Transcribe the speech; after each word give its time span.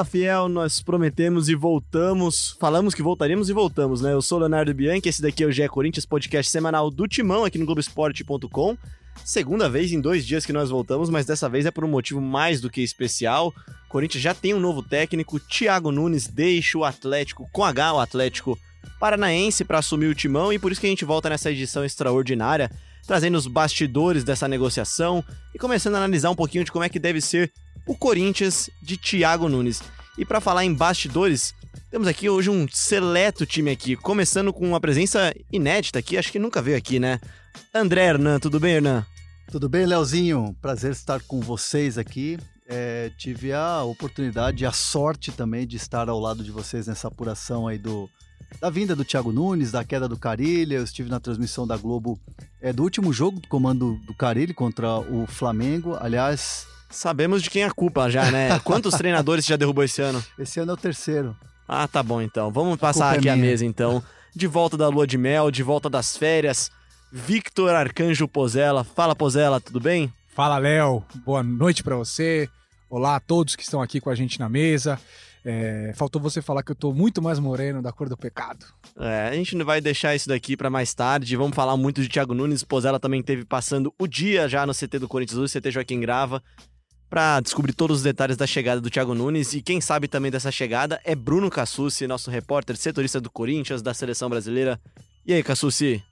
Fala 0.00 0.04
fiel, 0.08 0.48
nós 0.48 0.80
prometemos 0.80 1.50
e 1.50 1.54
voltamos. 1.54 2.56
Falamos 2.58 2.94
que 2.94 3.02
voltaríamos 3.02 3.50
e 3.50 3.52
voltamos, 3.52 4.00
né? 4.00 4.14
Eu 4.14 4.22
sou 4.22 4.38
Leonardo 4.38 4.72
Bianchi, 4.72 5.10
esse 5.10 5.20
daqui 5.20 5.44
é 5.44 5.46
o 5.46 5.52
GE 5.52 5.68
Corinthians, 5.68 6.06
podcast 6.06 6.50
semanal 6.50 6.90
do 6.90 7.06
Timão 7.06 7.44
aqui 7.44 7.58
no 7.58 7.66
Globoesporte.com. 7.66 8.78
Segunda 9.22 9.68
vez 9.68 9.92
em 9.92 10.00
dois 10.00 10.26
dias 10.26 10.46
que 10.46 10.54
nós 10.54 10.70
voltamos, 10.70 11.10
mas 11.10 11.26
dessa 11.26 11.50
vez 11.50 11.66
é 11.66 11.70
por 11.70 11.84
um 11.84 11.88
motivo 11.88 12.18
mais 12.18 12.62
do 12.62 12.70
que 12.70 12.80
especial. 12.80 13.48
O 13.48 13.88
Corinthians 13.90 14.22
já 14.22 14.32
tem 14.32 14.54
um 14.54 14.60
novo 14.60 14.82
técnico, 14.82 15.38
Thiago 15.38 15.92
Nunes 15.92 16.26
deixa 16.26 16.78
o 16.78 16.84
Atlético 16.84 17.46
com 17.52 17.62
H, 17.62 17.92
o 17.92 18.00
Atlético 18.00 18.58
Paranaense, 18.98 19.66
para 19.66 19.80
assumir 19.80 20.06
o 20.06 20.14
timão 20.14 20.50
e 20.50 20.58
por 20.58 20.72
isso 20.72 20.80
que 20.80 20.86
a 20.86 20.90
gente 20.90 21.04
volta 21.04 21.28
nessa 21.28 21.50
edição 21.50 21.84
extraordinária, 21.84 22.70
trazendo 23.06 23.36
os 23.36 23.46
bastidores 23.46 24.24
dessa 24.24 24.48
negociação 24.48 25.22
e 25.54 25.58
começando 25.58 25.96
a 25.96 25.98
analisar 25.98 26.30
um 26.30 26.34
pouquinho 26.34 26.64
de 26.64 26.72
como 26.72 26.84
é 26.86 26.88
que 26.88 26.98
deve 26.98 27.20
ser 27.20 27.52
o 27.90 27.96
Corinthians 27.96 28.70
de 28.80 28.96
Thiago 28.96 29.48
Nunes. 29.48 29.82
E 30.16 30.24
para 30.24 30.40
falar 30.40 30.64
em 30.64 30.72
bastidores, 30.72 31.52
temos 31.90 32.06
aqui 32.06 32.30
hoje 32.30 32.48
um 32.48 32.68
seleto 32.70 33.44
time 33.44 33.68
aqui, 33.68 33.96
começando 33.96 34.52
com 34.52 34.64
uma 34.64 34.80
presença 34.80 35.34
inédita 35.50 35.98
aqui, 35.98 36.16
acho 36.16 36.30
que 36.30 36.38
nunca 36.38 36.62
veio 36.62 36.76
aqui, 36.76 37.00
né? 37.00 37.18
André 37.74 38.04
Hernan, 38.04 38.38
tudo 38.38 38.60
bem, 38.60 38.76
Hernan? 38.76 39.04
Tudo 39.50 39.68
bem, 39.68 39.86
Leozinho? 39.86 40.54
Prazer 40.62 40.92
estar 40.92 41.20
com 41.22 41.40
vocês 41.40 41.98
aqui. 41.98 42.38
É, 42.68 43.10
tive 43.18 43.52
a 43.52 43.82
oportunidade 43.82 44.62
e 44.62 44.66
a 44.68 44.70
sorte 44.70 45.32
também 45.32 45.66
de 45.66 45.76
estar 45.76 46.08
ao 46.08 46.20
lado 46.20 46.44
de 46.44 46.52
vocês 46.52 46.86
nessa 46.86 47.08
apuração 47.08 47.66
aí 47.66 47.76
do, 47.76 48.08
da 48.60 48.70
vinda 48.70 48.94
do 48.94 49.04
Thiago 49.04 49.32
Nunes, 49.32 49.72
da 49.72 49.82
queda 49.82 50.08
do 50.08 50.16
Carilha. 50.16 50.76
Eu 50.76 50.84
estive 50.84 51.10
na 51.10 51.18
transmissão 51.18 51.66
da 51.66 51.76
Globo 51.76 52.20
é, 52.62 52.72
do 52.72 52.84
último 52.84 53.12
jogo 53.12 53.40
do 53.40 53.48
comando 53.48 53.98
do 54.06 54.14
Carilli 54.14 54.54
contra 54.54 55.00
o 55.00 55.26
Flamengo. 55.26 55.96
Aliás, 56.00 56.68
Sabemos 56.90 57.42
de 57.42 57.48
quem 57.48 57.62
é 57.62 57.66
a 57.66 57.70
culpa 57.70 58.10
já, 58.10 58.30
né? 58.30 58.58
Quantos 58.64 58.94
treinadores 58.94 59.44
você 59.44 59.52
já 59.52 59.56
derrubou 59.56 59.84
esse 59.84 60.02
ano? 60.02 60.22
esse 60.38 60.58
ano 60.60 60.72
é 60.72 60.74
o 60.74 60.76
terceiro. 60.76 61.36
Ah, 61.66 61.86
tá 61.86 62.02
bom 62.02 62.20
então. 62.20 62.50
Vamos 62.50 62.76
passar 62.78 63.14
é 63.14 63.18
aqui 63.18 63.28
a 63.28 63.36
minha. 63.36 63.46
mesa 63.46 63.64
então. 63.64 64.02
De 64.34 64.46
volta 64.46 64.76
da 64.76 64.88
lua 64.88 65.06
de 65.06 65.16
mel, 65.16 65.50
de 65.50 65.62
volta 65.62 65.88
das 65.88 66.16
férias. 66.16 66.70
Victor 67.12 67.70
Arcanjo 67.74 68.26
Pozella. 68.26 68.82
Fala, 68.82 69.14
Pozella, 69.14 69.60
tudo 69.60 69.80
bem? 69.80 70.12
Fala, 70.34 70.58
Léo. 70.58 71.04
Boa 71.24 71.42
noite 71.42 71.82
pra 71.82 71.94
você. 71.96 72.48
Olá 72.88 73.16
a 73.16 73.20
todos 73.20 73.54
que 73.54 73.62
estão 73.62 73.80
aqui 73.80 74.00
com 74.00 74.10
a 74.10 74.14
gente 74.14 74.40
na 74.40 74.48
mesa. 74.48 74.98
É, 75.44 75.92
faltou 75.96 76.20
você 76.20 76.42
falar 76.42 76.62
que 76.62 76.70
eu 76.72 76.76
tô 76.76 76.92
muito 76.92 77.22
mais 77.22 77.38
moreno 77.38 77.80
da 77.80 77.92
cor 77.92 78.08
do 78.08 78.16
pecado. 78.16 78.66
É, 78.98 79.28
a 79.28 79.34
gente 79.34 79.56
não 79.56 79.64
vai 79.64 79.80
deixar 79.80 80.14
isso 80.14 80.28
daqui 80.28 80.56
pra 80.56 80.68
mais 80.68 80.92
tarde. 80.92 81.36
Vamos 81.36 81.54
falar 81.54 81.76
muito 81.76 82.02
de 82.02 82.08
Thiago 82.08 82.34
Nunes. 82.34 82.62
Pozella 82.62 83.00
também 83.00 83.22
teve 83.22 83.44
passando 83.44 83.94
o 83.98 84.06
dia 84.06 84.48
já 84.48 84.66
no 84.66 84.74
CT 84.74 84.98
do 84.98 85.08
Corinthians, 85.08 85.38
o 85.38 85.60
CT 85.60 85.70
Joaquim 85.70 86.00
Grava, 86.00 86.42
pra 87.10 87.40
descobrir 87.40 87.72
todos 87.72 87.98
os 87.98 88.02
detalhes 88.04 88.36
da 88.36 88.46
chegada 88.46 88.80
do 88.80 88.88
Thiago 88.88 89.14
Nunes. 89.14 89.52
E 89.52 89.60
quem 89.60 89.80
sabe 89.80 90.06
também 90.06 90.30
dessa 90.30 90.52
chegada 90.52 91.00
é 91.04 91.16
Bruno 91.16 91.50
Cassucci, 91.50 92.06
nosso 92.06 92.30
repórter, 92.30 92.76
setorista 92.76 93.20
do 93.20 93.28
Corinthians, 93.28 93.82
da 93.82 93.92
seleção 93.92 94.30
brasileira. 94.30 94.80
E 95.26 95.34
aí, 95.34 95.42
Cassucci? 95.42 96.02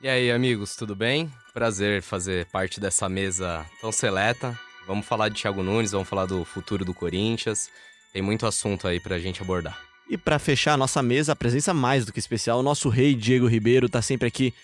E 0.00 0.08
aí, 0.08 0.30
amigos, 0.30 0.76
tudo 0.76 0.94
bem? 0.94 1.30
Prazer 1.52 2.00
fazer 2.00 2.46
parte 2.46 2.80
dessa 2.80 3.08
mesa 3.08 3.66
tão 3.80 3.90
seleta. 3.90 4.58
Vamos 4.86 5.06
falar 5.06 5.28
de 5.28 5.40
Thiago 5.40 5.62
Nunes, 5.62 5.90
vamos 5.90 6.08
falar 6.08 6.26
do 6.26 6.44
futuro 6.44 6.84
do 6.84 6.94
Corinthians. 6.94 7.68
Tem 8.12 8.22
muito 8.22 8.46
assunto 8.46 8.86
aí 8.86 9.00
pra 9.00 9.18
gente 9.18 9.42
abordar. 9.42 9.78
E 10.08 10.16
pra 10.16 10.38
fechar 10.38 10.74
a 10.74 10.76
nossa 10.76 11.02
mesa, 11.02 11.32
a 11.32 11.36
presença 11.36 11.74
mais 11.74 12.04
do 12.04 12.12
que 12.12 12.18
especial, 12.18 12.60
o 12.60 12.62
nosso 12.62 12.88
rei 12.88 13.14
Diego 13.14 13.46
Ribeiro 13.46 13.88
tá 13.88 14.02
sempre 14.02 14.28
aqui 14.28 14.54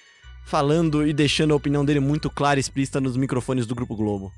falando 0.44 1.06
e 1.06 1.12
deixando 1.12 1.52
a 1.52 1.56
opinião 1.56 1.84
dele 1.84 2.00
muito 2.00 2.30
clara 2.30 2.58
e 2.58 2.60
explícita 2.60 3.00
nos 3.00 3.16
microfones 3.16 3.66
do 3.66 3.74
Grupo 3.74 3.94
Globo. 3.94 4.32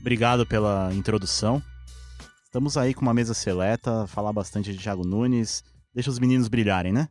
Obrigado 0.00 0.46
pela 0.46 0.92
introdução. 0.94 1.62
Estamos 2.44 2.76
aí 2.76 2.94
com 2.94 3.02
uma 3.02 3.14
mesa 3.14 3.34
seleta, 3.34 4.06
falar 4.06 4.32
bastante 4.32 4.72
de 4.72 4.78
Thiago 4.78 5.06
Nunes. 5.06 5.62
Deixa 5.92 6.10
os 6.10 6.18
meninos 6.18 6.48
brilharem, 6.48 6.92
né? 6.92 7.08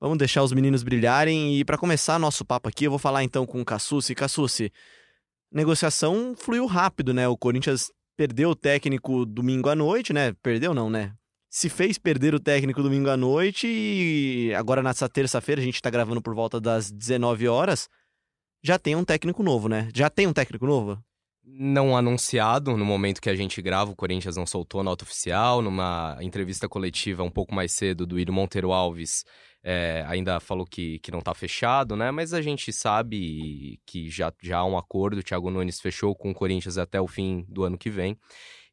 Vamos 0.00 0.18
deixar 0.18 0.42
os 0.42 0.52
meninos 0.52 0.82
brilharem 0.82 1.58
e 1.58 1.64
pra 1.64 1.76
começar 1.76 2.18
nosso 2.18 2.44
papo 2.44 2.68
aqui, 2.68 2.84
eu 2.84 2.90
vou 2.90 2.98
falar 2.98 3.24
então 3.24 3.44
com 3.44 3.60
o 3.60 3.64
Cassucci. 3.64 4.14
Cassucci, 4.14 4.72
negociação 5.52 6.34
fluiu 6.36 6.66
rápido, 6.66 7.12
né? 7.12 7.26
O 7.26 7.36
Corinthians 7.36 7.90
perdeu 8.16 8.50
o 8.50 8.56
técnico 8.56 9.26
domingo 9.26 9.68
à 9.68 9.74
noite, 9.74 10.12
né? 10.12 10.32
Perdeu 10.42 10.72
não, 10.72 10.88
né? 10.88 11.12
Se 11.50 11.68
fez 11.68 11.98
perder 11.98 12.34
o 12.34 12.40
técnico 12.40 12.82
domingo 12.82 13.08
à 13.08 13.16
noite 13.16 13.66
e 13.66 14.54
agora 14.54 14.82
nessa 14.82 15.08
terça-feira, 15.08 15.60
a 15.60 15.64
gente 15.64 15.82
tá 15.82 15.90
gravando 15.90 16.22
por 16.22 16.34
volta 16.34 16.60
das 16.60 16.90
19 16.90 17.48
horas, 17.48 17.88
já 18.62 18.78
tem 18.78 18.94
um 18.94 19.04
técnico 19.04 19.42
novo, 19.42 19.68
né? 19.68 19.88
Já 19.94 20.10
tem 20.10 20.26
um 20.26 20.32
técnico 20.32 20.66
novo? 20.66 21.02
Não 21.50 21.96
anunciado 21.96 22.76
no 22.76 22.84
momento 22.84 23.22
que 23.22 23.30
a 23.30 23.34
gente 23.34 23.62
grava, 23.62 23.90
o 23.90 23.96
Corinthians 23.96 24.36
não 24.36 24.46
soltou 24.46 24.82
nota 24.82 25.04
oficial. 25.04 25.62
Numa 25.62 26.18
entrevista 26.20 26.68
coletiva 26.68 27.22
um 27.22 27.30
pouco 27.30 27.54
mais 27.54 27.72
cedo 27.72 28.06
do 28.06 28.18
Iro 28.18 28.32
Monteiro 28.32 28.70
Alves, 28.70 29.24
é, 29.62 30.04
ainda 30.06 30.38
falou 30.40 30.66
que, 30.66 30.98
que 30.98 31.10
não 31.10 31.20
tá 31.20 31.32
fechado, 31.34 31.96
né? 31.96 32.10
Mas 32.10 32.34
a 32.34 32.42
gente 32.42 32.72
sabe 32.72 33.80
que 33.86 34.10
já, 34.10 34.32
já 34.42 34.58
há 34.58 34.64
um 34.64 34.76
acordo. 34.76 35.18
O 35.18 35.22
Thiago 35.22 35.50
Nunes 35.50 35.80
fechou 35.80 36.14
com 36.14 36.30
o 36.30 36.34
Corinthians 36.34 36.76
até 36.76 37.00
o 37.00 37.06
fim 37.06 37.44
do 37.48 37.64
ano 37.64 37.78
que 37.78 37.88
vem. 37.88 38.18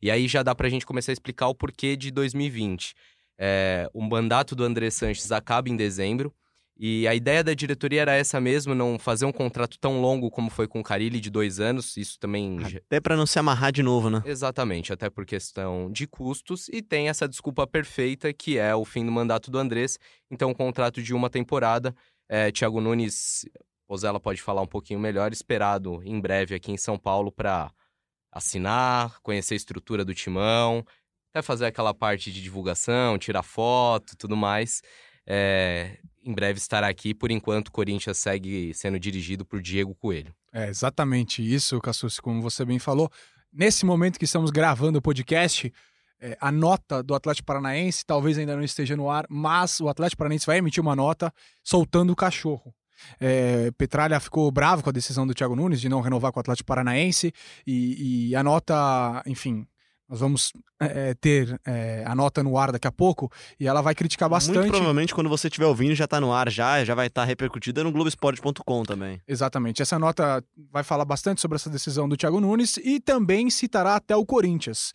E 0.01 0.11
aí 0.11 0.27
já 0.27 0.43
dá 0.43 0.53
pra 0.53 0.69
gente 0.69 0.85
começar 0.85 1.11
a 1.11 1.13
explicar 1.13 1.47
o 1.47 1.55
porquê 1.55 1.95
de 1.95 2.11
2020. 2.11 2.93
É, 3.37 3.89
o 3.93 4.01
mandato 4.01 4.55
do 4.55 4.63
André 4.63 4.89
Sanches 4.89 5.31
acaba 5.31 5.69
em 5.69 5.77
dezembro. 5.77 6.33
E 6.77 7.07
a 7.07 7.15
ideia 7.15 7.41
da 7.41 7.53
diretoria 7.53 8.01
era 8.01 8.13
essa 8.13 8.41
mesmo, 8.41 8.75
não 8.75 8.99
fazer 8.99 9.25
um 9.25 9.31
contrato 9.31 9.79
tão 9.79 10.01
longo 10.01 10.29
como 10.29 10.49
foi 10.49 10.67
com 10.67 10.81
o 10.81 10.83
Carilli, 10.83 11.21
de 11.21 11.29
dois 11.29 11.59
anos. 11.59 11.95
Isso 11.95 12.19
também. 12.19 12.57
Até 12.63 12.99
pra 12.99 13.15
não 13.15 13.25
se 13.25 13.39
amarrar 13.39 13.71
de 13.71 13.81
novo, 13.81 14.09
né? 14.09 14.21
Exatamente, 14.25 14.91
até 14.91 15.09
por 15.09 15.25
questão 15.25 15.89
de 15.89 16.05
custos. 16.05 16.67
E 16.67 16.81
tem 16.81 17.07
essa 17.07 17.27
desculpa 17.29 17.65
perfeita, 17.65 18.33
que 18.33 18.57
é 18.57 18.75
o 18.75 18.83
fim 18.83 19.05
do 19.05 19.11
mandato 19.11 19.49
do 19.49 19.57
Andrés. 19.57 19.97
Então, 20.29 20.49
um 20.49 20.53
contrato 20.53 21.01
de 21.01 21.13
uma 21.13 21.29
temporada. 21.29 21.95
É, 22.27 22.51
Thiago 22.51 22.81
Nunes, 22.81 23.45
Pozella 23.87 24.19
pode 24.19 24.41
falar 24.41 24.61
um 24.61 24.67
pouquinho 24.67 24.99
melhor, 24.99 25.31
esperado 25.31 26.01
em 26.03 26.19
breve 26.19 26.55
aqui 26.55 26.71
em 26.71 26.77
São 26.77 26.97
Paulo 26.97 27.31
para 27.31 27.71
assinar, 28.31 29.21
conhecer 29.21 29.53
a 29.53 29.57
estrutura 29.57 30.03
do 30.03 30.13
timão, 30.13 30.85
até 31.31 31.41
fazer 31.41 31.67
aquela 31.67 31.93
parte 31.93 32.33
de 32.33 32.41
divulgação, 32.41 33.17
tirar 33.17 33.43
foto 33.43 34.17
tudo 34.17 34.35
mais. 34.35 34.81
É, 35.25 35.99
em 36.25 36.33
breve 36.33 36.57
estará 36.57 36.87
aqui. 36.87 37.13
Por 37.13 37.29
enquanto, 37.29 37.67
o 37.67 37.71
Corinthians 37.71 38.17
segue 38.17 38.73
sendo 38.73 38.99
dirigido 38.99 39.45
por 39.45 39.61
Diego 39.61 39.93
Coelho. 39.95 40.33
É 40.51 40.67
exatamente 40.67 41.41
isso, 41.41 41.79
Cassucci, 41.79 42.21
como 42.21 42.41
você 42.41 42.65
bem 42.65 42.79
falou. 42.79 43.09
Nesse 43.53 43.85
momento 43.85 44.17
que 44.17 44.25
estamos 44.25 44.49
gravando 44.51 44.97
o 44.97 45.01
podcast, 45.01 45.71
é, 46.19 46.37
a 46.41 46.51
nota 46.51 47.03
do 47.03 47.13
Atlético 47.13 47.45
Paranaense 47.45 48.05
talvez 48.05 48.37
ainda 48.37 48.55
não 48.55 48.63
esteja 48.63 48.97
no 48.97 49.09
ar, 49.09 49.25
mas 49.29 49.79
o 49.79 49.87
Atlético 49.87 50.17
Paranaense 50.17 50.45
vai 50.45 50.57
emitir 50.57 50.81
uma 50.81 50.95
nota 50.95 51.31
soltando 51.63 52.11
o 52.11 52.15
cachorro. 52.15 52.73
É, 53.19 53.71
Petralha 53.77 54.19
ficou 54.19 54.49
bravo 54.51 54.81
com 54.81 54.89
a 54.89 54.93
decisão 54.93 55.27
do 55.27 55.33
Thiago 55.33 55.55
Nunes 55.55 55.81
de 55.81 55.89
não 55.89 56.01
renovar 56.01 56.31
com 56.31 56.39
o 56.39 56.41
Atlético 56.41 56.67
Paranaense 56.67 57.31
e, 57.67 58.29
e 58.29 58.35
a 58.35 58.43
nota, 58.43 59.21
enfim, 59.25 59.67
nós 60.07 60.19
vamos 60.19 60.51
é, 60.79 61.13
ter 61.15 61.59
é, 61.65 62.03
a 62.05 62.13
nota 62.13 62.43
no 62.43 62.57
ar 62.57 62.71
daqui 62.71 62.87
a 62.87 62.91
pouco 62.91 63.31
e 63.59 63.67
ela 63.67 63.81
vai 63.81 63.95
criticar 63.95 64.29
Muito 64.29 64.47
bastante. 64.47 64.69
provavelmente 64.69 65.15
quando 65.15 65.29
você 65.29 65.47
estiver 65.47 65.65
ouvindo 65.65 65.95
já 65.95 66.07
tá 66.07 66.21
no 66.21 66.31
ar 66.31 66.49
já, 66.49 66.83
já 66.85 66.93
vai 66.93 67.07
estar 67.07 67.23
repercutida 67.23 67.83
no 67.83 67.91
Globoesporte.com 67.91 68.83
também. 68.83 69.19
Exatamente. 69.27 69.81
Essa 69.81 69.97
nota 69.97 70.43
vai 70.71 70.83
falar 70.83 71.05
bastante 71.05 71.41
sobre 71.41 71.55
essa 71.55 71.69
decisão 71.69 72.07
do 72.07 72.15
Thiago 72.15 72.39
Nunes 72.39 72.77
e 72.77 72.99
também 72.99 73.49
citará 73.49 73.95
até 73.95 74.15
o 74.15 74.25
Corinthians. 74.25 74.93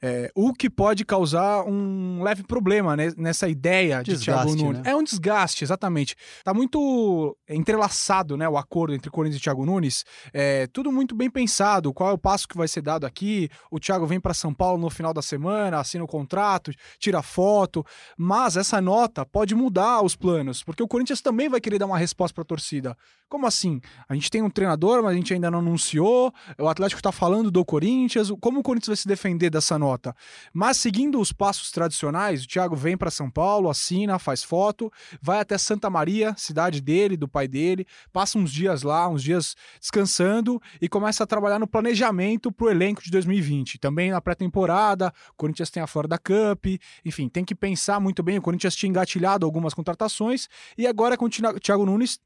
É, 0.00 0.30
o 0.34 0.52
que 0.52 0.68
pode 0.68 1.04
causar 1.04 1.64
um 1.64 2.22
leve 2.22 2.42
problema 2.42 2.96
né, 2.96 3.12
nessa 3.16 3.48
ideia 3.48 4.02
de 4.02 4.12
Desgaste, 4.12 4.54
Thiago 4.54 4.62
Nunes. 4.64 4.82
né? 4.82 4.90
É 4.90 4.96
um 4.96 5.02
desgaste, 5.02 5.64
exatamente. 5.64 6.14
Tá 6.44 6.52
muito 6.52 7.36
entrelaçado 7.48 8.36
né, 8.36 8.48
o 8.48 8.56
acordo 8.56 8.94
entre 8.94 9.10
Corinthians 9.10 9.40
e 9.40 9.44
Thiago 9.44 9.64
Nunes. 9.64 10.04
É, 10.32 10.66
tudo 10.68 10.92
muito 10.92 11.14
bem 11.14 11.30
pensado. 11.30 11.92
Qual 11.92 12.10
é 12.10 12.12
o 12.12 12.18
passo 12.18 12.46
que 12.46 12.56
vai 12.56 12.68
ser 12.68 12.82
dado 12.82 13.06
aqui? 13.06 13.48
O 13.70 13.78
Thiago 13.80 14.06
vem 14.06 14.20
para 14.20 14.34
São 14.34 14.51
Paulo 14.54 14.80
no 14.80 14.90
final 14.90 15.12
da 15.12 15.22
semana, 15.22 15.78
assina 15.78 16.04
o 16.04 16.08
contrato, 16.08 16.72
tira 16.98 17.22
foto. 17.22 17.84
Mas 18.16 18.56
essa 18.56 18.80
nota 18.80 19.24
pode 19.24 19.54
mudar 19.54 20.02
os 20.02 20.16
planos, 20.16 20.62
porque 20.62 20.82
o 20.82 20.88
Corinthians 20.88 21.20
também 21.20 21.48
vai 21.48 21.60
querer 21.60 21.78
dar 21.78 21.86
uma 21.86 21.98
resposta 21.98 22.34
para 22.34 22.42
a 22.42 22.46
torcida. 22.46 22.96
Como 23.32 23.46
assim? 23.46 23.80
A 24.06 24.12
gente 24.12 24.30
tem 24.30 24.42
um 24.42 24.50
treinador, 24.50 25.02
mas 25.02 25.12
a 25.12 25.14
gente 25.14 25.32
ainda 25.32 25.50
não 25.50 25.60
anunciou. 25.60 26.34
O 26.58 26.68
Atlético 26.68 26.98
está 26.98 27.10
falando 27.10 27.50
do 27.50 27.64
Corinthians. 27.64 28.30
Como 28.42 28.60
o 28.60 28.62
Corinthians 28.62 28.88
vai 28.88 28.96
se 28.96 29.08
defender 29.08 29.48
dessa 29.48 29.78
nota? 29.78 30.14
Mas 30.52 30.76
seguindo 30.76 31.18
os 31.18 31.32
passos 31.32 31.70
tradicionais, 31.70 32.44
o 32.44 32.46
Thiago 32.46 32.76
vem 32.76 32.94
para 32.94 33.10
São 33.10 33.30
Paulo, 33.30 33.70
assina, 33.70 34.18
faz 34.18 34.44
foto, 34.44 34.92
vai 35.22 35.40
até 35.40 35.56
Santa 35.56 35.88
Maria, 35.88 36.34
cidade 36.36 36.82
dele, 36.82 37.16
do 37.16 37.26
pai 37.26 37.48
dele, 37.48 37.86
passa 38.12 38.36
uns 38.36 38.52
dias 38.52 38.82
lá, 38.82 39.08
uns 39.08 39.22
dias 39.22 39.56
descansando 39.80 40.60
e 40.78 40.86
começa 40.86 41.24
a 41.24 41.26
trabalhar 41.26 41.58
no 41.58 41.66
planejamento 41.66 42.52
para 42.52 42.66
o 42.66 42.70
elenco 42.70 43.02
de 43.02 43.10
2020. 43.10 43.78
Também 43.78 44.10
na 44.10 44.20
pré-temporada, 44.42 45.12
o 45.30 45.36
Corinthians 45.36 45.70
tem 45.70 45.82
a 45.82 45.86
Florida 45.86 46.18
Cup, 46.18 46.66
enfim, 47.04 47.28
tem 47.28 47.44
que 47.44 47.54
pensar 47.54 48.00
muito 48.00 48.22
bem. 48.22 48.38
O 48.38 48.42
Corinthians 48.42 48.74
tinha 48.74 48.90
engatilhado 48.90 49.46
algumas 49.46 49.74
contratações 49.74 50.48
e 50.76 50.86
agora 50.86 51.16
com 51.16 51.26
o 51.26 51.28
Thiago 51.28 51.86
Nunes 51.86 52.18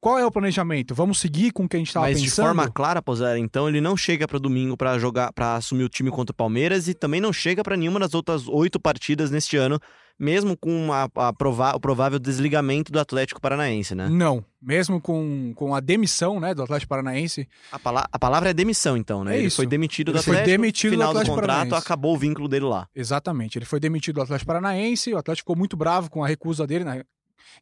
Qual 0.00 0.18
é 0.18 0.26
o 0.26 0.30
planejamento? 0.30 0.94
Vamos 0.94 1.18
seguir 1.18 1.50
com 1.50 1.64
o 1.64 1.68
que 1.68 1.76
a 1.76 1.78
gente 1.78 1.88
estava 1.88 2.06
Mas 2.06 2.20
pensando? 2.20 2.44
de 2.44 2.48
forma 2.48 2.70
clara, 2.70 3.00
Pozera, 3.00 3.38
então 3.38 3.66
ele 3.68 3.80
não 3.80 3.96
chega 3.96 4.28
para 4.28 4.38
domingo 4.38 4.76
para 4.76 4.98
jogar, 4.98 5.32
para 5.32 5.56
assumir 5.56 5.84
o 5.84 5.88
time 5.88 6.10
contra 6.10 6.32
o 6.32 6.36
Palmeiras 6.36 6.88
e 6.88 6.94
também 6.94 7.22
não 7.22 7.32
chega 7.32 7.62
para 7.62 7.76
nenhuma 7.76 7.98
das 7.98 8.12
outras 8.12 8.46
oito 8.46 8.78
partidas 8.78 9.30
neste 9.30 9.56
ano, 9.56 9.80
mesmo 10.18 10.56
com 10.56 10.92
a, 10.92 11.08
a 11.28 11.32
prova- 11.32 11.74
o 11.74 11.80
provável 11.80 12.18
desligamento 12.18 12.92
do 12.92 13.00
Atlético 13.00 13.40
Paranaense, 13.40 13.94
né? 13.94 14.08
Não. 14.08 14.44
Mesmo 14.62 15.00
com, 15.00 15.52
com 15.54 15.74
a 15.74 15.80
demissão 15.80 16.40
né, 16.40 16.54
do 16.54 16.62
Atlético 16.62 16.88
Paranaense, 16.88 17.46
A, 17.70 17.78
pala- 17.78 18.08
a 18.10 18.18
palavra 18.18 18.50
é 18.50 18.54
demissão, 18.54 18.96
então, 18.96 19.22
né? 19.24 19.34
É 19.34 19.38
ele 19.38 19.46
isso. 19.48 19.56
foi 19.56 19.66
demitido 19.66 20.10
Ele 20.12 20.18
do 20.18 20.24
foi 20.24 20.34
Atlético. 20.36 20.50
demitido 20.56 20.90
do 20.90 20.94
final 20.94 21.08
do, 21.12 21.18
Atlético 21.18 21.34
contrato, 21.36 21.58
Paranaense. 21.58 21.86
acabou 21.86 22.14
o 22.14 22.18
vínculo 22.18 22.48
dele 22.48 22.64
lá. 22.64 22.88
Exatamente. 22.94 23.58
Ele 23.58 23.64
foi 23.66 23.78
demitido 23.80 24.14
do 24.16 24.22
Atlético 24.22 24.46
Paranaense, 24.46 25.12
o 25.12 25.18
Atlético 25.18 25.42
ficou 25.44 25.56
muito 25.56 25.76
bravo 25.76 26.08
com 26.10 26.24
a 26.24 26.28
recusa 26.28 26.66
dele 26.66 26.84
né, 26.84 27.02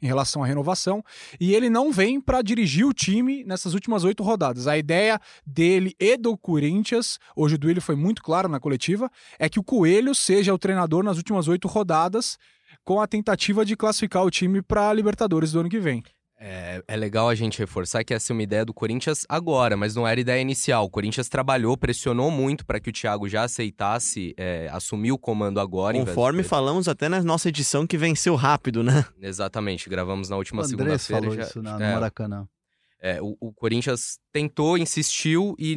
em 0.01 0.07
relação 0.07 0.43
à 0.43 0.47
renovação, 0.47 1.05
e 1.41 1.55
ele 1.55 1.69
não 1.69 1.93
vem 1.93 2.21
para 2.21 2.43
dirigir 2.43 2.87
o 2.87 2.93
time 2.93 3.45
nessas 3.45 3.75
últimas 3.75 4.05
oito 4.05 4.23
rodadas. 4.23 4.67
A 4.67 4.77
ideia 4.77 5.21
dele 5.47 5.95
e 5.99 6.17
do 6.17 6.37
Corinthians, 6.37 7.19
hoje 7.37 7.55
o 7.55 7.59
Duílio 7.59 7.83
foi 7.83 7.95
muito 7.95 8.23
claro 8.23 8.49
na 8.49 8.61
coletiva, 8.61 9.11
é 9.39 9.49
que 9.49 9.59
o 9.59 9.65
Coelho 9.65 10.15
seja 10.15 10.53
o 10.53 10.59
treinador 10.59 11.03
nas 11.03 11.17
últimas 11.17 11.49
oito 11.49 11.69
rodadas, 11.69 12.39
com 12.85 13.01
a 13.01 13.07
tentativa 13.07 13.65
de 13.65 13.77
classificar 13.77 14.25
o 14.25 14.31
time 14.31 14.63
para 14.63 14.89
a 14.89 14.93
Libertadores 14.93 15.53
do 15.53 15.61
ano 15.61 15.69
que 15.69 15.79
vem. 15.79 16.03
É, 16.45 16.83
é 16.89 16.97
legal 16.97 17.29
a 17.29 17.35
gente 17.37 17.59
reforçar 17.61 18.03
que 18.03 18.13
essa 18.13 18.33
é 18.33 18.35
uma 18.35 18.43
ideia 18.43 18.65
do 18.65 18.75
Corinthians 18.75 19.25
agora, 19.29 19.77
mas 19.77 19.95
não 19.95 20.09
era 20.09 20.21
ideia 20.21 20.41
inicial. 20.41 20.85
O 20.87 20.91
Corinthians 20.91 21.29
trabalhou, 21.29 21.77
pressionou 21.77 22.33
muito 22.33 22.67
para 22.67 22.81
que 22.81 22.91
o 22.91 22.93
Thiago 22.93 23.29
já 23.29 23.45
aceitasse 23.45 24.35
é, 24.37 24.69
assumir 24.73 25.13
o 25.13 25.19
comando 25.19 25.61
agora. 25.61 25.97
Conforme 25.97 26.43
de- 26.43 26.49
falamos 26.49 26.89
até 26.89 27.09
na 27.09 27.23
nossa 27.23 27.49
edição 27.49 27.87
que 27.87 27.97
venceu 27.97 28.35
rápido, 28.35 28.83
né? 28.83 29.05
Exatamente, 29.21 29.89
gravamos 29.89 30.29
na 30.29 30.37
última 30.37 30.65
segunda-feira. 30.65 31.23
falou 31.23 31.37
já- 31.37 31.43
isso 31.45 31.63
na, 31.63 31.79
no 31.79 31.85
é, 31.85 31.95
Maracanã. 31.95 32.49
É, 33.05 33.21
o, 33.21 33.37
o 33.41 33.53
Corinthians 33.53 34.21
tentou, 34.33 34.79
insistiu 34.79 35.57
e 35.59 35.75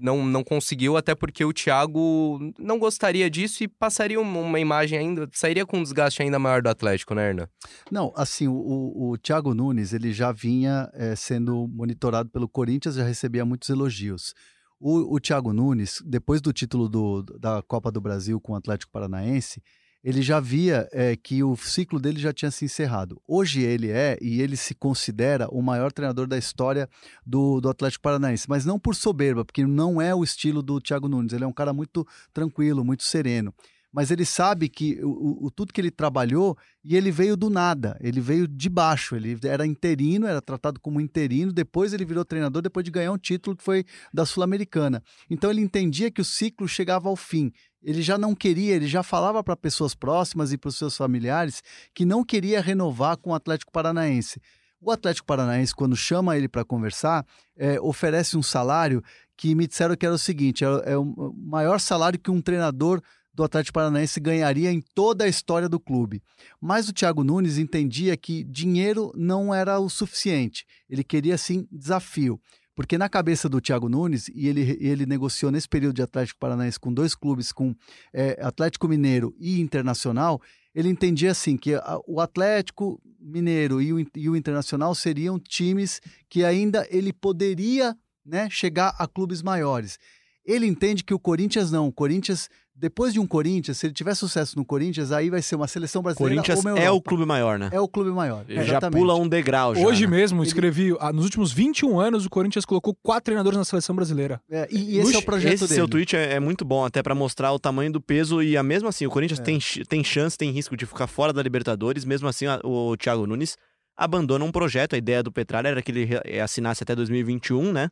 não, 0.00 0.24
não 0.24 0.42
conseguiu, 0.42 0.96
até 0.96 1.14
porque 1.14 1.44
o 1.44 1.52
Thiago 1.52 2.38
não 2.58 2.78
gostaria 2.78 3.28
disso 3.28 3.62
e 3.62 3.68
passaria 3.68 4.18
uma, 4.18 4.58
imagem 4.58 4.98
ainda, 4.98 5.28
sairia 5.34 5.66
com 5.66 5.76
um 5.76 5.82
desgaste 5.82 6.22
ainda 6.22 6.38
maior 6.38 6.62
do 6.62 6.70
Atlético, 6.70 7.14
né, 7.14 7.28
Hernan? 7.28 7.48
Não, 7.90 8.14
assim, 8.16 8.48
o, 8.48 9.10
o, 9.10 9.18
Thiago 9.18 9.52
Nunes, 9.52 9.92
ele 9.92 10.10
já 10.10 10.32
vinha 10.32 10.88
eh, 10.94 11.14
sendo 11.14 11.68
monitorado 11.68 12.30
pelo 12.30 12.48
Corinthians, 12.48 12.94
já 12.94 13.04
recebia 13.04 13.44
muitos 13.44 13.68
elogios. 13.68 14.32
O, 14.80 15.16
o 15.16 15.20
Thiago 15.20 15.52
Nunes, 15.52 16.02
depois 16.06 16.40
do 16.40 16.50
título 16.50 16.88
do, 16.88 17.22
da 17.38 17.62
Copa 17.62 17.92
do 17.92 18.00
Brasil 18.00 18.40
com 18.40 18.54
o 18.54 18.56
Atlético 18.56 18.90
Paranaense, 18.90 19.62
ele 20.04 20.20
já 20.20 20.38
via 20.38 20.86
eh, 20.92 21.16
que 21.16 21.42
o 21.42 21.56
ciclo 21.56 21.98
dele 21.98 22.20
já 22.20 22.30
tinha 22.32 22.50
se 22.50 22.66
encerrado. 22.66 23.18
Hoje 23.26 23.62
ele 23.62 23.90
é, 23.90 24.18
e 24.20 24.42
ele 24.42 24.54
se 24.56 24.74
considera 24.74 25.48
o 25.50 25.62
maior 25.62 25.90
treinador 25.90 26.26
da 26.26 26.36
história 26.36 26.86
do, 27.26 27.58
do 27.60 27.70
Atlético 27.70 28.02
Paranaense, 28.02 28.46
mas 28.48 28.66
não 28.66 28.78
por 28.78 28.94
soberba, 28.94 29.44
porque 29.44 29.66
não 29.66 30.02
é 30.02 30.14
o 30.14 30.22
estilo 30.22 30.62
do 30.62 30.78
Thiago 30.80 31.08
Nunes. 31.08 31.32
Ele 31.32 31.44
é 31.44 31.46
um 31.46 31.52
cara 31.52 31.72
muito 31.72 32.06
tranquilo, 32.34 32.84
muito 32.84 33.02
sereno. 33.02 33.52
Mas 33.90 34.10
ele 34.10 34.24
sabe 34.24 34.68
que 34.68 34.98
o- 35.04 35.46
o- 35.46 35.50
tudo 35.52 35.72
que 35.72 35.80
ele 35.80 35.90
trabalhou 35.90 36.58
e 36.84 36.96
ele 36.96 37.12
veio 37.12 37.36
do 37.36 37.48
nada, 37.48 37.96
ele 38.00 38.20
veio 38.20 38.48
de 38.48 38.68
baixo, 38.68 39.14
ele 39.14 39.38
era 39.44 39.64
interino, 39.64 40.26
era 40.26 40.42
tratado 40.42 40.80
como 40.80 41.00
interino, 41.00 41.52
depois 41.52 41.92
ele 41.92 42.04
virou 42.04 42.24
treinador 42.24 42.60
depois 42.60 42.82
de 42.84 42.90
ganhar 42.90 43.12
um 43.12 43.16
título 43.16 43.56
que 43.56 43.62
foi 43.62 43.84
da 44.12 44.26
Sul-Americana. 44.26 45.00
Então 45.30 45.48
ele 45.48 45.60
entendia 45.60 46.10
que 46.10 46.20
o 46.20 46.24
ciclo 46.24 46.66
chegava 46.66 47.08
ao 47.08 47.14
fim. 47.14 47.52
Ele 47.84 48.02
já 48.02 48.16
não 48.16 48.34
queria, 48.34 48.74
ele 48.74 48.86
já 48.86 49.02
falava 49.02 49.44
para 49.44 49.54
pessoas 49.54 49.94
próximas 49.94 50.52
e 50.52 50.58
para 50.58 50.68
os 50.68 50.76
seus 50.76 50.96
familiares 50.96 51.62
que 51.94 52.04
não 52.04 52.24
queria 52.24 52.60
renovar 52.60 53.18
com 53.18 53.30
o 53.30 53.34
Atlético 53.34 53.70
Paranaense. 53.70 54.40
O 54.80 54.90
Atlético 54.90 55.26
Paranaense, 55.26 55.74
quando 55.74 55.96
chama 55.96 56.36
ele 56.36 56.48
para 56.48 56.64
conversar, 56.64 57.24
eh, 57.56 57.78
oferece 57.80 58.36
um 58.36 58.42
salário 58.42 59.02
que 59.36 59.54
me 59.54 59.66
disseram 59.66 59.96
que 59.96 60.04
era 60.04 60.14
o 60.14 60.18
seguinte: 60.18 60.64
é, 60.64 60.92
é 60.92 60.98
o 60.98 61.34
maior 61.36 61.78
salário 61.78 62.18
que 62.18 62.30
um 62.30 62.40
treinador 62.40 63.00
do 63.34 63.42
Atlético 63.42 63.74
Paranaense 63.74 64.20
ganharia 64.20 64.70
em 64.70 64.80
toda 64.94 65.24
a 65.24 65.28
história 65.28 65.68
do 65.68 65.80
clube. 65.80 66.22
Mas 66.60 66.88
o 66.88 66.92
Thiago 66.92 67.24
Nunes 67.24 67.58
entendia 67.58 68.16
que 68.16 68.44
dinheiro 68.44 69.12
não 69.16 69.52
era 69.52 69.78
o 69.80 69.90
suficiente. 69.90 70.64
Ele 70.88 71.02
queria 71.02 71.36
sim 71.36 71.66
desafio. 71.70 72.40
Porque 72.74 72.98
na 72.98 73.08
cabeça 73.08 73.48
do 73.48 73.60
Thiago 73.60 73.88
Nunes, 73.88 74.28
e 74.34 74.48
ele, 74.48 74.76
ele 74.80 75.06
negociou 75.06 75.52
nesse 75.52 75.68
período 75.68 75.94
de 75.96 76.02
Atlético 76.02 76.40
Paranaense 76.40 76.78
com 76.80 76.92
dois 76.92 77.14
clubes, 77.14 77.52
com 77.52 77.74
eh, 78.12 78.36
Atlético 78.42 78.88
Mineiro 78.88 79.34
e 79.38 79.60
Internacional, 79.60 80.40
ele 80.74 80.88
entendia 80.88 81.30
assim 81.30 81.56
que 81.56 81.74
a- 81.74 82.00
o 82.06 82.20
Atlético 82.20 83.00
Mineiro 83.20 83.80
e 83.80 83.92
o, 83.92 84.06
e 84.16 84.28
o 84.28 84.34
Internacional 84.36 84.92
seriam 84.94 85.38
times 85.38 86.00
que 86.28 86.44
ainda 86.44 86.86
ele 86.90 87.12
poderia 87.12 87.96
né, 88.26 88.48
chegar 88.50 88.94
a 88.98 89.06
clubes 89.06 89.40
maiores. 89.40 89.98
Ele 90.44 90.66
entende 90.66 91.04
que 91.04 91.14
o 91.14 91.18
Corinthians 91.18 91.70
não. 91.70 91.86
O 91.88 91.92
Corinthians, 91.92 92.50
depois 92.76 93.12
de 93.12 93.20
um 93.20 93.26
Corinthians, 93.26 93.78
se 93.78 93.86
ele 93.86 93.94
tiver 93.94 94.14
sucesso 94.14 94.56
no 94.56 94.64
Corinthians, 94.64 95.12
aí 95.12 95.30
vai 95.30 95.40
ser 95.40 95.54
uma 95.54 95.68
seleção 95.68 96.02
brasileira 96.02 96.42
Corinthians 96.42 96.64
ou 96.64 96.72
uma 96.72 96.78
é 96.78 96.90
o 96.90 97.00
clube 97.00 97.24
maior, 97.24 97.58
né? 97.58 97.70
É 97.72 97.80
o 97.80 97.86
clube 97.86 98.10
maior. 98.10 98.44
Ele 98.48 98.64
já 98.64 98.80
pula 98.90 99.14
um 99.14 99.28
degrau 99.28 99.74
já. 99.74 99.86
Hoje 99.86 100.06
né? 100.06 100.16
mesmo, 100.16 100.42
escrevi, 100.42 100.94
ah, 100.98 101.12
nos 101.12 101.24
últimos 101.24 101.52
21 101.52 102.00
anos, 102.00 102.26
o 102.26 102.30
Corinthians 102.30 102.64
colocou 102.64 102.96
quatro 103.02 103.24
treinadores 103.24 103.56
na 103.56 103.64
seleção 103.64 103.94
brasileira. 103.94 104.40
É, 104.50 104.66
e, 104.70 104.96
e 104.96 104.98
esse 104.98 105.14
é 105.14 105.18
o 105.18 105.22
projeto 105.22 105.52
esse 105.52 105.64
dele. 105.64 105.74
seu 105.74 105.88
tweet 105.88 106.16
é, 106.16 106.34
é 106.34 106.40
muito 106.40 106.64
bom, 106.64 106.84
até 106.84 107.02
pra 107.02 107.14
mostrar 107.14 107.52
o 107.52 107.58
tamanho 107.58 107.92
do 107.92 108.00
peso 108.00 108.42
e 108.42 108.56
a 108.56 108.62
mesmo 108.62 108.88
assim, 108.88 109.06
o 109.06 109.10
Corinthians 109.10 109.40
É. 109.40 109.42
tem, 109.42 109.58
tem 109.88 110.02
chance, 110.02 110.36
tem 110.36 110.50
risco 110.50 110.76
de 110.76 110.84
ficar 110.84 111.06
fora 111.06 111.32
da 111.32 111.42
Libertadores, 111.42 112.04
mesmo 112.04 112.26
assim 112.28 112.46
o 112.64 112.96
Thiago 112.96 113.26
Nunes 113.26 113.56
abandona 113.96 114.44
um 114.44 114.52
projeto, 114.52 114.94
a 114.94 114.98
ideia 114.98 115.22
do 115.22 115.32
Petralha 115.32 115.68
era 115.68 115.82
que 115.82 115.90
ele 115.90 116.08
eh, 116.24 116.40
assinasse 116.40 116.82
até 116.82 116.94
2021, 116.94 117.72
né? 117.72 117.88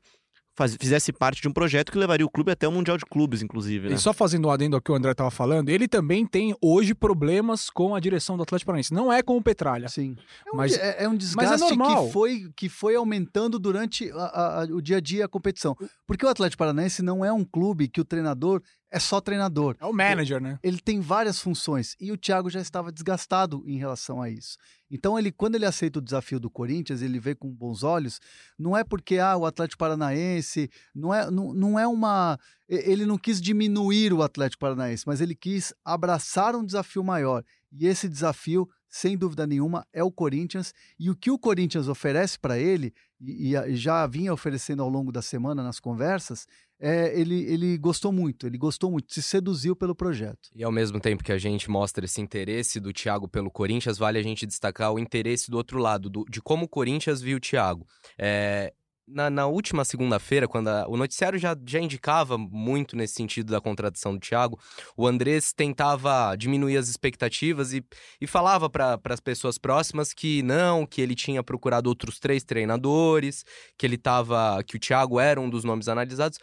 Faz- 0.55 0.77
fizesse 0.79 1.13
parte 1.15 1.41
de 1.41 1.49
um 1.49 1.53
projeto 1.53 1.91
que 1.91 1.97
levaria 1.97 2.27
o 2.27 2.31
clube 2.31 2.51
até 2.53 2.69
o 2.69 2.73
Mundial 2.73 2.99
de 2.99 3.07
Clubes, 3.07 3.41
inclusive, 3.41 3.89
né? 3.89 3.95
E 3.95 3.99
só 3.99 4.13
fazendo 4.13 4.49
um 4.49 4.51
adendo 4.51 4.77
ao 4.77 4.83
que 4.83 4.93
o 4.93 4.95
André 4.95 5.13
estava 5.13 5.31
falando, 5.31 5.71
ele 5.71 5.89
também 5.89 6.27
tem 6.27 6.55
hoje 6.61 6.95
problemas 6.95 7.71
com 7.71 7.95
a 7.95 8.01
direção 8.01 8.37
do 8.37 8.43
Atlético 8.43 8.67
Paranaense. 8.67 8.93
Não 8.93 9.11
é 9.11 9.23
com 9.23 9.37
o 9.39 9.43
Petralha. 9.43 9.89
Sim. 9.89 10.15
É 10.47 10.51
um, 10.53 10.56
Mas- 10.56 10.77
é, 10.77 11.05
é 11.05 11.09
um 11.09 11.17
desgaste 11.17 11.59
normal. 11.59 12.06
que, 12.06 12.13
foi, 12.13 12.51
que 12.55 12.69
foi 12.69 12.94
aumentando 12.97 13.59
durante 13.59 14.11
a- 14.13 14.61
a- 14.63 14.65
o 14.71 14.82
dia 14.82 14.99
a 14.99 15.01
dia 15.01 15.25
a 15.25 15.29
competição. 15.29 15.75
Porque 16.06 16.27
o 16.27 16.29
Atlético 16.29 16.59
Paranaense 16.59 17.01
não 17.03 17.25
é 17.25 17.32
um 17.32 17.44
clube 17.44 17.89
que 17.89 18.01
o 18.01 18.05
treinador 18.05 18.61
é 18.91 18.99
só 18.99 19.23
treinador. 19.23 19.75
É 19.81 19.87
o 19.87 19.93
manager, 19.93 20.39
né? 20.39 20.59
Ele 20.63 20.79
tem 20.79 21.01
várias 21.01 21.41
funções 21.41 21.97
e 21.99 22.13
o 22.13 22.17
Thiago 22.19 22.51
já 22.51 22.61
estava 22.61 22.93
desgastado 22.93 23.63
em 23.67 23.79
relação 23.79 24.21
a 24.21 24.29
isso. 24.29 24.59
Então, 24.94 25.19
ele, 25.19 25.32
quando 25.32 25.55
ele 25.55 25.65
aceita 25.65 25.99
o 25.99 26.03
desafio 26.03 26.39
do 26.39 26.51
Corinthians, 26.51 27.01
ele 27.01 27.19
vê 27.19 27.34
com 27.34 27.49
bons 27.49 27.82
olhos, 27.82 28.20
não 28.58 28.77
é 28.77 28.84
porque 28.84 29.17
ah, 29.17 29.34
o 29.39 29.46
Atlético 29.46 29.79
Paranaense, 29.79 30.69
não 30.94 31.15
é, 31.15 31.31
não, 31.31 31.55
não 31.55 31.79
é 31.79 31.87
uma. 31.87 32.39
Ele 32.69 33.06
não 33.06 33.17
quis 33.17 33.41
diminuir 33.41 34.13
o 34.13 34.22
Atlético 34.22 34.61
Paranaense, 34.61 35.05
mas 35.06 35.22
ele 35.22 35.34
quis 35.34 35.72
abraçar 35.82 36.55
um 36.55 36.63
desafio 36.65 37.03
maior. 37.03 37.43
E 37.72 37.87
esse 37.87 38.06
desafio, 38.06 38.69
sem 38.87 39.17
dúvida 39.17 39.46
nenhuma, 39.46 39.87
é 39.94 40.05
o 40.05 40.13
Corinthians. 40.13 40.75
E 40.99 41.08
o 41.08 41.17
que 41.17 41.31
o 41.31 41.39
Corinthians 41.39 41.89
oferece 41.89 42.39
para 42.39 42.58
ele, 42.58 42.93
e, 43.19 43.56
e 43.56 43.77
já 43.77 44.06
vinha 44.06 44.31
oferecendo 44.31 44.82
ao 44.82 44.91
longo 44.91 45.11
da 45.11 45.22
semana 45.22 45.63
nas 45.63 45.81
conversas, 45.81 46.46
é, 46.84 47.19
ele, 47.19 47.44
ele 47.44 47.79
gostou 47.79 48.10
muito, 48.10 48.44
ele 48.44 48.58
gostou 48.58 48.91
muito, 48.91 49.15
se 49.15 49.22
seduziu 49.22 49.77
pelo 49.77 49.94
projeto. 49.94 50.51
E 50.53 50.65
ao 50.65 50.72
mesmo 50.72 50.98
tempo 50.98 51.22
que 51.22 51.31
a 51.31 51.39
gente 51.39 51.70
mostra 51.70 52.05
esse 52.05 52.20
interesse 52.20 52.81
do 52.81 52.93
Thiago 52.93 53.29
pelo 53.29 53.53
Corinthians, 53.53 53.96
vale 53.98 54.19
a 54.19 54.22
gente 54.22 54.44
destacar 54.44 54.93
o 54.93 54.98
interesse 54.98 55.48
do 55.48 55.56
outro 55.56 55.79
lado, 55.79 56.10
do- 56.10 56.24
de 56.29 56.43
como 56.43 56.65
o 56.65 56.69
Corinthians 56.69 57.22
viu 57.22 57.36
o 57.36 57.41
Thiago. 57.41 57.86
É, 58.19 58.72
na, 59.06 59.29
na 59.31 59.46
última 59.46 59.84
segunda-feira, 59.84 60.48
quando 60.48 60.69
a- 60.69 60.86
o 60.89 60.96
noticiário 60.96 61.39
já, 61.39 61.56
já 61.67 61.79
indicava 61.79 62.36
muito 62.36 62.96
nesse 62.96 63.15
sentido 63.15 63.53
da 63.53 63.60
contratação 63.60 64.15
do 64.15 64.20
Thiago, 64.20 64.58
o 64.96 65.06
Andrés 65.06 65.53
tentava 65.53 66.34
diminuir 66.36 66.77
as 66.77 66.89
expectativas 66.89 67.72
e, 67.72 67.84
e 68.20 68.27
falava 68.27 68.69
para 68.69 68.98
as 69.05 69.20
pessoas 69.20 69.56
próximas 69.56 70.12
que 70.12 70.43
não, 70.43 70.84
que 70.86 71.01
ele 71.01 71.15
tinha 71.15 71.43
procurado 71.43 71.89
outros 71.89 72.19
três 72.19 72.43
treinadores, 72.43 73.44
que 73.79 73.86
ele 73.86 73.98
tava, 73.98 74.62
que 74.65 74.77
o 74.77 74.81
Thiago 74.81 75.20
era 75.20 75.41
um 75.41 75.48
dos 75.51 75.62
nomes 75.62 75.89
analisados. 75.89 76.39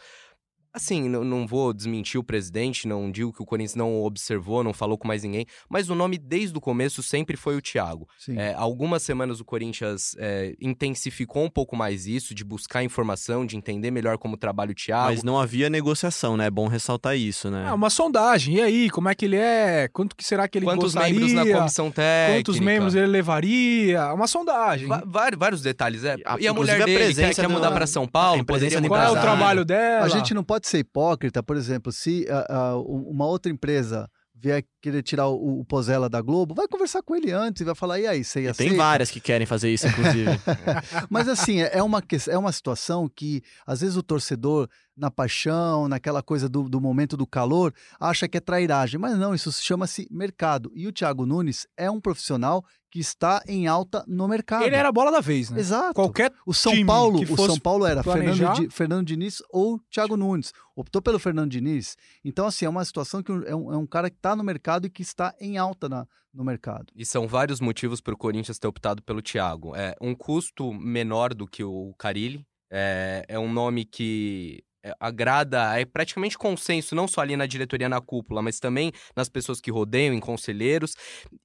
Assim, 0.72 1.08
não, 1.08 1.24
não 1.24 1.46
vou 1.46 1.72
desmentir 1.72 2.18
o 2.20 2.22
presidente, 2.22 2.86
não 2.86 3.10
digo 3.10 3.32
que 3.32 3.42
o 3.42 3.46
Corinthians 3.46 3.74
não 3.74 4.02
observou, 4.04 4.62
não 4.62 4.72
falou 4.72 4.96
com 4.96 5.08
mais 5.08 5.24
ninguém, 5.24 5.44
mas 5.68 5.90
o 5.90 5.94
nome 5.96 6.16
desde 6.16 6.56
o 6.56 6.60
começo 6.60 7.02
sempre 7.02 7.36
foi 7.36 7.56
o 7.56 7.60
Thiago. 7.60 8.08
É, 8.28 8.54
algumas 8.56 9.02
semanas 9.02 9.40
o 9.40 9.44
Corinthians 9.44 10.14
é, 10.18 10.54
intensificou 10.60 11.44
um 11.44 11.50
pouco 11.50 11.74
mais 11.76 12.06
isso, 12.06 12.34
de 12.34 12.44
buscar 12.44 12.84
informação, 12.84 13.44
de 13.44 13.56
entender 13.56 13.90
melhor 13.90 14.16
como 14.16 14.36
trabalha 14.36 14.70
o 14.70 14.74
Thiago. 14.74 15.08
Mas 15.10 15.22
não 15.24 15.38
havia 15.40 15.68
negociação, 15.68 16.36
né? 16.36 16.46
É 16.46 16.50
bom 16.50 16.68
ressaltar 16.68 17.16
isso, 17.16 17.50
né? 17.50 17.66
É 17.68 17.72
uma 17.72 17.90
sondagem. 17.90 18.56
E 18.56 18.60
aí, 18.62 18.90
como 18.90 19.08
é 19.08 19.14
que 19.14 19.24
ele 19.24 19.36
é? 19.36 19.88
Quanto 19.92 20.14
que 20.14 20.24
será 20.24 20.46
que 20.48 20.58
ele 20.58 20.66
Quantos 20.66 20.94
gostaria? 20.94 21.12
membros 21.12 21.32
na 21.32 21.58
comissão 21.58 21.90
técnica? 21.90 22.38
Quantos 22.44 22.60
membros 22.60 22.94
ele 22.94 23.06
levaria? 23.08 24.12
Uma 24.14 24.26
sondagem. 24.26 24.86
Va- 24.88 25.02
vários, 25.06 25.38
vários 25.38 25.62
detalhes. 25.62 26.04
É. 26.04 26.16
A- 26.24 26.36
E 26.40 26.46
a 26.46 26.54
mulher 26.54 26.80
a 26.80 26.84
dele 26.84 26.98
quer, 26.98 27.04
presença 27.04 27.42
quer 27.42 27.48
do- 27.48 27.54
mudar 27.54 27.70
para 27.72 27.86
São 27.86 28.06
Paulo, 28.06 28.40
a 28.40 28.44
presença 28.44 28.76
poderia 28.76 28.80
do 28.80 28.88
Qual 28.88 29.02
é 29.02 29.18
o 29.18 29.20
trabalho 29.20 29.64
dela? 29.64 30.04
A 30.04 30.08
gente 30.08 30.32
não 30.34 30.44
pode 30.44 30.59
ser 30.68 30.78
hipócrita, 30.78 31.42
por 31.42 31.56
exemplo, 31.56 31.92
se 31.92 32.26
ah, 32.28 32.46
ah, 32.48 32.76
uma 32.76 33.26
outra 33.26 33.50
empresa 33.50 34.08
vier 34.40 34.64
querer 34.80 35.02
tirar 35.02 35.28
o, 35.28 35.60
o 35.60 35.64
Pozella 35.64 36.08
da 36.08 36.22
Globo, 36.22 36.54
vai 36.54 36.66
conversar 36.66 37.02
com 37.02 37.14
ele 37.14 37.30
antes 37.30 37.60
e 37.60 37.64
vai 37.64 37.74
falar, 37.74 38.00
e 38.00 38.06
aí, 38.06 38.24
você 38.24 38.42
ia 38.42 38.54
Tem 38.54 38.74
várias 38.74 39.10
que 39.10 39.20
querem 39.20 39.46
fazer 39.46 39.70
isso, 39.70 39.86
inclusive. 39.86 40.30
Mas 41.10 41.28
assim, 41.28 41.60
é 41.60 41.82
uma, 41.82 42.02
é 42.28 42.38
uma 42.38 42.50
situação 42.50 43.08
que, 43.08 43.42
às 43.66 43.82
vezes, 43.82 43.96
o 43.96 44.02
torcedor, 44.02 44.68
na 44.96 45.10
paixão, 45.10 45.88
naquela 45.88 46.22
coisa 46.22 46.48
do, 46.48 46.68
do 46.68 46.80
momento 46.80 47.16
do 47.16 47.26
calor, 47.26 47.74
acha 47.98 48.26
que 48.26 48.38
é 48.38 48.40
trairagem. 48.40 48.98
Mas 48.98 49.18
não, 49.18 49.34
isso 49.34 49.52
chama-se 49.52 50.08
mercado. 50.10 50.72
E 50.74 50.86
o 50.86 50.92
Thiago 50.92 51.26
Nunes 51.26 51.66
é 51.76 51.90
um 51.90 52.00
profissional 52.00 52.64
que 52.90 52.98
está 52.98 53.42
em 53.46 53.66
alta 53.66 54.04
no 54.08 54.26
mercado. 54.26 54.64
Ele 54.64 54.74
era 54.74 54.88
a 54.88 54.92
bola 54.92 55.10
da 55.12 55.20
vez, 55.20 55.48
né? 55.50 55.60
Exato. 55.60 55.94
Qualquer 55.94 56.32
o 56.44 56.52
São 56.52 56.72
time 56.72 56.84
Paulo, 56.86 57.24
que 57.24 57.32
o 57.32 57.36
São 57.36 57.58
Paulo 57.58 57.86
era 57.86 58.02
planejar- 58.02 58.54
Fernando, 58.54 58.68
Di- 58.68 58.74
Fernando 58.74 59.06
Diniz 59.06 59.42
ou 59.50 59.78
Thiago 59.90 60.16
Nunes. 60.16 60.52
Optou 60.74 61.00
pelo 61.00 61.18
Fernando 61.18 61.50
Diniz. 61.50 61.96
Então, 62.24 62.46
assim, 62.46 62.64
é 62.64 62.68
uma 62.68 62.84
situação 62.84 63.22
que 63.22 63.30
é 63.30 63.54
um, 63.54 63.72
é 63.72 63.76
um 63.76 63.86
cara 63.86 64.10
que 64.10 64.16
está 64.16 64.34
no 64.34 64.42
mercado 64.42 64.86
e 64.86 64.90
que 64.90 65.02
está 65.02 65.34
em 65.40 65.56
alta 65.58 65.88
na- 65.88 66.06
no 66.34 66.44
mercado. 66.44 66.86
E 66.96 67.04
são 67.04 67.26
vários 67.28 67.60
motivos 67.60 68.00
para 68.00 68.14
o 68.14 68.16
Corinthians 68.16 68.58
ter 68.58 68.66
optado 68.68 69.02
pelo 69.02 69.20
Thiago. 69.22 69.74
É 69.76 69.94
um 70.00 70.14
custo 70.14 70.72
menor 70.72 71.34
do 71.34 71.46
que 71.46 71.62
o 71.64 71.94
Carilli. 71.98 72.46
É, 72.72 73.24
é 73.28 73.38
um 73.38 73.52
nome 73.52 73.84
que 73.84 74.62
é, 74.84 74.94
agrada, 74.98 75.78
é 75.78 75.84
praticamente 75.84 76.38
consenso, 76.38 76.94
não 76.94 77.06
só 77.06 77.20
ali 77.20 77.36
na 77.36 77.46
diretoria, 77.46 77.88
na 77.88 78.00
cúpula, 78.00 78.40
mas 78.42 78.58
também 78.58 78.90
nas 79.16 79.28
pessoas 79.28 79.60
que 79.60 79.70
rodeiam, 79.70 80.14
em 80.14 80.20
conselheiros. 80.20 80.94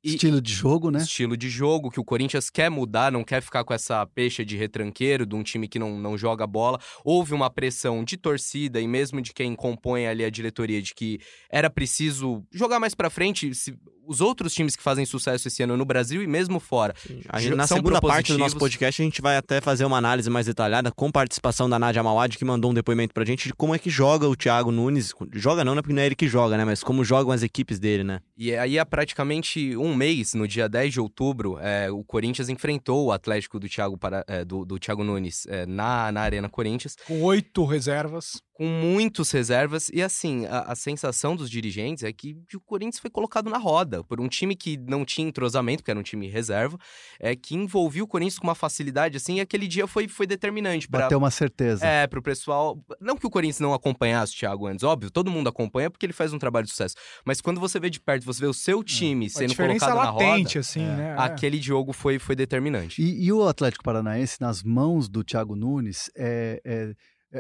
E- 0.03 0.15
Estilo 0.15 0.41
de 0.41 0.53
jogo, 0.53 0.89
né? 0.91 0.99
Estilo 0.99 1.35
de 1.35 1.49
jogo 1.49 1.89
que 1.91 1.99
o 1.99 2.03
Corinthians 2.03 2.49
quer 2.49 2.69
mudar, 2.69 3.11
não 3.11 3.23
quer 3.23 3.41
ficar 3.41 3.63
com 3.63 3.73
essa 3.73 4.05
peixe 4.05 4.45
de 4.45 4.55
retranqueiro, 4.55 5.25
de 5.25 5.35
um 5.35 5.43
time 5.43 5.67
que 5.67 5.77
não, 5.79 5.97
não 5.99 6.17
joga 6.17 6.47
bola. 6.47 6.79
Houve 7.03 7.33
uma 7.33 7.49
pressão 7.49 8.03
de 8.03 8.17
torcida 8.17 8.79
e 8.79 8.87
mesmo 8.87 9.21
de 9.21 9.33
quem 9.33 9.55
compõe 9.55 10.07
ali 10.07 10.23
a 10.23 10.29
diretoria 10.29 10.81
de 10.81 10.93
que 10.93 11.19
era 11.49 11.69
preciso 11.69 12.43
jogar 12.53 12.79
mais 12.79 12.95
pra 12.95 13.09
frente. 13.09 13.53
Se- 13.53 13.77
os 14.07 14.21
outros 14.21 14.53
times 14.53 14.75
que 14.75 14.83
fazem 14.83 15.03
sucesso 15.03 15.47
esse 15.47 15.63
ano 15.63 15.75
no 15.75 15.83
Brasil 15.83 16.21
e 16.21 16.27
mesmo 16.27 16.59
fora. 16.59 16.93
A 17.27 17.41
gente- 17.41 17.55
na 17.55 17.65
São 17.65 17.77
segunda 17.77 17.99
parte 17.99 18.31
do 18.33 18.37
nosso 18.37 18.55
podcast, 18.55 19.01
a 19.01 19.03
gente 19.03 19.19
vai 19.19 19.35
até 19.35 19.59
fazer 19.59 19.83
uma 19.83 19.97
análise 19.97 20.29
mais 20.29 20.45
detalhada 20.45 20.91
com 20.91 21.11
participação 21.11 21.67
da 21.67 21.79
Nádia 21.79 22.03
Mawad, 22.03 22.37
que 22.37 22.45
mandou 22.45 22.69
um 22.69 22.73
depoimento 22.75 23.15
pra 23.15 23.25
gente 23.25 23.48
de 23.48 23.53
como 23.53 23.74
é 23.74 23.79
que 23.79 23.89
joga 23.89 24.27
o 24.27 24.36
Thiago 24.36 24.72
Nunes. 24.72 25.13
Joga 25.34 25.63
não, 25.63 25.75
né? 25.75 25.82
Porque 25.82 25.94
não 25.94 26.01
é 26.01 26.05
ele 26.05 26.15
que 26.15 26.27
joga, 26.27 26.58
né? 26.58 26.65
Mas 26.65 26.84
como 26.84 27.03
jogam 27.03 27.32
as 27.32 27.44
equipes 27.44 27.79
dele, 27.79 28.03
né? 28.03 28.20
E 28.38 28.55
aí, 28.55 28.77
há 28.77 28.86
praticamente 28.86 29.75
um 29.77 29.96
mês, 29.96 30.34
no 30.34 30.48
dia 30.48 30.70
10 30.70 30.94
de 30.94 31.00
outubro, 31.00 31.58
é, 31.60 31.89
o 31.91 32.03
Corinthians 32.03 32.50
enfrentou 32.50 33.05
o 33.05 33.12
Atlético 33.12 33.60
do 33.60 33.67
Thiago, 33.67 33.98
para, 33.98 34.24
é, 34.27 34.46
do, 34.46 34.65
do 34.65 34.79
Thiago 34.79 35.03
Nunes 35.03 35.46
é, 35.48 35.65
na, 35.65 36.12
na 36.12 36.22
Arena 36.22 36.50
Corinthians. 36.50 36.96
Com 37.08 37.22
oito 37.24 37.65
reservas. 37.65 38.41
Com 38.55 38.65
muitos 38.65 39.29
reservas. 39.31 39.89
E 39.93 40.01
assim, 40.01 40.45
a, 40.45 40.62
a 40.62 40.75
sensação 40.75 41.35
dos 41.35 41.50
dirigentes 41.50 42.05
é 42.05 42.13
que 42.13 42.38
o 42.55 42.59
Corinthians 42.62 43.00
foi 43.00 43.09
colocado 43.09 43.50
na 43.50 43.57
roda 43.57 44.01
por 44.01 44.21
um 44.21 44.29
time 44.29 44.55
que 44.55 44.77
não 44.77 45.03
tinha 45.03 45.27
entrosamento, 45.27 45.83
que 45.83 45.91
era 45.91 46.00
um 46.00 46.03
time 46.03 46.29
reserva, 46.29 46.79
é 47.19 47.35
que 47.35 47.53
envolvia 47.53 48.03
o 48.03 48.07
Corinthians 48.07 48.39
com 48.39 48.47
uma 48.47 48.55
facilidade 48.55 49.17
assim, 49.17 49.35
e 49.35 49.41
aquele 49.41 49.67
dia 49.67 49.85
foi, 49.85 50.07
foi 50.07 50.25
determinante 50.25 50.88
para 50.88 51.01
Bateu 51.01 51.17
uma 51.17 51.29
certeza. 51.29 51.85
é, 51.85 52.07
pro 52.07 52.21
pessoal. 52.21 52.81
Não 53.01 53.17
que 53.17 53.27
o 53.27 53.29
Corinthians 53.29 53.59
não 53.59 53.74
acompanhasse 53.74 54.33
o 54.33 54.38
Thiago 54.38 54.67
antes, 54.67 54.83
óbvio, 54.83 55.12
todo 55.12 55.29
mundo 55.29 55.50
acompanha 55.50 55.91
porque 55.91 56.05
ele 56.05 56.13
faz 56.13 56.31
um 56.31 56.39
trabalho 56.39 56.65
de 56.65 56.71
sucesso. 56.71 56.95
Mas 57.25 57.41
quando 57.41 57.59
você 57.59 57.77
vê 57.77 57.89
de 57.89 58.00
perto, 58.00 58.24
você 58.24 58.39
vê 58.39 58.47
o 58.47 58.53
seu 58.53 58.81
time 58.81 59.25
A 59.25 59.29
sendo 59.29 59.53
colocado 59.53 59.89
na 59.89 60.12
latente, 60.12 60.57
roda, 60.57 60.59
assim, 60.62 60.79
né? 60.79 61.15
É. 61.17 61.21
aquele 61.21 61.62
jogo 61.62 61.91
foi, 61.91 62.17
foi 62.19 62.38
determinante. 62.38 63.01
E, 63.01 63.25
e 63.25 63.33
o 63.33 63.45
Atlético 63.45 63.83
Paranaense, 63.83 64.38
nas 64.39 64.63
mãos 64.63 65.09
do 65.09 65.25
Thiago 65.25 65.57
Nunes, 65.57 66.09
é, 66.15 66.62
é, 66.63 66.93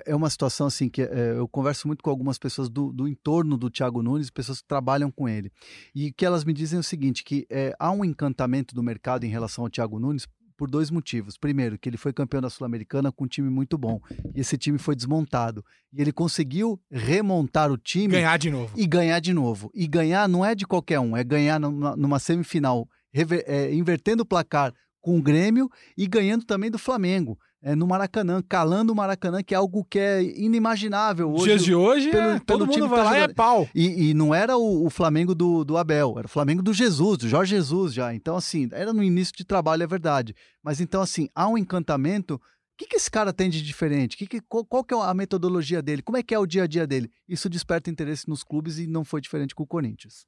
é 0.05 0.15
uma 0.15 0.29
situação 0.29 0.67
assim 0.67 0.89
que 0.89 1.01
é, 1.01 1.33
eu 1.37 1.47
converso 1.47 1.87
muito 1.87 2.03
com 2.03 2.09
algumas 2.09 2.37
pessoas 2.37 2.69
do, 2.69 2.91
do 2.91 3.07
entorno 3.07 3.57
do 3.57 3.69
Thiago 3.69 4.01
Nunes, 4.01 4.29
pessoas 4.29 4.61
que 4.61 4.67
trabalham 4.67 5.09
com 5.11 5.27
ele. 5.29 5.51
E 5.93 6.11
que 6.11 6.25
elas 6.25 6.43
me 6.43 6.53
dizem 6.53 6.79
o 6.79 6.83
seguinte: 6.83 7.23
que 7.23 7.45
é, 7.49 7.73
há 7.79 7.91
um 7.91 8.03
encantamento 8.03 8.73
do 8.75 8.81
mercado 8.83 9.23
em 9.25 9.29
relação 9.29 9.63
ao 9.63 9.69
Thiago 9.69 9.99
Nunes 9.99 10.27
por 10.57 10.69
dois 10.69 10.89
motivos. 10.89 11.37
Primeiro, 11.37 11.77
que 11.77 11.89
ele 11.89 11.97
foi 11.97 12.13
campeão 12.13 12.41
da 12.41 12.49
Sul-Americana 12.49 13.11
com 13.11 13.25
um 13.25 13.27
time 13.27 13.49
muito 13.49 13.77
bom. 13.77 13.99
E 14.33 14.39
esse 14.39 14.57
time 14.57 14.77
foi 14.77 14.95
desmontado. 14.95 15.63
E 15.91 16.01
ele 16.01 16.13
conseguiu 16.13 16.79
remontar 16.89 17.69
o 17.71 17.77
time 17.77 18.07
Ganhar 18.13 18.37
de 18.37 18.49
novo. 18.49 18.71
e 18.77 18.87
ganhar 18.87 19.19
de 19.19 19.33
novo. 19.33 19.69
E 19.73 19.85
ganhar 19.85 20.29
não 20.29 20.45
é 20.45 20.55
de 20.55 20.65
qualquer 20.65 20.99
um, 20.99 21.15
é 21.15 21.23
ganhar 21.25 21.59
numa, 21.59 21.95
numa 21.97 22.19
semifinal, 22.19 22.87
rever- 23.13 23.43
é, 23.45 23.73
invertendo 23.73 24.23
o 24.23 24.25
placar 24.25 24.73
com 25.05 25.19
o 25.19 25.21
Grêmio 25.21 25.69
e 25.95 26.07
ganhando 26.07 26.43
também 26.43 26.71
do 26.71 26.79
Flamengo. 26.79 27.37
É, 27.61 27.75
no 27.75 27.85
Maracanã, 27.87 28.41
calando 28.47 28.91
o 28.91 28.95
Maracanã, 28.95 29.41
que 29.43 29.53
é 29.53 29.57
algo 29.57 29.83
que 29.85 29.97
é 29.99 30.21
inimaginável 30.23 31.31
hoje. 31.31 31.43
Dias 31.45 31.63
de 31.63 31.75
hoje, 31.75 32.09
pelo- 32.11 32.23
é, 32.23 32.39
pelo 32.39 32.59
todo 32.59 32.67
mundo 32.67 32.87
vai 32.87 33.03
lá 33.03 33.19
e 33.19 33.21
é 33.21 33.27
pau. 33.33 33.67
E, 33.73 34.09
e 34.09 34.13
não 34.13 34.33
era 34.33 34.57
o, 34.57 34.85
o 34.85 34.89
Flamengo 34.89 35.33
do, 35.35 35.63
do 35.63 35.77
Abel, 35.77 36.15
era 36.17 36.25
o 36.27 36.29
Flamengo 36.29 36.61
do 36.63 36.73
Jesus, 36.73 37.17
do 37.19 37.27
Jorge 37.29 37.55
Jesus 37.55 37.93
já. 37.93 38.13
Então, 38.15 38.35
assim, 38.35 38.67
era 38.71 38.91
no 38.93 39.03
início 39.03 39.33
de 39.35 39.43
trabalho, 39.43 39.83
é 39.83 39.87
verdade. 39.87 40.35
Mas 40.63 40.79
então, 40.81 41.01
assim, 41.01 41.27
há 41.35 41.47
um 41.47 41.57
encantamento. 41.57 42.35
O 42.35 42.39
que, 42.77 42.87
que 42.87 42.95
esse 42.97 43.09
cara 43.09 43.31
tem 43.31 43.49
de 43.49 43.61
diferente? 43.61 44.17
Que 44.17 44.27
que, 44.27 44.41
qual, 44.41 44.65
qual 44.65 44.83
que 44.83 44.93
é 44.93 44.97
a 45.01 45.13
metodologia 45.13 45.81
dele? 45.81 46.01
Como 46.03 46.17
é 46.17 46.23
que 46.23 46.35
é 46.35 46.39
o 46.39 46.45
dia 46.45 46.63
a 46.63 46.67
dia 46.67 46.85
dele? 46.85 47.09
Isso 47.27 47.47
desperta 47.49 47.89
interesse 47.89 48.27
nos 48.27 48.43
clubes 48.43 48.77
e 48.79 48.85
não 48.87 49.03
foi 49.05 49.21
diferente 49.21 49.55
com 49.55 49.63
o 49.63 49.67
Corinthians. 49.67 50.25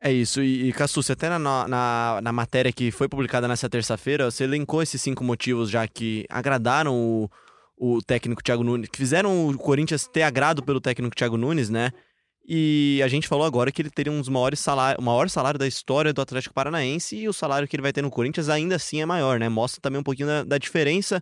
É 0.00 0.12
isso, 0.12 0.42
e, 0.42 0.68
e 0.68 0.72
Cassucci, 0.72 1.12
até 1.12 1.28
na, 1.28 1.38
na, 1.38 2.20
na 2.22 2.32
matéria 2.32 2.70
que 2.70 2.90
foi 2.90 3.08
publicada 3.08 3.48
nessa 3.48 3.68
terça-feira, 3.68 4.30
você 4.30 4.44
elencou 4.44 4.82
esses 4.82 5.00
cinco 5.00 5.24
motivos 5.24 5.70
já 5.70 5.88
que 5.88 6.26
agradaram 6.28 6.94
o, 6.94 7.30
o 7.76 8.02
técnico 8.02 8.42
Thiago 8.42 8.62
Nunes, 8.62 8.88
que 8.90 8.98
fizeram 8.98 9.48
o 9.48 9.56
Corinthians 9.56 10.06
ter 10.06 10.22
agrado 10.22 10.62
pelo 10.62 10.80
técnico 10.80 11.16
Thiago 11.16 11.36
Nunes, 11.36 11.70
né? 11.70 11.90
E 12.48 13.00
a 13.02 13.08
gente 13.08 13.26
falou 13.26 13.44
agora 13.44 13.72
que 13.72 13.82
ele 13.82 13.90
teria 13.90 14.12
um 14.12 14.20
dos 14.20 14.28
maiores 14.28 14.60
salários, 14.60 15.02
o 15.02 15.04
maior 15.04 15.28
salário 15.28 15.58
da 15.58 15.66
história 15.66 16.12
do 16.12 16.20
Atlético 16.22 16.54
Paranaense 16.54 17.16
e 17.16 17.28
o 17.28 17.32
salário 17.32 17.66
que 17.66 17.74
ele 17.74 17.82
vai 17.82 17.92
ter 17.92 18.02
no 18.02 18.10
Corinthians 18.10 18.48
ainda 18.48 18.76
assim 18.76 19.00
é 19.00 19.06
maior, 19.06 19.40
né? 19.40 19.48
Mostra 19.48 19.80
também 19.80 20.00
um 20.00 20.04
pouquinho 20.04 20.28
da, 20.28 20.44
da 20.44 20.58
diferença 20.58 21.20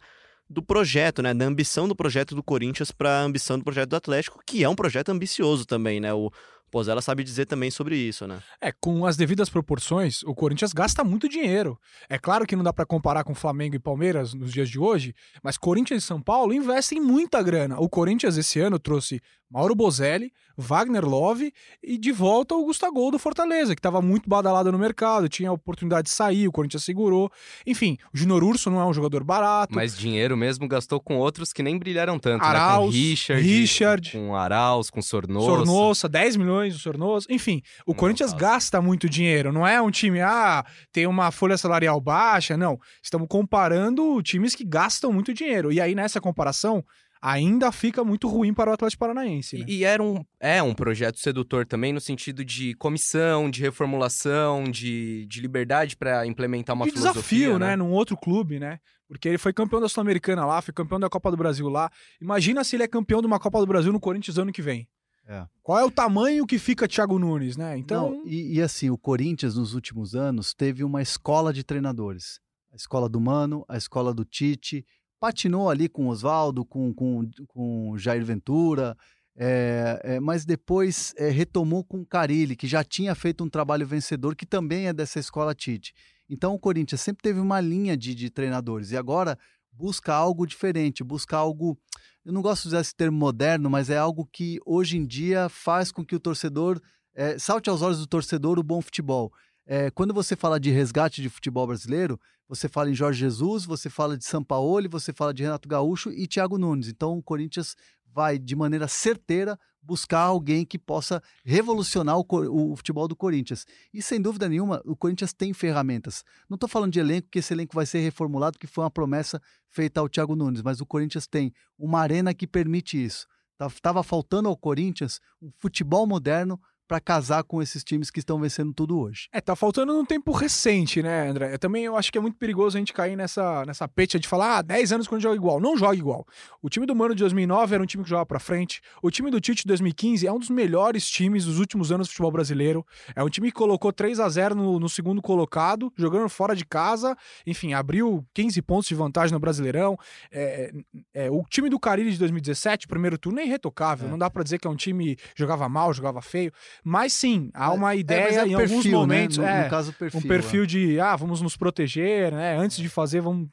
do 0.51 0.63
projeto, 0.63 1.23
né? 1.23 1.33
Da 1.33 1.47
ambição 1.47 1.89
do 1.89 1.97
projeto 1.97 2.35
do 2.35 2.43
Corinthians 2.43 2.91
para 2.91 3.21
a 3.21 3.23
ambição 3.23 3.57
do 3.57 3.65
projeto 3.65 3.89
do 3.89 3.97
Atlético, 3.97 4.41
que 4.47 4.63
é 4.63 4.69
um 4.69 4.75
projeto 4.75 5.09
ambicioso 5.11 5.65
também, 5.65 5.99
né? 5.99 6.13
O 6.13 6.31
Pozella 6.71 7.01
sabe 7.01 7.23
dizer 7.23 7.47
também 7.47 7.71
sobre 7.71 7.97
isso, 7.97 8.27
né? 8.27 8.41
É, 8.61 8.73
com 8.73 9.07
as 9.07 9.17
devidas 9.17 9.49
proporções, 9.49 10.23
o 10.25 10.35
Corinthians 10.35 10.73
gasta 10.73 11.05
muito 11.05 11.29
dinheiro. 11.29 11.79
É 12.09 12.19
claro 12.19 12.47
que 12.47 12.57
não 12.57 12.65
dá 12.65 12.73
pra 12.73 12.85
comparar 12.85 13.23
com 13.25 13.35
Flamengo 13.35 13.77
e 13.77 13.79
Palmeiras 13.79 14.35
nos 14.35 14.53
dias 14.53 14.69
de 14.69 14.79
hoje, 14.79 15.15
mas 15.43 15.57
Corinthians 15.57 16.03
e 16.03 16.07
São 16.07 16.21
Paulo 16.21 16.53
investem 16.53 17.01
muita 17.01 17.43
grana. 17.43 17.79
O 17.79 17.89
Corinthians 17.89 18.37
esse 18.37 18.59
ano 18.61 18.79
trouxe 18.79 19.21
Mauro 19.51 19.75
Bozelli, 19.75 20.33
Wagner 20.57 21.05
Love 21.05 21.53
e 21.83 21.99
de 21.99 22.11
volta 22.11 22.55
o 22.55 22.65
Gustavo 22.65 23.11
do 23.11 23.19
Fortaleza, 23.19 23.75
que 23.75 23.79
estava 23.81 24.01
muito 24.01 24.29
badalado 24.29 24.73
no 24.73 24.79
mercado, 24.79 25.29
tinha 25.29 25.51
a 25.51 25.53
oportunidade 25.53 26.07
de 26.07 26.11
sair, 26.11 26.49
o 26.49 26.53
Corinthians 26.53 26.85
segurou. 26.85 27.31
Enfim, 27.67 27.97
o 28.13 28.17
Junior 28.17 28.43
Urso 28.43 28.71
não 28.71 28.81
é 28.81 28.85
um 28.87 28.93
jogador 28.95 29.23
barato. 29.23 29.75
Mas 29.75 29.97
dinheiro 29.97 30.37
mesmo 30.37 30.67
gastou 30.67 31.01
com 31.01 31.17
outros 31.19 31.53
que 31.53 31.63
nem 31.63 31.79
brilharam 31.79 32.19
tanto, 32.19 32.43
né? 32.43 32.49
Arauz, 32.49 32.87
Com 32.87 32.91
Richard, 32.91 33.43
Richard. 33.43 34.13
com 34.13 34.35
Arauz, 34.35 34.91
com 34.91 35.03
Sornosa. 35.03 35.47
Sornosa, 35.47 36.09
10 36.09 36.37
milhões 36.37 36.64
do 36.73 36.79
Sornosa. 36.79 37.27
Enfim, 37.29 37.63
o 37.87 37.93
Não, 37.93 37.97
Corinthians 37.99 38.31
caso. 38.31 38.41
gasta 38.41 38.81
muito 38.81 39.09
dinheiro. 39.09 39.53
Não 39.53 39.67
é 39.67 39.81
um 39.83 39.91
time, 39.91 40.21
ah, 40.21 40.65
tem 40.93 41.07
uma 41.07 41.31
folha 41.31 41.59
salarial 41.59 42.01
baixa. 42.01 42.57
Não. 42.57 42.79
Estamos 43.03 43.29
comparando 43.29 44.23
times 44.23 44.55
que 44.55 44.65
gastam 44.65 45.13
muito 45.13 45.35
dinheiro. 45.35 45.73
E 45.73 45.81
aí, 45.81 45.95
nessa 45.95 46.21
comparação, 46.21 46.85
ainda 47.25 47.73
fica 47.73 48.05
muito 48.05 48.29
ruim 48.29 48.53
para 48.53 48.71
o 48.71 48.75
Atlético 48.75 49.01
Paranaense. 49.01 49.59
Né? 49.59 49.65
E, 49.67 49.79
e 49.79 49.85
era 49.85 50.03
um, 50.03 50.23
é 50.39 50.63
um 50.63 50.75
projeto 50.75 51.19
sedutor 51.19 51.65
também 51.65 51.91
no 51.91 52.01
sentido 52.01 52.45
de 52.45 52.75
comissão, 52.75 53.51
de 53.51 53.63
reformulação, 53.63 54.65
de, 54.65 55.27
de 55.27 55.41
liberdade 55.41 55.97
para 55.97 56.27
implementar 56.27 56.77
uma 56.77 56.87
e 56.87 56.91
filosofia, 56.91 57.39
desafio, 57.39 57.59
né? 57.59 57.77
Num 57.77 57.91
outro 57.91 58.15
clube, 58.15 58.61
né? 58.61 58.79
Porque 59.09 59.29
ele 59.29 59.39
foi 59.39 59.53
campeão 59.53 59.81
da 59.81 59.89
Sul-Americana 59.89 60.45
lá, 60.45 60.61
foi 60.61 60.75
campeão 60.75 61.01
da 61.01 61.09
Copa 61.09 61.31
do 61.31 61.37
Brasil 61.37 61.69
lá. 61.69 61.91
Imagina 62.21 62.63
se 62.63 62.77
ele 62.77 62.83
é 62.83 62.89
campeão 62.89 63.21
de 63.21 63.27
uma 63.27 63.39
Copa 63.39 63.59
do 63.59 63.67
Brasil 63.67 63.93
no 63.93 64.01
Corinthians 64.01 64.37
ano 64.39 64.53
que 64.53 64.63
vem. 64.63 64.87
É. 65.27 65.47
Qual 65.63 65.79
é 65.79 65.85
o 65.85 65.91
tamanho 65.91 66.47
que 66.47 66.59
fica 66.59 66.87
Thiago 66.87 67.19
Nunes, 67.19 67.57
né? 67.57 67.79
Então, 67.79 68.11
Não, 68.11 68.27
e, 68.27 68.57
e 68.57 68.63
assim, 68.63 68.91
o 68.91 68.99
Corinthians 68.99 69.57
nos 69.57 69.75
últimos 69.75 70.15
anos 70.15 70.53
teve 70.53 70.85
uma 70.85 71.01
escola 71.01 71.53
de 71.53 71.65
treinadores. 71.65 72.41
A 72.73 72.77
escola 72.77 73.09
do 73.09 73.21
Mano, 73.21 73.65
a 73.69 73.77
escola 73.77 74.13
do 74.13 74.25
Tite, 74.25 74.85
patinou 75.19 75.71
ali 75.71 75.89
com 75.89 76.07
o 76.07 76.09
Oswaldo, 76.09 76.65
com, 76.65 76.93
com, 76.93 77.31
com 77.49 77.97
Jair 77.97 78.25
Ventura, 78.25 78.97
é, 79.37 80.01
é, 80.05 80.21
mas 80.21 80.45
depois 80.45 81.15
é, 81.17 81.29
retomou 81.31 81.83
com 81.83 82.05
Carilli, 82.05 82.55
que 82.55 82.67
já 82.67 82.85
tinha 82.85 83.15
feito 83.15 83.43
um 83.43 83.49
trabalho 83.49 83.87
vencedor, 83.87 84.37
que 84.37 84.47
também 84.47 84.87
é 84.87 84.93
dessa 84.93 85.19
escola 85.19 85.55
Tite. 85.55 85.95
Então 86.29 86.55
o 86.55 86.59
Corinthians 86.59 87.01
sempre 87.01 87.23
teve 87.23 87.41
uma 87.41 87.61
linha 87.61 87.97
de, 87.97 88.15
de 88.15 88.31
treinadores 88.31 88.91
e 88.91 88.97
agora 88.97 89.39
busca 89.77 90.15
algo 90.15 90.47
diferente, 90.47 91.05
busca 91.05 91.37
algo. 91.37 91.79
Eu 92.25 92.33
não 92.33 92.43
gosto 92.43 92.63
de 92.63 92.69
usar 92.69 92.81
esse 92.81 92.95
termo 92.95 93.19
moderno, 93.19 93.69
mas 93.69 93.91
é 93.91 93.99
algo 93.99 94.27
que 94.33 94.59
hoje 94.65 94.97
em 94.97 95.07
dia 95.07 95.49
faz 95.49 95.93
com 95.93 96.05
que 96.05 96.15
o 96.15 96.21
torcedor 96.21 96.81
é, 97.15 97.39
salte 97.39 97.69
aos 97.69 97.83
olhos 97.83 97.99
do 97.99 98.07
torcedor 98.07 98.59
o 98.59 98.63
bom 98.63 98.81
futebol. 98.81 99.33
É, 99.67 99.91
quando 99.91 100.13
você 100.13 100.37
fala 100.37 100.61
de 100.61 100.71
resgate 100.71 101.23
de 101.23 101.29
futebol 101.29 101.67
brasileiro, 101.67 102.21
você 102.49 102.69
fala 102.69 102.91
em 102.91 102.95
Jorge 102.95 103.21
Jesus, 103.21 103.65
você 103.65 103.89
fala 103.89 104.17
de 104.17 104.25
Sampaoli, 104.25 104.89
você 104.89 105.13
fala 105.13 105.33
de 105.33 105.43
Renato 105.43 105.69
Gaúcho 105.69 106.11
e 106.11 106.27
Thiago 106.27 106.59
Nunes. 106.59 106.89
Então 106.89 107.17
o 107.17 107.23
Corinthians 107.23 107.75
vai, 108.13 108.39
de 108.39 108.55
maneira 108.55 108.87
certeira, 108.87 109.59
buscar 109.85 110.21
alguém 110.21 110.65
que 110.65 110.79
possa 110.79 111.23
revolucionar 111.45 112.19
o, 112.19 112.25
o 112.73 112.77
futebol 112.77 113.07
do 113.07 113.15
Corinthians. 113.15 113.67
E 113.93 114.03
sem 114.03 114.21
dúvida 114.21 114.49
nenhuma, 114.49 114.83
o 114.85 114.97
Corinthians 114.97 115.33
tem 115.33 115.53
ferramentas. 115.53 116.25
Não 116.49 116.57
estou 116.57 116.69
falando 116.69 116.93
de 116.93 117.01
elenco, 117.01 117.29
que 117.31 117.39
esse 117.39 117.53
elenco 117.53 117.75
vai 117.75 117.87
ser 117.87 118.01
reformulado, 118.01 118.59
que 118.59 118.67
foi 118.67 118.85
uma 118.85 118.91
promessa 118.91 119.41
feita 119.69 120.01
ao 120.01 120.09
Thiago 120.09 120.35
Nunes, 120.35 120.63
mas 120.63 120.81
o 120.81 120.87
Corinthians 120.87 121.27
tem 121.27 121.53
uma 121.79 122.01
arena 122.01 122.33
que 122.33 122.47
permite 122.47 123.03
isso. 123.03 123.27
Estava 123.61 124.03
faltando 124.03 124.49
ao 124.49 124.57
Corinthians 124.57 125.21
um 125.41 125.51
futebol 125.59 126.07
moderno 126.07 126.61
para 126.87 127.01
casar 127.01 127.43
com 127.45 127.63
esses 127.63 127.83
times 127.83 128.11
que 128.11 128.19
estão 128.19 128.39
vencendo 128.39 128.73
tudo 128.73 128.99
hoje. 128.99 129.29
É, 129.33 129.41
tá 129.41 129.57
faltando 129.57 129.93
num 129.93 130.05
tempo 130.05 130.33
recente, 130.33 131.03
né, 131.03 131.29
André? 131.29 131.55
Eu 131.55 131.59
também 131.59 131.85
eu 131.85 131.97
acho 131.97 132.13
que 132.13 132.19
é 132.19 132.21
muito 132.21 132.37
perigoso 132.37 132.77
a 132.77 132.81
gente 132.81 132.93
cair 132.93 133.17
nessa, 133.17 133.65
nessa 133.65 133.89
pecha 133.89 134.19
de 134.19 134.29
falar, 134.29 134.59
ah, 134.59 134.63
10 134.63 134.93
anos 134.93 135.09
quando 135.09 135.23
joga 135.23 135.37
igual. 135.37 135.61
Não 135.61 135.77
joga 135.77 135.97
igual. 135.97 136.27
O 136.63 136.69
time 136.69 136.87
do 136.87 136.95
Mano 136.95 137.15
de 137.15 137.23
2009 137.23 137.75
era 137.75 137.83
um 137.83 137.87
time 137.87 138.05
que 138.05 138.11
jogava 138.11 138.27
pra 138.27 138.39
frente. 138.39 138.81
O 139.03 139.11
time 139.11 139.31
do 139.31 139.41
Tite 139.41 139.63
de 139.63 139.69
2015 139.69 140.27
é 140.27 140.33
um 140.33 140.39
dos 140.39 140.51
melhores 140.51 141.09
times 141.09 141.45
dos 141.45 141.59
últimos 141.59 141.91
anos 141.91 142.09
do 142.09 142.11
futebol 142.11 142.31
brasileiro. 142.33 142.87
É 143.15 143.23
um 143.23 143.29
time 143.29 143.49
que 143.49 143.57
colocou 143.57 143.93
3 143.93 144.21
a 144.21 144.29
0 144.29 144.55
no, 144.55 144.79
no 144.79 144.89
segundo 144.89 145.23
colocado, 145.23 145.93
jogando 145.97 146.29
fora 146.29 146.55
de 146.55 146.65
casa. 146.65 147.17
Enfim, 147.47 147.73
abriu 147.73 148.25
15 148.35 148.61
pontos 148.63 148.89
de 148.89 148.95
vantagem 148.95 149.33
no 149.33 149.41
Brasileirão. 149.41 149.99
É, 150.31 150.73
é, 151.13 151.31
o 151.31 151.43
time 151.49 151.69
do 151.69 151.79
Carilli 151.79 152.13
de 152.13 152.19
2017, 152.19 152.87
primeiro 152.87 153.19
turno, 153.19 153.41
é 153.41 153.47
irretocável. 153.47 154.09
É. 154.09 154.11
Não 154.11 154.19
dá 154.19 154.29
pra 154.29 154.43
dizer 154.43 154.59
que 154.59 154.67
é 154.67 154.71
um 154.71 154.77
time 154.77 155.17
que 155.17 155.23
jogava 155.37 155.69
mal, 155.69 155.93
jogava 155.93 156.21
feio. 156.21 156.53
Mas 156.83 157.13
sim, 157.13 157.51
há 157.55 157.73
uma 157.73 157.95
É, 157.95 157.99
ideia 157.99 158.25
mas 158.25 158.37
é 158.37 158.47
em 158.47 158.57
perfil, 158.57 158.69
alguns 158.77 158.85
né? 158.87 158.91
momentos. 158.93 159.39
No, 159.39 159.45
é, 159.45 159.65
no 159.65 159.71
caso, 159.71 159.93
perfil. 159.93 160.21
um 160.21 160.23
perfil 160.23 160.67
de, 160.67 160.99
ah, 161.01 161.15
vamos 161.17 161.41
nos 161.41 161.57
proteger, 161.57 162.33
né? 162.33 162.57
Antes 162.57 162.79
de 162.79 162.89
fazer, 162.89 163.21
vamos 163.21 163.49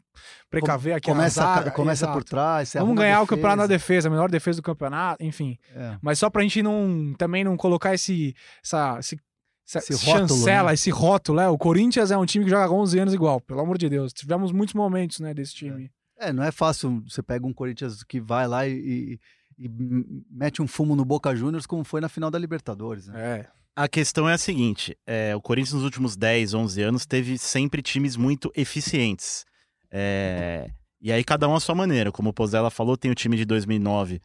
precaver 0.50 0.94
aqui 0.96 1.10
começa, 1.10 1.44
a- 1.44 1.56
zaga. 1.56 1.72
começa 1.72 2.06
Exato. 2.06 2.18
por 2.18 2.24
trás. 2.24 2.74
Vamos 2.74 2.96
ganhar 2.98 3.22
o 3.22 3.28
campeonato 3.28 3.58
na 3.58 3.68
defesa. 3.68 4.08
a 4.08 4.12
melhor 4.12 4.30
defesa 4.30 4.58
do 4.62 4.64
campeonato, 4.64 5.24
enfim. 5.24 5.58
É. 5.76 5.98
Mas 6.02 6.20
só 6.20 6.30
pra 6.30 6.42
gente 6.42 6.62
não 6.64 7.14
também 7.18 7.44
não 7.44 7.56
colocar 7.58 7.94
esse 7.94 8.36
essa, 8.64 8.98
esse, 9.00 9.20
essa 9.68 9.80
Esse 9.80 10.06
rótulo, 10.06 10.28
chancela, 10.28 10.68
né? 10.70 10.74
esse 10.74 10.90
rótulo, 10.90 11.40
é, 11.40 11.48
o 11.48 11.58
Corinthians 11.58 12.12
é 12.12 12.18
um 12.18 12.26
time 12.26 12.44
que 12.46 12.52
joga 12.52 12.66
há 12.66 12.72
11 12.72 13.00
anos 13.00 13.14
igual, 13.14 13.40
pelo 13.40 13.62
amor 13.62 13.78
de 13.78 13.88
Deus. 13.90 14.12
Tivemos 14.12 14.52
muitos 14.52 14.74
momentos, 14.76 15.20
né, 15.20 15.34
desse 15.34 15.54
time. 15.56 15.90
É, 16.20 16.32
não 16.34 16.44
é 16.44 16.52
fácil. 16.52 17.02
Você 17.08 17.24
pega 17.24 17.48
um 17.48 17.54
Corinthians 17.54 18.04
que 18.04 18.20
vai 18.20 18.48
lá 18.48 18.68
e, 18.68 18.74
e- 18.74 19.20
e 19.64 20.26
mete 20.30 20.60
um 20.60 20.68
fumo 20.68 20.96
no 20.96 21.06
Boca 21.06 21.36
Juniors, 21.36 21.68
como 21.68 21.84
foi 21.84 22.02
na 22.02 22.10
final 22.10 22.32
da 22.32 22.40
Libertadores. 22.40 23.08
Né? 23.08 23.22
É. 23.22 23.48
A 23.76 23.88
questão 23.88 24.28
é 24.28 24.34
a 24.34 24.38
seguinte: 24.38 24.98
é, 25.06 25.36
o 25.36 25.42
Corinthians 25.42 25.74
nos 25.74 25.84
últimos 25.84 26.18
10, 26.18 26.56
11 26.56 26.82
anos 26.82 27.06
teve 27.06 27.38
sempre 27.38 27.84
times 27.84 28.16
muito 28.16 28.52
eficientes. 28.56 29.46
É, 29.92 30.72
e 31.00 31.12
aí 31.12 31.24
cada 31.24 31.48
um 31.48 31.56
à 31.56 31.60
sua 31.60 31.76
maneira. 31.76 32.12
Como 32.12 32.30
o 32.30 32.34
Pozella 32.34 32.72
falou, 32.72 32.98
tem 32.98 33.12
o 33.12 33.16
time 33.16 33.38
de 33.38 33.46
2009, 33.46 34.20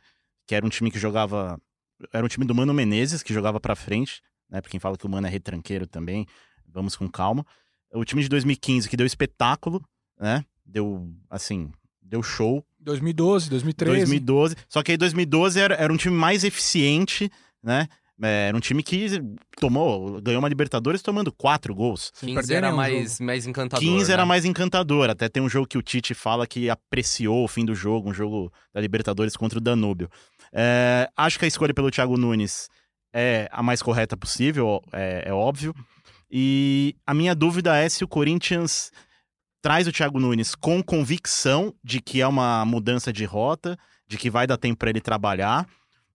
que 0.47 0.55
era 0.55 0.65
um 0.65 0.71
time 0.71 0.91
que 0.91 0.99
jogava. 0.99 1.61
Era 2.13 2.25
um 2.25 2.29
time 2.29 2.47
do 2.47 2.55
Mano 2.55 2.73
Menezes, 2.73 3.23
que 3.23 3.35
jogava 3.35 3.61
pra 3.61 3.77
frente. 3.77 4.23
Né, 4.49 4.61
pra 4.63 4.71
quem 4.71 4.81
fala 4.81 4.97
que 4.97 5.05
o 5.05 5.09
Mano 5.09 5.27
é 5.27 5.31
retranqueiro 5.31 5.87
também, 5.87 6.25
vamos 6.67 6.97
com 6.97 7.09
calma. 7.09 7.45
O 7.93 8.05
time 8.05 8.23
de 8.23 8.29
2015, 8.29 8.89
que 8.89 8.97
deu 8.97 9.07
espetáculo, 9.07 9.85
né? 10.19 10.45
Deu, 10.65 11.13
assim, 11.29 11.71
deu 12.01 12.23
show. 12.23 12.65
2012, 12.87 13.51
2013. 13.51 13.97
2012. 13.99 14.57
Só 14.69 14.83
que 14.83 14.93
aí 14.93 14.97
2012 14.97 15.61
era, 15.61 15.75
era 15.75 15.93
um 15.93 15.97
time 15.97 16.17
mais 16.17 16.45
eficiente, 16.45 17.31
né? 17.63 17.89
É, 18.23 18.49
Era 18.49 18.57
um 18.57 18.61
time 18.61 18.83
que 18.83 19.21
tomou, 19.61 20.23
ganhou 20.23 20.39
uma 20.39 20.49
Libertadores 20.49 21.03
tomando 21.03 21.31
quatro 21.31 21.75
gols. 21.75 22.11
Sem 22.15 22.31
15 22.31 22.35
perder 22.35 22.55
era 22.55 22.73
mais, 22.75 23.21
mais 23.21 23.47
encantador. 23.47 23.87
15 23.87 24.11
era 24.11 24.23
né? 24.23 24.29
mais 24.29 24.47
encantador. 24.47 25.11
Até 25.11 25.29
tem 25.29 25.43
um 25.43 25.51
jogo 25.51 25.67
que 25.67 25.77
o 25.77 25.83
Tite 25.83 26.15
fala 26.15 26.47
que 26.47 26.71
apreciou 26.71 27.45
o 27.45 27.49
fim 27.49 27.65
do 27.65 27.75
jogo, 27.75 28.09
um 28.09 28.15
jogo 28.15 28.51
da 28.73 28.81
Libertadores 28.81 29.37
contra 29.37 29.59
o 29.59 29.61
Danúbio. 29.61 30.09
É, 30.51 31.11
acho 31.15 31.39
que 31.39 31.45
a 31.45 31.49
escolha 31.49 31.75
pelo 31.75 31.91
Thiago 31.91 32.17
Nunes 32.17 32.71
é 33.13 33.49
a 33.53 33.63
mais 33.63 33.83
correta 33.83 34.17
possível, 34.17 34.81
é, 34.93 35.25
é 35.27 35.33
óbvio. 35.33 35.75
E 36.31 36.97
a 37.07 37.13
minha 37.13 37.35
dúvida 37.35 37.77
é 37.77 37.87
se 37.87 38.03
o 38.03 38.09
Corinthians 38.09 38.91
traz 39.67 39.89
o 39.89 39.91
Thiago 39.91 40.21
Nunes 40.21 40.55
com 40.55 40.81
convicção 40.81 41.75
de 41.83 42.01
que 42.01 42.21
é 42.21 42.27
uma 42.29 42.65
mudança 42.65 43.13
de 43.13 43.25
rota, 43.25 43.77
de 44.07 44.17
que 44.17 44.31
vai 44.31 44.47
dar 44.47 44.57
tempo 44.57 44.79
para 44.79 44.91
ele 44.91 45.01
trabalhar, 45.01 45.67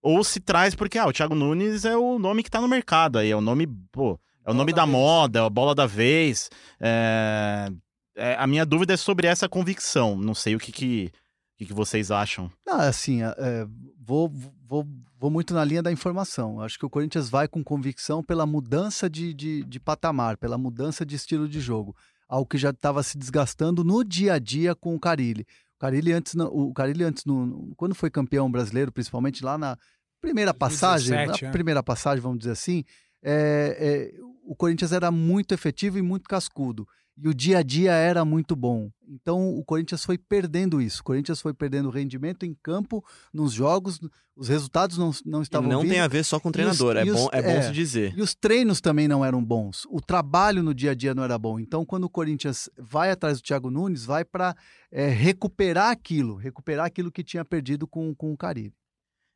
ou 0.01 0.23
se 0.23 0.39
traz 0.39 0.73
porque 0.73 0.97
ah, 0.97 1.05
o 1.05 1.11
Thiago 1.11 1.35
Nunes 1.35 1.83
é 1.83 1.97
o 1.97 2.17
nome 2.17 2.43
que 2.43 2.49
tá 2.49 2.61
no 2.61 2.67
mercado 2.69 3.19
aí, 3.19 3.29
é 3.29 3.35
o 3.35 3.41
nome, 3.41 3.67
pô, 3.91 4.17
é 4.45 4.49
o 4.49 4.53
Bola 4.53 4.57
nome 4.57 4.71
da 4.71 4.83
da, 4.83 4.87
moda, 4.87 5.39
é 5.39 5.45
a 5.45 5.49
bola 5.49 5.75
da 5.75 5.85
vez. 5.85 6.49
É, 6.79 7.69
é, 8.15 8.35
a 8.39 8.47
minha 8.47 8.65
dúvida 8.65 8.93
é 8.93 8.97
sobre 8.97 9.27
essa 9.27 9.49
convicção. 9.49 10.15
Não 10.15 10.33
sei 10.33 10.55
o 10.55 10.57
que, 10.57 10.71
que, 10.71 11.11
o 11.55 11.57
que, 11.57 11.65
que 11.65 11.73
vocês 11.73 12.09
acham. 12.09 12.49
Não, 12.65 12.79
assim, 12.79 13.21
é, 13.21 13.35
é, 13.37 13.67
vou, 13.99 14.31
vou, 14.65 14.87
vou 15.19 15.29
muito 15.29 15.53
na 15.53 15.65
linha 15.65 15.83
da 15.83 15.91
informação. 15.91 16.61
Acho 16.61 16.79
que 16.79 16.85
o 16.85 16.89
Corinthians 16.89 17.29
vai 17.29 17.49
com 17.49 17.61
convicção 17.61 18.23
pela 18.23 18.45
mudança 18.45 19.09
de, 19.09 19.33
de, 19.33 19.61
de 19.65 19.77
patamar, 19.77 20.37
pela 20.37 20.57
mudança 20.57 21.05
de 21.05 21.17
estilo 21.17 21.49
de 21.49 21.59
jogo. 21.59 21.93
Algo 22.31 22.47
que 22.49 22.57
já 22.57 22.69
estava 22.69 23.03
se 23.03 23.17
desgastando 23.17 23.83
no 23.83 24.05
dia 24.05 24.35
a 24.35 24.39
dia 24.39 24.73
com 24.73 24.95
o 24.95 24.99
Carilli. 24.99 25.41
O 25.75 25.79
Carilli 25.81 26.13
antes, 26.13 26.33
o 26.35 26.71
Carilli 26.73 27.03
antes 27.03 27.25
no- 27.25 27.73
quando 27.75 27.93
foi 27.93 28.09
campeão 28.09 28.49
brasileiro, 28.49 28.89
principalmente 28.89 29.43
lá 29.43 29.57
na 29.57 29.77
primeira 30.21 30.53
passagem, 30.53 31.09
2017, 31.09 31.43
na 31.43 31.49
é. 31.49 31.51
primeira 31.51 31.83
passagem, 31.83 32.21
vamos 32.21 32.39
dizer 32.39 32.51
assim, 32.51 32.85
é, 33.21 34.11
é, 34.15 34.21
o 34.45 34.55
Corinthians 34.55 34.93
era 34.93 35.11
muito 35.11 35.53
efetivo 35.53 35.97
e 35.97 36.01
muito 36.01 36.29
cascudo. 36.29 36.87
E 37.23 37.27
o 37.29 37.33
dia 37.35 37.59
a 37.59 37.61
dia 37.63 37.91
era 37.91 38.25
muito 38.25 38.55
bom. 38.55 38.89
Então 39.07 39.55
o 39.55 39.63
Corinthians 39.63 40.03
foi 40.03 40.17
perdendo 40.17 40.81
isso. 40.81 41.01
O 41.01 41.03
Corinthians 41.03 41.39
foi 41.39 41.53
perdendo 41.53 41.89
rendimento 41.91 42.45
em 42.47 42.55
campo, 42.63 43.05
nos 43.31 43.53
jogos, 43.53 43.99
os 44.35 44.47
resultados 44.47 44.97
não, 44.97 45.11
não 45.23 45.41
E 45.41 45.43
estavam 45.43 45.69
não 45.69 45.81
vindo. 45.81 45.91
tem 45.91 45.99
a 45.99 46.07
ver 46.07 46.23
só 46.25 46.39
com 46.39 46.47
o 46.47 46.49
E 46.49 46.51
os- 46.51 46.53
treinador, 46.53 46.97
é, 46.97 47.05
e 47.05 47.11
os- 47.11 47.19
bom, 47.19 47.29
é 47.31 47.41
bom 47.43 47.49
é. 47.49 47.61
se 47.61 47.71
dizer. 47.71 48.17
E 48.17 48.21
os 48.23 48.33
treinos 48.33 48.81
também 48.81 49.07
não 49.07 49.23
eram 49.23 49.43
bons. 49.43 49.85
O 49.91 50.01
trabalho 50.01 50.63
no 50.63 50.73
dia 50.73 50.91
a 50.91 50.95
dia 50.95 51.13
não 51.13 51.23
era 51.23 51.37
bom. 51.37 51.59
Então, 51.59 51.85
quando 51.85 52.05
o 52.05 52.09
Corinthians 52.09 52.67
vai 52.75 53.11
atrás 53.11 53.39
do 53.39 53.43
Thiago 53.43 53.69
Nunes, 53.69 54.03
vai 54.03 54.25
para 54.25 54.55
recuperar 54.91 55.91
aquilo, 55.91 56.35
recuperar 56.35 56.85
aquilo 56.85 57.11
que 57.11 57.23
tinha 57.23 57.45
perdido 57.45 57.85
com, 57.87 58.13
com 58.15 58.31
o 58.33 58.37
Caribe. 58.37 58.73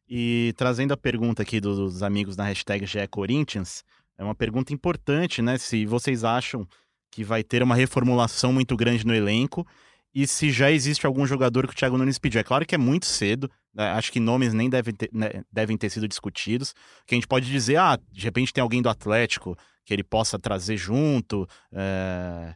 E 0.08 0.54
trazendo 0.58 0.94
a 0.94 0.98
pergunta 0.98 1.42
aqui 1.42 1.60
dos 1.60 2.04
amigos 2.04 2.36
na 2.38 2.46
hashtag 2.46 2.86
GE 2.86 3.08
Corinthians, 3.10 3.84
é 4.18 4.24
uma 4.24 4.36
pergunta 4.36 4.74
importante, 4.74 5.42
né? 5.42 5.58
Se 5.58 5.86
vocês 5.86 6.24
acham 6.24 6.68
que 7.16 7.24
vai 7.24 7.42
ter 7.46 7.64
uma 7.64 7.76
reformulação 7.76 8.52
muito 8.52 8.76
grande 8.76 9.08
no 9.08 9.16
elenco 9.16 9.66
e 10.14 10.28
se 10.28 10.52
já 10.52 10.70
existe 10.70 11.06
algum 11.06 11.26
jogador 11.26 11.66
que 11.66 11.72
o 11.72 11.76
Thiago 11.76 11.98
Nunes 11.98 12.20
pediu. 12.20 12.42
É 12.42 12.44
claro 12.44 12.66
que 12.66 12.76
é 12.76 12.78
muito 12.78 13.06
cedo, 13.06 13.50
né? 13.74 13.90
acho 13.92 14.12
que 14.12 14.20
nomes 14.20 14.54
nem 14.54 14.70
devem 14.70 14.94
ter, 14.94 15.10
né, 15.14 15.42
devem 15.50 15.78
ter 15.78 15.90
sido 15.90 16.10
discutidos. 16.10 16.76
Que 17.08 17.16
a 17.16 17.18
gente 17.18 17.26
pode 17.26 17.50
dizer, 17.50 17.78
ah, 17.78 17.98
de 18.12 18.22
repente 18.22 18.52
tem 18.52 18.62
alguém 18.62 18.82
do 18.82 18.90
Atlético 18.90 19.58
que 19.86 19.94
ele 19.94 20.04
possa 20.04 20.38
trazer 20.38 20.76
junto. 20.76 21.48
é, 21.72 22.54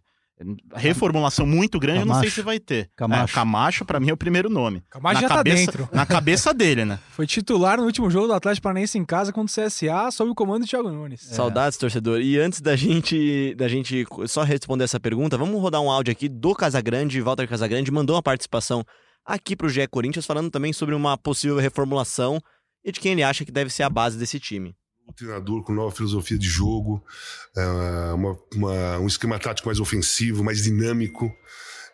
Reformulação 0.75 1.45
muito 1.45 1.79
grande, 1.79 1.99
eu 1.99 2.05
não 2.05 2.15
sei 2.15 2.23
Camacho. 2.23 2.35
se 2.35 2.41
vai 2.41 2.59
ter. 2.59 2.89
Camacho. 2.95 3.33
É, 3.33 3.35
Camacho, 3.35 3.85
pra 3.85 3.99
mim, 3.99 4.09
é 4.09 4.13
o 4.13 4.17
primeiro 4.17 4.49
nome. 4.49 4.83
Camacho 4.89 5.15
na 5.15 5.21
já 5.21 5.27
tá 5.27 5.35
cabeça, 5.35 5.57
dentro. 5.57 5.89
Na 5.91 6.05
cabeça 6.05 6.53
dele, 6.53 6.85
né? 6.85 6.99
Foi 7.11 7.27
titular 7.27 7.77
no 7.77 7.83
último 7.83 8.09
jogo 8.09 8.27
do 8.27 8.33
Atlético 8.33 8.63
Paranaense 8.63 8.97
em 8.97 9.05
casa 9.05 9.33
contra 9.33 9.63
o 9.63 9.67
CSA, 9.67 10.11
sob 10.11 10.31
o 10.31 10.35
comando 10.35 10.63
de 10.63 10.69
Thiago 10.69 10.89
Nunes. 10.89 11.21
Saudades, 11.21 11.77
torcedor. 11.77 12.21
E 12.21 12.37
antes 12.39 12.61
da 12.61 12.75
gente, 12.75 13.53
da 13.55 13.67
gente 13.67 14.05
só 14.27 14.43
responder 14.43 14.85
essa 14.85 14.99
pergunta, 14.99 15.37
vamos 15.37 15.61
rodar 15.61 15.81
um 15.81 15.91
áudio 15.91 16.11
aqui 16.11 16.29
do 16.29 16.55
Casagrande. 16.55 17.21
Walter 17.21 17.47
Casagrande 17.47 17.91
mandou 17.91 18.15
uma 18.15 18.23
participação 18.23 18.85
aqui 19.25 19.55
pro 19.55 19.69
GE 19.69 19.87
Corinthians, 19.87 20.25
falando 20.25 20.49
também 20.49 20.73
sobre 20.73 20.95
uma 20.95 21.17
possível 21.17 21.57
reformulação 21.57 22.39
e 22.83 22.91
de 22.91 22.99
quem 22.99 23.11
ele 23.11 23.23
acha 23.23 23.43
que 23.43 23.51
deve 23.51 23.69
ser 23.69 23.83
a 23.83 23.89
base 23.89 24.17
desse 24.17 24.39
time. 24.39 24.75
Treinador 25.15 25.63
com 25.63 25.73
nova 25.73 25.93
filosofia 25.95 26.37
de 26.37 26.47
jogo, 26.47 27.03
é, 27.55 28.13
uma- 28.13 28.37
uma- 28.55 28.99
um 28.99 29.07
esquema 29.07 29.39
tático 29.39 29.67
mais 29.67 29.79
ofensivo, 29.79 30.43
mais 30.43 30.63
dinâmico, 30.63 31.31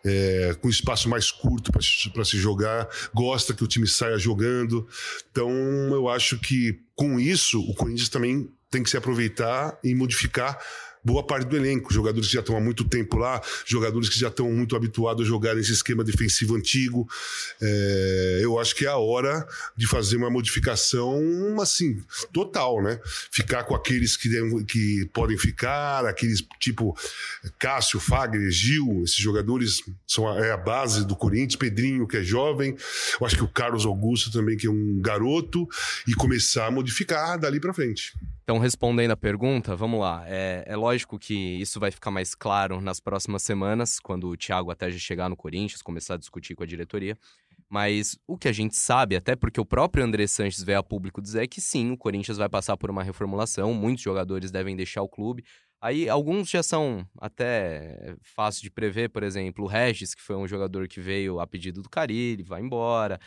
é, 0.04 0.56
com 0.60 0.68
espaço 0.68 1.08
mais 1.08 1.30
curto 1.30 1.72
para 1.72 2.24
se 2.24 2.38
jogar, 2.38 2.88
gosta 3.12 3.52
que 3.54 3.64
o 3.64 3.66
time 3.66 3.86
saia 3.88 4.18
jogando. 4.18 4.86
Então, 5.30 5.50
eu 5.90 6.08
acho 6.08 6.38
que 6.38 6.80
com 6.94 7.18
isso, 7.18 7.60
o 7.60 7.74
Corinthians 7.74 8.08
também 8.08 8.48
tem 8.70 8.82
que 8.82 8.90
se 8.90 8.96
aproveitar 8.96 9.78
e 9.82 9.94
modificar 9.94 10.58
boa 11.06 11.22
parte 11.22 11.46
do 11.46 11.56
elenco. 11.56 11.94
Jogadores 11.94 12.26
que 12.26 12.34
já 12.34 12.40
estão 12.40 12.56
há 12.56 12.60
muito 12.60 12.84
tempo 12.84 13.16
lá, 13.16 13.40
jogadores 13.64 14.08
que 14.08 14.18
já 14.18 14.26
estão 14.28 14.50
muito 14.50 14.74
habituados 14.74 15.24
a 15.24 15.28
jogar 15.28 15.54
nesse 15.54 15.72
esquema 15.72 16.02
defensivo 16.02 16.56
antigo. 16.56 17.08
É, 17.62 18.40
eu 18.42 18.58
acho 18.58 18.74
que 18.74 18.84
é 18.84 18.88
a 18.88 18.96
hora 18.96 19.46
de 19.76 19.86
fazer 19.86 20.16
uma 20.16 20.28
modificação, 20.28 21.20
assim, 21.60 22.02
total, 22.32 22.82
né? 22.82 23.00
Ficar 23.30 23.62
com 23.62 23.74
aqueles 23.74 24.16
que, 24.16 24.28
que 24.64 25.08
podem 25.12 25.38
ficar, 25.38 26.04
aqueles 26.04 26.44
tipo 26.58 26.96
Cássio, 27.56 28.00
Fagner, 28.00 28.50
Gil, 28.50 29.02
esses 29.04 29.16
jogadores 29.16 29.82
são 30.06 30.28
a, 30.28 30.44
é 30.44 30.50
a 30.50 30.56
base 30.56 31.06
do 31.06 31.14
Corinthians, 31.14 31.54
Pedrinho, 31.54 32.06
que 32.08 32.16
é 32.16 32.22
jovem, 32.22 32.76
eu 33.20 33.26
acho 33.26 33.36
que 33.36 33.44
o 33.44 33.48
Carlos 33.48 33.86
Augusto 33.86 34.32
também, 34.32 34.56
que 34.56 34.66
é 34.66 34.70
um 34.70 35.00
garoto, 35.00 35.68
e 36.08 36.14
começar 36.14 36.66
a 36.66 36.70
modificar 36.70 37.38
dali 37.38 37.60
para 37.60 37.72
frente. 37.72 38.12
Então, 38.46 38.58
respondendo 38.58 39.10
a 39.10 39.16
pergunta, 39.16 39.74
vamos 39.74 39.98
lá. 39.98 40.22
É, 40.24 40.62
é 40.68 40.76
lógico 40.76 40.95
que 41.04 41.34
isso 41.34 41.78
vai 41.78 41.90
ficar 41.90 42.10
mais 42.10 42.34
claro 42.34 42.80
nas 42.80 43.00
próximas 43.00 43.42
semanas, 43.42 43.98
quando 44.00 44.28
o 44.28 44.36
Thiago 44.36 44.70
até 44.70 44.90
já 44.90 44.98
chegar 44.98 45.28
no 45.28 45.36
Corinthians, 45.36 45.82
começar 45.82 46.14
a 46.14 46.18
discutir 46.18 46.54
com 46.54 46.62
a 46.62 46.66
diretoria. 46.66 47.16
Mas 47.68 48.16
o 48.26 48.38
que 48.38 48.48
a 48.48 48.52
gente 48.52 48.76
sabe, 48.76 49.16
até 49.16 49.34
porque 49.34 49.60
o 49.60 49.64
próprio 49.66 50.04
André 50.04 50.26
Sanches 50.26 50.62
veio 50.62 50.78
a 50.78 50.82
público 50.82 51.20
dizer 51.20 51.42
é 51.42 51.46
que 51.46 51.60
sim, 51.60 51.90
o 51.90 51.98
Corinthians 51.98 52.38
vai 52.38 52.48
passar 52.48 52.76
por 52.76 52.90
uma 52.90 53.02
reformulação, 53.02 53.74
muitos 53.74 54.04
jogadores 54.04 54.50
devem 54.50 54.76
deixar 54.76 55.02
o 55.02 55.08
clube. 55.08 55.44
Aí 55.80 56.08
alguns 56.08 56.48
já 56.48 56.62
são 56.62 57.06
até 57.20 58.16
fácil 58.22 58.62
de 58.62 58.70
prever, 58.70 59.10
por 59.10 59.22
exemplo, 59.22 59.64
o 59.64 59.68
Regis, 59.68 60.14
que 60.14 60.22
foi 60.22 60.36
um 60.36 60.48
jogador 60.48 60.88
que 60.88 61.00
veio 61.00 61.38
a 61.38 61.46
pedido 61.46 61.82
do 61.82 61.90
Carilli, 61.90 62.42
vai 62.42 62.62
embora. 62.62 63.20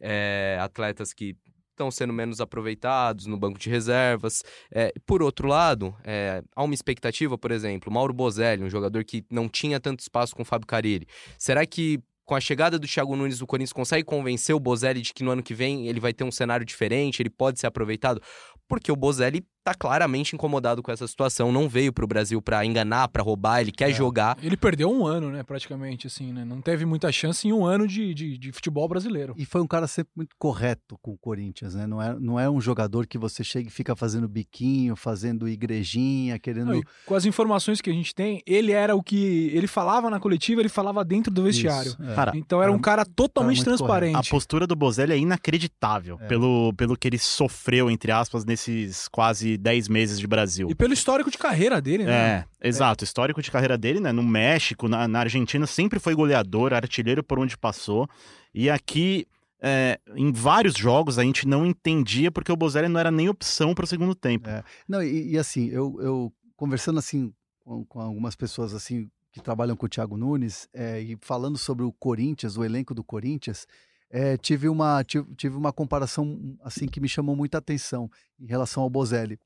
É, 0.00 0.56
atletas 0.60 1.12
que 1.12 1.36
estão 1.80 1.90
sendo 1.90 2.12
menos 2.12 2.40
aproveitados 2.40 3.26
no 3.26 3.38
banco 3.38 3.58
de 3.58 3.70
reservas. 3.70 4.42
É, 4.70 4.92
por 5.06 5.22
outro 5.22 5.48
lado, 5.48 5.94
é, 6.04 6.42
há 6.54 6.62
uma 6.62 6.74
expectativa, 6.74 7.38
por 7.38 7.50
exemplo, 7.50 7.92
Mauro 7.92 8.12
Bozelli, 8.12 8.62
um 8.62 8.68
jogador 8.68 9.02
que 9.04 9.24
não 9.30 9.48
tinha 9.48 9.80
tanto 9.80 10.00
espaço 10.00 10.36
com 10.36 10.42
o 10.42 10.44
Fábio 10.44 10.66
Carilli. 10.66 11.06
Será 11.38 11.64
que 11.64 12.00
com 12.30 12.36
a 12.36 12.40
chegada 12.40 12.78
do 12.78 12.86
Thiago 12.86 13.16
Nunes, 13.16 13.40
o 13.40 13.46
Corinthians 13.46 13.72
consegue 13.72 14.04
convencer 14.04 14.54
o 14.54 14.60
Bozelli 14.60 15.00
de 15.00 15.12
que 15.12 15.24
no 15.24 15.32
ano 15.32 15.42
que 15.42 15.52
vem 15.52 15.88
ele 15.88 15.98
vai 15.98 16.12
ter 16.12 16.22
um 16.22 16.30
cenário 16.30 16.64
diferente, 16.64 17.20
ele 17.20 17.30
pode 17.30 17.58
ser 17.58 17.66
aproveitado? 17.66 18.22
Porque 18.70 18.90
o 18.92 18.96
Bozelli 18.96 19.44
tá 19.62 19.74
claramente 19.74 20.34
incomodado 20.34 20.82
com 20.82 20.90
essa 20.90 21.06
situação, 21.06 21.52
não 21.52 21.68
veio 21.68 21.92
pro 21.92 22.06
Brasil 22.06 22.40
para 22.40 22.64
enganar, 22.64 23.08
para 23.08 23.22
roubar, 23.22 23.60
ele 23.60 23.70
quer 23.72 23.90
É. 23.90 23.92
jogar. 23.92 24.38
Ele 24.42 24.56
perdeu 24.56 24.90
um 24.90 25.04
ano, 25.06 25.28
né, 25.30 25.42
praticamente, 25.42 26.06
assim, 26.06 26.32
né? 26.32 26.46
Não 26.46 26.62
teve 26.62 26.86
muita 26.86 27.12
chance 27.12 27.46
em 27.46 27.52
um 27.52 27.66
ano 27.66 27.86
de, 27.86 28.14
de, 28.14 28.38
de 28.38 28.52
futebol 28.52 28.88
brasileiro. 28.88 29.34
E 29.36 29.44
foi 29.44 29.60
um 29.60 29.66
cara 29.66 29.86
sempre 29.86 30.12
muito 30.16 30.34
correto 30.38 30.96
com 31.02 31.10
o 31.10 31.18
Corinthians, 31.18 31.74
né? 31.74 31.86
Não 31.86 32.00
é, 32.00 32.16
não 32.18 32.40
é 32.40 32.48
um 32.48 32.58
jogador 32.60 33.06
que 33.06 33.18
você 33.18 33.44
chega 33.44 33.68
e 33.68 33.70
fica 33.70 33.94
fazendo 33.94 34.26
biquinho, 34.28 34.96
fazendo 34.96 35.46
igrejinha, 35.46 36.38
querendo. 36.38 36.72
Não, 36.72 36.82
com 37.04 37.14
as 37.14 37.26
informações 37.26 37.80
que 37.82 37.90
a 37.90 37.92
gente 37.92 38.14
tem, 38.14 38.42
ele 38.46 38.72
era 38.72 38.96
o 38.96 39.02
que 39.02 39.50
ele 39.52 39.66
falava 39.66 40.08
na 40.08 40.18
coletiva, 40.18 40.62
ele 40.62 40.68
falava 40.70 41.04
dentro 41.04 41.30
do 41.30 41.42
vestiário. 41.42 41.90
Isso, 41.90 42.02
é. 42.02 42.14
Cara, 42.14 42.32
Então 42.34 42.62
era 42.62 42.72
um 42.72 42.78
cara 42.78 43.04
totalmente 43.04 43.62
transparente. 43.62 44.16
A 44.16 44.22
postura 44.22 44.66
do 44.66 44.74
Bozelli 44.74 45.12
é 45.12 45.18
inacreditável 45.18 46.18
É. 46.22 46.26
Pelo, 46.26 46.72
pelo 46.74 46.96
que 46.96 47.06
ele 47.08 47.18
sofreu, 47.18 47.90
entre 47.90 48.10
aspas, 48.12 48.44
nesses 48.60 49.08
quase 49.08 49.56
10 49.56 49.88
meses 49.88 50.18
de 50.18 50.26
Brasil. 50.26 50.68
E 50.70 50.74
pelo 50.74 50.92
histórico 50.92 51.30
de 51.30 51.38
carreira 51.38 51.80
dele, 51.80 52.04
né? 52.04 52.46
É, 52.60 52.68
exato. 52.68 53.02
O 53.02 53.06
histórico 53.06 53.40
de 53.40 53.50
carreira 53.50 53.78
dele, 53.78 54.00
né? 54.00 54.12
No 54.12 54.22
México, 54.22 54.88
na, 54.88 55.08
na 55.08 55.20
Argentina, 55.20 55.66
sempre 55.66 55.98
foi 55.98 56.14
goleador, 56.14 56.72
artilheiro 56.72 57.22
por 57.22 57.38
onde 57.38 57.56
passou. 57.56 58.08
E 58.54 58.68
aqui, 58.68 59.26
é, 59.60 59.98
em 60.14 60.32
vários 60.32 60.74
jogos, 60.74 61.18
a 61.18 61.22
gente 61.22 61.46
não 61.46 61.64
entendia 61.64 62.30
porque 62.30 62.52
o 62.52 62.56
Bozelli 62.56 62.88
não 62.88 63.00
era 63.00 63.10
nem 63.10 63.28
opção 63.28 63.74
para 63.74 63.84
o 63.84 63.88
segundo 63.88 64.14
tempo. 64.14 64.48
É. 64.48 64.62
Não, 64.88 65.02
e, 65.02 65.32
e 65.32 65.38
assim, 65.38 65.68
eu, 65.68 65.96
eu 66.00 66.32
conversando 66.56 66.98
assim 66.98 67.32
com, 67.64 67.84
com 67.84 68.00
algumas 68.00 68.36
pessoas 68.36 68.74
assim 68.74 69.08
que 69.32 69.40
trabalham 69.40 69.76
com 69.76 69.86
o 69.86 69.88
Thiago 69.88 70.16
Nunes 70.16 70.68
é, 70.74 71.00
e 71.00 71.16
falando 71.20 71.56
sobre 71.56 71.84
o 71.84 71.92
Corinthians, 71.92 72.56
o 72.56 72.64
elenco 72.64 72.92
do 72.92 73.04
Corinthians, 73.04 73.64
é, 74.10 74.36
tive, 74.36 74.68
uma, 74.68 75.04
tive, 75.04 75.34
tive 75.36 75.56
uma 75.56 75.72
comparação 75.72 76.56
assim 76.62 76.86
que 76.86 77.00
me 77.00 77.08
chamou 77.08 77.36
muita 77.36 77.58
atenção 77.58 78.10
em 78.40 78.46
relação 78.46 78.82
ao 78.82 78.90
Bozelli. 78.90 79.38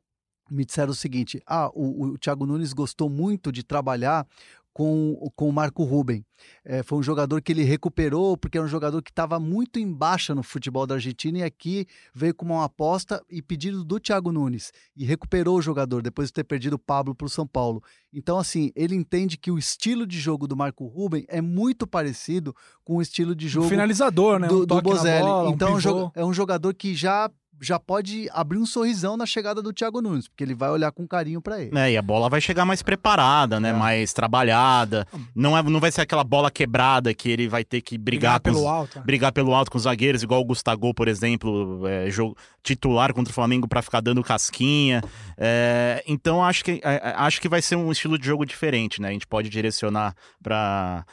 Me 0.51 0.65
disseram 0.65 0.91
o 0.91 0.95
seguinte: 0.95 1.43
ah, 1.47 1.71
o, 1.75 2.13
o 2.13 2.19
Thiago 2.19 2.47
Nunes 2.47 2.73
gostou 2.73 3.09
muito 3.11 3.53
de 3.53 3.63
trabalhar 3.63 4.27
com, 4.75 5.31
com 5.37 5.49
o 5.49 5.53
Marco 5.53 5.85
Ruben. 5.85 6.27
É, 6.65 6.83
foi 6.83 6.99
um 6.99 7.03
jogador 7.03 7.41
que 7.41 7.53
ele 7.53 7.63
recuperou, 7.63 8.37
porque 8.37 8.59
era 8.59 8.67
um 8.67 8.69
jogador 8.69 9.01
que 9.01 9.11
estava 9.11 9.39
muito 9.39 9.79
em 9.79 9.91
baixa 9.91 10.35
no 10.35 10.43
futebol 10.43 10.85
da 10.85 10.97
Argentina 10.97 11.39
e 11.39 11.43
aqui 11.45 11.87
veio 12.13 12.35
com 12.35 12.45
uma 12.45 12.65
aposta 12.65 13.25
e 13.31 13.41
pedido 13.41 13.85
do 13.85 14.01
Thiago 14.01 14.33
Nunes 14.33 14.73
e 14.97 15.05
recuperou 15.05 15.57
o 15.59 15.63
jogador 15.63 16.03
depois 16.03 16.29
de 16.29 16.35
ter 16.35 16.45
perdido 16.45 16.75
o 16.75 16.79
Pablo 16.79 17.15
para 17.15 17.27
o 17.27 17.31
São 17.31 17.47
Paulo. 17.47 17.83
Então, 18.13 18.37
assim, 18.37 18.73
ele 18.75 18.97
entende 18.97 19.37
que 19.37 19.51
o 19.51 19.59
estilo 19.59 20.07
de 20.07 20.19
jogo 20.19 20.49
do 20.49 20.57
Marco 20.57 20.87
Ruben 20.87 21.25
é 21.29 21.41
muito 21.41 21.87
parecido 21.87 22.55
com 22.85 22.97
o 22.97 23.03
estilo 23.03 23.35
de 23.35 23.47
Um 23.47 23.51
jogo 23.51 23.69
finalizador, 23.69 24.41
né? 24.41 24.49
do, 24.49 24.63
um 24.63 24.67
do 24.67 24.83
Bozelli. 24.83 25.23
bola, 25.23 25.49
um 25.49 25.53
então, 25.53 25.79
é 25.79 25.93
um 25.93 26.11
é 26.17 26.25
um 26.25 26.35
jogador 26.35 26.75
que 26.75 26.95
já, 26.95 27.31
já 27.61 27.79
pode 27.79 28.29
abrir 28.33 28.59
um 28.59 28.67
sorrisão 28.67 29.17
na 29.17 29.25
chegada 29.27 29.63
do 29.63 29.73
Thiago 29.73 30.03
Nunes, 30.03 30.29
porque 30.29 30.45
ele 30.45 30.55
vai 30.55 30.71
olhar 30.71 30.91
com 30.93 31.07
carinho 31.07 31.41
para 31.41 31.61
ele. 31.63 31.77
É, 31.79 31.93
e 31.93 31.97
a 31.97 32.03
bola 32.03 32.29
vai 32.29 32.41
chegar 32.41 32.65
mais 32.65 32.83
preparada, 32.83 33.59
né? 33.59 33.71
É. 33.71 33.73
Mais 33.73 34.13
trabalhada. 34.13 35.07
Não, 35.35 35.57
é, 35.57 35.63
não 35.63 35.81
vai 35.81 35.91
ser 35.91 36.03
aquela 36.03 36.25
bola 36.25 36.51
quebrada 36.51 37.15
que 37.15 37.29
ele 37.31 37.49
vai 37.49 37.65
ter 37.65 37.81
que 37.81 37.97
brigar, 37.97 38.41
com 38.41 38.51
os- 38.51 38.57
pelo 38.57 38.69
alto. 38.69 38.99
né? 38.99 39.05
brigar 39.05 39.33
pelo 39.33 39.55
alto 39.55 39.71
com 39.71 39.79
os 39.79 39.85
zagueiros, 39.85 40.23
igual 40.23 40.41
o 40.41 40.45
Gustavo, 40.45 40.93
por 40.93 41.09
exemplo, 41.09 41.87
é, 41.87 42.11
jogo, 42.11 42.37
titular 42.63 43.13
contra 43.15 43.31
o 43.31 43.35
Flamengo 43.35 43.67
para 43.69 43.83
ficar 43.83 44.01
dando 44.01 44.23
casquinha. 44.23 45.03
É, 45.37 46.03
então 46.07 46.45
acho 46.45 46.65
que, 46.65 46.81
é, 46.83 46.95
é, 46.97 47.15
acho 47.17 47.41
que 47.41 47.49
vai 47.49 47.63
ser 47.63 47.77
um 47.77 47.91
estilo 47.93 48.19
de 48.19 48.27
jogo 48.27 48.45
diferente, 48.45 49.01
né? 49.01 49.09
A 49.09 49.13
gente 49.13 49.27
pode 49.27 49.49
direcionar 49.49 50.15
para 50.43 51.05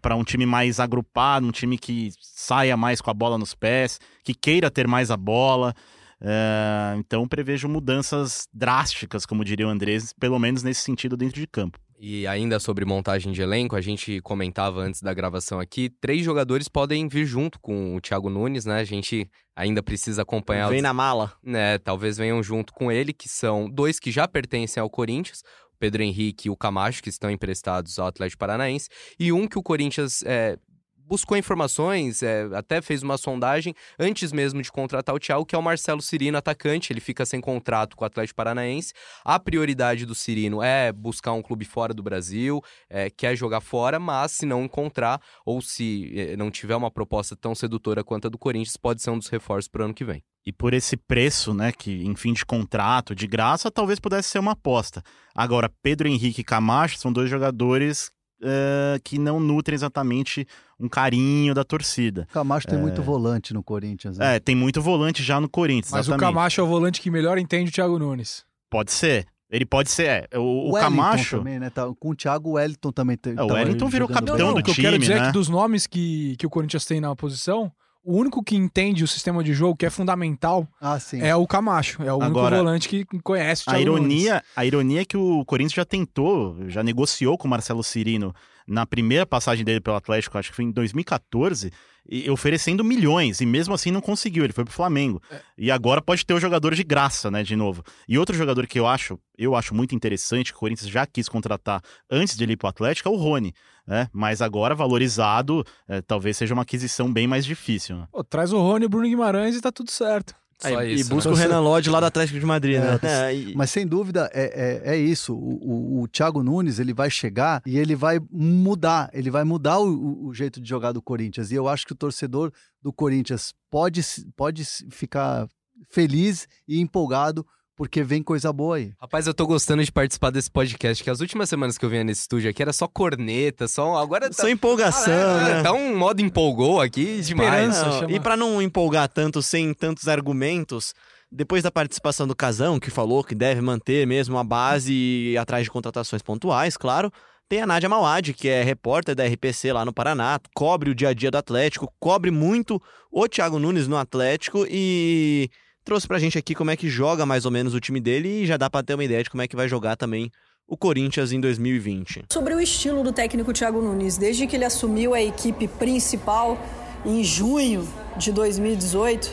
para 0.00 0.16
um 0.16 0.24
time 0.24 0.46
mais 0.46 0.80
agrupado, 0.80 1.46
um 1.46 1.50
time 1.52 1.76
que 1.78 2.10
saia 2.20 2.76
mais 2.76 3.00
com 3.00 3.10
a 3.10 3.14
bola 3.14 3.36
nos 3.38 3.54
pés, 3.54 3.98
que 4.24 4.34
queira 4.34 4.70
ter 4.70 4.86
mais 4.88 5.10
a 5.10 5.16
bola. 5.16 5.74
É, 6.20 6.94
então 6.98 7.28
prevejo 7.28 7.68
mudanças 7.68 8.48
drásticas, 8.52 9.26
como 9.26 9.44
diria 9.44 9.66
o 9.66 9.70
Andrés, 9.70 10.12
pelo 10.18 10.38
menos 10.38 10.62
nesse 10.62 10.80
sentido 10.80 11.16
dentro 11.16 11.40
de 11.40 11.46
campo. 11.46 11.78
E 11.98 12.26
ainda 12.26 12.58
sobre 12.58 12.84
montagem 12.84 13.32
de 13.32 13.40
elenco, 13.40 13.76
a 13.76 13.80
gente 13.80 14.20
comentava 14.20 14.80
antes 14.80 15.00
da 15.00 15.14
gravação 15.14 15.60
aqui, 15.60 15.88
três 16.00 16.24
jogadores 16.24 16.68
podem 16.68 17.06
vir 17.08 17.24
junto 17.24 17.58
com 17.60 17.94
o 17.96 18.00
Thiago 18.00 18.28
Nunes, 18.28 18.64
né? 18.66 18.80
A 18.80 18.84
gente 18.84 19.30
ainda 19.56 19.82
precisa 19.82 20.22
acompanhar 20.22 20.68
Vem 20.68 20.78
os- 20.78 20.82
na 20.82 20.92
mala. 20.92 21.32
né, 21.42 21.78
talvez 21.78 22.16
venham 22.18 22.42
junto 22.42 22.72
com 22.74 22.90
ele, 22.90 23.12
que 23.12 23.28
são 23.28 23.70
dois 23.70 23.98
que 24.00 24.10
já 24.10 24.26
pertencem 24.26 24.80
ao 24.80 24.90
Corinthians, 24.90 25.42
Pedro 25.84 26.02
Henrique 26.02 26.48
e 26.48 26.50
o 26.50 26.56
Camacho, 26.56 27.02
que 27.02 27.10
estão 27.10 27.30
emprestados 27.30 27.98
ao 27.98 28.06
Atlético 28.06 28.38
Paranaense, 28.38 28.88
e 29.20 29.30
um 29.30 29.46
que 29.46 29.58
o 29.58 29.62
Corinthians 29.62 30.22
é, 30.24 30.58
buscou 30.96 31.36
informações, 31.36 32.22
é, 32.22 32.48
até 32.54 32.80
fez 32.80 33.02
uma 33.02 33.18
sondagem 33.18 33.74
antes 33.98 34.32
mesmo 34.32 34.62
de 34.62 34.72
contratar 34.72 35.14
o 35.14 35.18
Thiago, 35.18 35.44
que 35.44 35.54
é 35.54 35.58
o 35.58 35.62
Marcelo 35.62 36.00
Cirino, 36.00 36.38
atacante, 36.38 36.90
ele 36.90 37.02
fica 37.02 37.26
sem 37.26 37.38
contrato 37.38 37.98
com 37.98 38.02
o 38.02 38.06
Atlético 38.06 38.34
Paranaense. 38.34 38.94
A 39.22 39.38
prioridade 39.38 40.06
do 40.06 40.14
Cirino 40.14 40.62
é 40.62 40.90
buscar 40.90 41.32
um 41.32 41.42
clube 41.42 41.66
fora 41.66 41.92
do 41.92 42.02
Brasil, 42.02 42.62
é, 42.88 43.10
quer 43.10 43.36
jogar 43.36 43.60
fora, 43.60 44.00
mas 44.00 44.32
se 44.32 44.46
não 44.46 44.64
encontrar, 44.64 45.20
ou 45.44 45.60
se 45.60 46.10
eh, 46.16 46.34
não 46.34 46.50
tiver 46.50 46.76
uma 46.76 46.90
proposta 46.90 47.36
tão 47.36 47.54
sedutora 47.54 48.02
quanto 48.02 48.28
a 48.28 48.30
do 48.30 48.38
Corinthians, 48.38 48.78
pode 48.78 49.02
ser 49.02 49.10
um 49.10 49.18
dos 49.18 49.28
reforços 49.28 49.68
para 49.68 49.82
o 49.82 49.84
ano 49.84 49.92
que 49.92 50.02
vem. 50.02 50.24
E 50.46 50.52
por 50.52 50.74
esse 50.74 50.96
preço, 50.96 51.54
né, 51.54 51.72
que 51.72 52.04
em 52.04 52.14
fim 52.14 52.32
de 52.32 52.44
contrato, 52.44 53.14
de 53.14 53.26
graça, 53.26 53.70
talvez 53.70 53.98
pudesse 53.98 54.28
ser 54.28 54.38
uma 54.38 54.52
aposta. 54.52 55.02
Agora, 55.34 55.70
Pedro 55.82 56.06
Henrique 56.06 56.42
e 56.42 56.44
Camacho 56.44 56.98
são 56.98 57.10
dois 57.12 57.30
jogadores 57.30 58.10
eh, 58.42 58.98
que 59.02 59.18
não 59.18 59.40
nutrem 59.40 59.74
exatamente 59.74 60.46
um 60.78 60.86
carinho 60.86 61.54
da 61.54 61.64
torcida. 61.64 62.26
Camacho 62.30 62.66
tem 62.66 62.78
É. 62.78 62.80
muito 62.82 63.00
volante 63.02 63.54
no 63.54 63.62
Corinthians. 63.62 64.18
né? 64.18 64.36
É, 64.36 64.40
tem 64.40 64.54
muito 64.54 64.82
volante 64.82 65.22
já 65.22 65.40
no 65.40 65.48
Corinthians, 65.48 65.92
Mas 65.92 66.06
o 66.06 66.10
exatamente. 66.10 66.34
Camacho 66.34 66.60
é 66.60 66.64
o 66.64 66.66
volante 66.66 67.00
que 67.00 67.10
melhor 67.10 67.38
entende 67.38 67.70
o 67.70 67.72
Thiago 67.72 67.98
Nunes. 67.98 68.44
Pode 68.68 68.92
ser. 68.92 69.26
Ele 69.48 69.64
pode 69.64 69.90
ser. 69.90 70.28
é, 70.30 70.38
O, 70.38 70.70
o 70.70 70.72
Camacho. 70.74 71.38
também, 71.38 71.58
né? 71.58 71.70
Tá- 71.70 71.86
com 71.98 72.10
o 72.10 72.14
Thiago, 72.14 72.50
o 72.50 72.52
Wellington 72.54 72.92
também 72.92 73.16
tem. 73.16 73.34
É, 73.34 73.42
o 73.42 73.46
Wellington 73.46 73.88
virou 73.88 74.08
capitão 74.08 74.50
o 74.50 74.54
do 74.54 74.62
que 74.62 74.70
eu 74.72 74.74
quero 74.74 74.88
time, 74.88 74.98
dizer 74.98 75.12
é 75.14 75.20
né? 75.20 75.26
que 75.28 75.32
dos 75.32 75.48
nomes 75.48 75.86
que, 75.86 76.36
que 76.36 76.46
o 76.46 76.50
Corinthians 76.50 76.84
tem 76.84 77.00
na 77.00 77.14
posição, 77.16 77.72
o 78.04 78.18
único 78.18 78.42
que 78.42 78.54
entende 78.54 79.02
o 79.02 79.08
sistema 79.08 79.42
de 79.42 79.54
jogo, 79.54 79.76
que 79.76 79.86
é 79.86 79.90
fundamental, 79.90 80.68
Ah, 80.80 81.00
sim. 81.00 81.20
é 81.22 81.34
o 81.34 81.46
Camacho. 81.46 82.02
É 82.02 82.12
o 82.12 82.16
único 82.16 82.38
Agora, 82.38 82.56
volante 82.58 82.88
que 82.88 83.04
conhece 83.22 83.64
o 83.66 83.70
A 83.70 83.74
Thiago 83.74 83.92
Nunes. 83.92 84.12
ironia, 84.22 84.42
a 84.54 84.64
ironia 84.64 85.00
é 85.00 85.04
que 85.04 85.16
o 85.16 85.44
Corinthians 85.46 85.72
já 85.76 85.84
tentou, 85.84 86.56
já 86.68 86.82
negociou 86.82 87.38
com 87.38 87.46
o 87.48 87.50
Marcelo 87.50 87.82
Cirino 87.82 88.34
na 88.66 88.84
primeira 88.86 89.24
passagem 89.26 89.64
dele 89.64 89.80
pelo 89.80 89.96
Atlético, 89.96 90.36
acho 90.38 90.50
que 90.50 90.56
foi 90.56 90.64
em 90.64 90.70
2014, 90.70 91.72
e 92.08 92.28
oferecendo 92.30 92.84
milhões, 92.84 93.40
e 93.40 93.46
mesmo 93.46 93.74
assim 93.74 93.90
não 93.90 94.00
conseguiu, 94.00 94.44
ele 94.44 94.52
foi 94.52 94.64
pro 94.64 94.72
Flamengo. 94.72 95.22
É. 95.30 95.40
E 95.56 95.70
agora 95.70 96.02
pode 96.02 96.24
ter 96.24 96.34
o 96.34 96.40
jogador 96.40 96.74
de 96.74 96.84
graça, 96.84 97.30
né, 97.30 97.42
de 97.42 97.56
novo. 97.56 97.82
E 98.08 98.18
outro 98.18 98.36
jogador 98.36 98.66
que 98.66 98.78
eu 98.78 98.86
acho, 98.86 99.18
eu 99.36 99.54
acho 99.54 99.74
muito 99.74 99.94
interessante, 99.94 100.52
que 100.52 100.56
o 100.56 100.60
Corinthians 100.60 100.90
já 100.90 101.06
quis 101.06 101.28
contratar 101.28 101.82
antes 102.10 102.36
de 102.36 102.44
ele 102.44 102.52
ir 102.52 102.56
pro 102.56 102.68
Atlético, 102.68 103.08
é 103.08 103.12
o 103.12 103.16
Rony, 103.16 103.54
né? 103.86 104.08
Mas 104.12 104.42
agora 104.42 104.74
valorizado, 104.74 105.64
eh, 105.88 106.02
talvez 106.02 106.36
seja 106.36 106.54
uma 106.54 106.62
aquisição 106.62 107.12
bem 107.12 107.26
mais 107.26 107.44
difícil, 107.44 107.96
né? 107.96 108.06
Pô, 108.10 108.22
traz 108.22 108.52
o 108.52 108.58
Rony 108.58 108.84
e 108.84 108.86
o 108.86 108.88
Bruno 108.88 109.08
Guimarães 109.08 109.56
e 109.56 109.60
tá 109.60 109.72
tudo 109.72 109.90
certo. 109.90 110.34
Só 110.58 110.78
Aí, 110.78 110.94
isso, 110.94 111.10
e 111.10 111.14
busca 111.14 111.30
né? 111.30 111.34
o 111.34 111.38
Renan 111.38 111.60
Lodge 111.60 111.90
lá 111.90 112.00
do 112.00 112.06
Atlético 112.06 112.38
de 112.38 112.46
Madrid, 112.46 112.78
né? 112.80 112.98
É, 113.02 113.30
É, 113.30 113.36
e- 113.36 113.54
Mas 113.56 113.70
sem 113.70 113.86
dúvida 113.86 114.30
é, 114.32 114.82
é, 114.84 114.94
é 114.94 114.96
isso. 114.96 115.34
O, 115.34 115.98
o, 115.98 116.02
o 116.02 116.08
Thiago 116.08 116.42
Nunes 116.42 116.78
ele 116.78 116.92
vai 116.94 117.10
chegar 117.10 117.60
e 117.66 117.76
ele 117.78 117.94
vai 117.96 118.20
mudar. 118.30 119.10
Ele 119.12 119.30
vai 119.30 119.44
mudar 119.44 119.78
o, 119.80 120.26
o- 120.26 120.34
jeito 120.34 120.60
de 120.60 120.68
jogar 120.68 120.92
do 120.92 121.02
Corinthians. 121.02 121.50
E 121.50 121.54
eu 121.54 121.68
acho 121.68 121.86
que 121.86 121.92
o 121.92 121.96
torcedor 121.96 122.52
do 122.82 122.92
Corinthians 122.92 123.52
pode, 123.70 124.00
pode 124.36 124.64
ficar 124.90 125.48
feliz 125.90 126.46
e 126.68 126.80
empolgado 126.80 127.44
porque 127.76 128.02
vem 128.02 128.22
coisa 128.22 128.52
boa 128.52 128.76
aí. 128.76 128.92
Rapaz, 129.00 129.26
eu 129.26 129.34
tô 129.34 129.46
gostando 129.46 129.82
de 129.84 129.90
participar 129.90 130.30
desse 130.30 130.50
podcast, 130.50 131.02
que 131.02 131.10
as 131.10 131.20
últimas 131.20 131.48
semanas 131.48 131.76
que 131.76 131.84
eu 131.84 131.90
vinha 131.90 132.04
nesse 132.04 132.22
estúdio 132.22 132.48
aqui 132.50 132.62
era 132.62 132.72
só 132.72 132.86
corneta, 132.86 133.66
só. 133.68 133.96
Agora 133.96 134.28
tá. 134.28 134.42
Só 134.42 134.48
empolgação, 134.48 135.12
Ah, 135.12 135.48
é, 135.48 135.54
né? 135.54 135.62
Tá 135.62 135.72
um 135.72 135.96
modo 135.96 136.20
empolgou 136.22 136.80
aqui 136.80 137.20
demais. 137.22 137.50
Esperança. 137.74 137.86
Não, 137.86 138.00
chama- 138.00 138.12
E 138.12 138.20
pra 138.20 138.36
não 138.36 138.62
empolgar 138.62 139.08
tanto 139.08 139.42
sem 139.42 139.74
tantos 139.74 140.06
argumentos, 140.08 140.94
depois 141.30 141.62
da 141.62 141.70
participação 141.70 142.26
do 142.28 142.36
Casão, 142.36 142.78
que 142.78 142.90
falou 142.90 143.24
que 143.24 143.34
deve 143.34 143.60
manter 143.60 144.06
mesmo 144.06 144.38
a 144.38 144.44
base 144.44 144.92
e 144.92 145.32
ir 145.32 145.38
atrás 145.38 145.64
de 145.64 145.70
contratações 145.70 146.22
pontuais, 146.22 146.76
claro, 146.76 147.10
Tem 147.46 147.60
a 147.60 147.66
Nádia 147.66 147.90
Mauad, 147.90 148.32
que 148.32 148.48
é 148.48 148.62
repórter 148.62 149.14
da 149.14 149.22
RPC 149.26 149.70
lá 149.70 149.84
no 149.84 149.92
Paraná, 149.92 150.40
cobre 150.54 150.90
o 150.90 150.94
dia 150.94 151.10
a 151.10 151.12
dia 151.12 151.30
do 151.30 151.36
Atlético, 151.36 151.92
cobre 152.00 152.30
muito 152.30 152.80
o 153.12 153.28
Thiago 153.28 153.58
Nunes 153.58 153.86
no 153.86 153.98
Atlético 153.98 154.64
e 154.66 155.50
trouxe 155.84 156.08
pra 156.08 156.18
gente 156.18 156.38
aqui 156.38 156.54
como 156.54 156.70
é 156.70 156.76
que 156.76 156.88
joga 156.88 157.26
mais 157.26 157.44
ou 157.44 157.50
menos 157.50 157.74
o 157.74 157.80
time 157.80 158.00
dele 158.00 158.42
e 158.42 158.46
já 158.46 158.56
dá 158.56 158.70
pra 158.70 158.82
ter 158.82 158.94
uma 158.94 159.04
ideia 159.04 159.22
de 159.22 159.30
como 159.30 159.42
é 159.42 159.48
que 159.48 159.54
vai 159.54 159.68
jogar 159.68 159.96
também 159.96 160.30
o 160.66 160.76
Corinthians 160.76 161.30
em 161.30 161.40
2020. 161.40 162.24
Sobre 162.32 162.54
o 162.54 162.60
estilo 162.60 163.02
do 163.04 163.12
técnico 163.12 163.52
Thiago 163.52 163.82
Nunes, 163.82 164.16
desde 164.16 164.46
que 164.46 164.56
ele 164.56 164.64
assumiu 164.64 165.12
a 165.12 165.22
equipe 165.22 165.68
principal 165.68 166.58
em 167.04 167.22
junho 167.22 167.86
de 168.16 168.32
2018, 168.32 169.30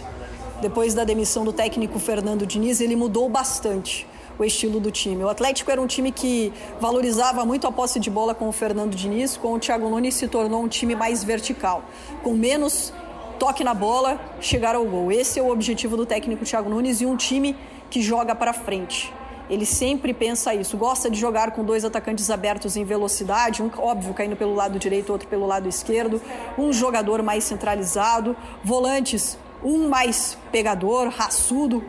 depois 0.62 0.94
da 0.94 1.06
demissão 1.06 1.46
do 1.46 1.54
técnico 1.54 1.98
Fernando 2.00 2.46
Diniz, 2.46 2.82
ele 2.82 2.98
mudou 2.98 3.30
bastante 3.30 4.06
o 4.38 4.44
estilo 4.44 4.80
do 4.80 4.92
time. 4.92 5.24
O 5.24 5.30
Atlético 5.30 5.72
era 5.72 5.82
um 5.82 5.88
time 5.88 6.12
que 6.12 6.52
valorizava 6.82 7.46
muito 7.46 7.66
a 7.66 7.72
posse 7.72 8.00
de 8.00 8.10
bola 8.10 8.36
com 8.36 8.50
o 8.50 8.52
Fernando 8.52 8.94
Diniz, 8.94 9.38
com 9.38 9.54
o 9.54 9.60
Thiago 9.60 9.90
Nunes 9.90 10.16
se 10.16 10.28
tornou 10.28 10.64
um 10.64 10.68
time 10.68 10.96
mais 10.96 11.24
vertical, 11.24 11.86
com 12.24 12.34
menos 12.34 12.92
toque 13.42 13.64
na 13.64 13.74
bola, 13.74 14.22
chegar 14.40 14.76
ao 14.76 14.86
gol. 14.86 15.12
Esse 15.12 15.40
é 15.40 15.42
o 15.42 15.50
objetivo 15.50 15.98
do 15.98 16.06
técnico 16.06 16.46
Thiago 16.46 16.70
Nunes 16.70 17.02
e 17.02 17.08
um 17.08 17.18
time 17.18 17.58
que 17.90 18.00
joga 18.00 18.36
para 18.36 18.54
frente. 18.54 19.12
Ele 19.50 19.66
sempre 19.66 20.14
pensa 20.14 20.54
isso, 20.54 20.78
gosta 20.78 21.10
de 21.10 21.20
jogar 21.20 21.50
com 21.50 21.64
dois 21.64 21.84
atacantes 21.84 22.30
abertos 22.30 22.78
em 22.78 22.86
velocidade, 22.86 23.64
um 23.64 23.72
óbvio 23.80 24.14
caindo 24.14 24.36
pelo 24.36 24.54
lado 24.54 24.78
direito, 24.78 25.12
outro 25.12 25.28
pelo 25.28 25.48
lado 25.48 25.68
esquerdo, 25.68 26.22
um 26.56 26.72
jogador 26.72 27.24
mais 27.24 27.44
centralizado, 27.44 28.38
volantes, 28.64 29.40
um 29.64 29.90
mais 29.90 30.38
pegador, 30.52 31.10
raçudo, 31.10 31.84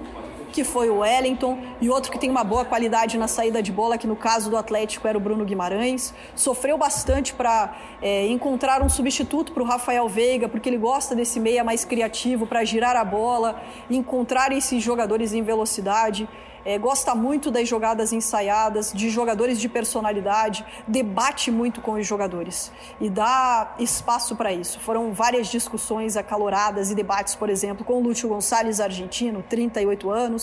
que 0.52 0.62
foi 0.62 0.90
o 0.90 0.98
Wellington, 0.98 1.58
e 1.80 1.88
outro 1.88 2.12
que 2.12 2.18
tem 2.18 2.30
uma 2.30 2.44
boa 2.44 2.64
qualidade 2.64 3.18
na 3.18 3.26
saída 3.26 3.62
de 3.62 3.72
bola, 3.72 3.98
que 3.98 4.06
no 4.06 4.14
caso 4.14 4.50
do 4.50 4.56
Atlético 4.56 5.08
era 5.08 5.16
o 5.16 5.20
Bruno 5.20 5.44
Guimarães. 5.44 6.14
Sofreu 6.36 6.76
bastante 6.76 7.32
para 7.34 7.74
é, 8.00 8.26
encontrar 8.26 8.82
um 8.82 8.88
substituto 8.88 9.52
para 9.52 9.62
o 9.62 9.66
Rafael 9.66 10.06
Veiga, 10.08 10.48
porque 10.48 10.68
ele 10.68 10.78
gosta 10.78 11.16
desse 11.16 11.40
meia 11.40 11.64
mais 11.64 11.84
criativo 11.84 12.46
para 12.46 12.62
girar 12.64 12.94
a 12.94 13.04
bola, 13.04 13.60
encontrar 13.90 14.52
esses 14.52 14.82
jogadores 14.82 15.32
em 15.32 15.42
velocidade 15.42 16.28
é, 16.64 16.78
gosta 16.78 17.14
muito 17.14 17.50
das 17.50 17.68
jogadas 17.68 18.12
ensaiadas, 18.12 18.92
de 18.92 19.10
jogadores 19.10 19.60
de 19.60 19.68
personalidade, 19.68 20.64
debate 20.86 21.50
muito 21.50 21.80
com 21.80 21.92
os 21.92 22.06
jogadores 22.06 22.72
e 23.00 23.10
dá 23.10 23.74
espaço 23.78 24.36
para 24.36 24.52
isso. 24.52 24.78
Foram 24.80 25.12
várias 25.12 25.48
discussões 25.48 26.16
acaloradas 26.16 26.90
e 26.90 26.94
debates, 26.94 27.34
por 27.34 27.50
exemplo, 27.50 27.84
com 27.84 27.94
o 27.94 28.02
Lúcio 28.02 28.28
Gonçalves, 28.28 28.80
argentino, 28.80 29.44
38 29.48 30.10
anos. 30.10 30.41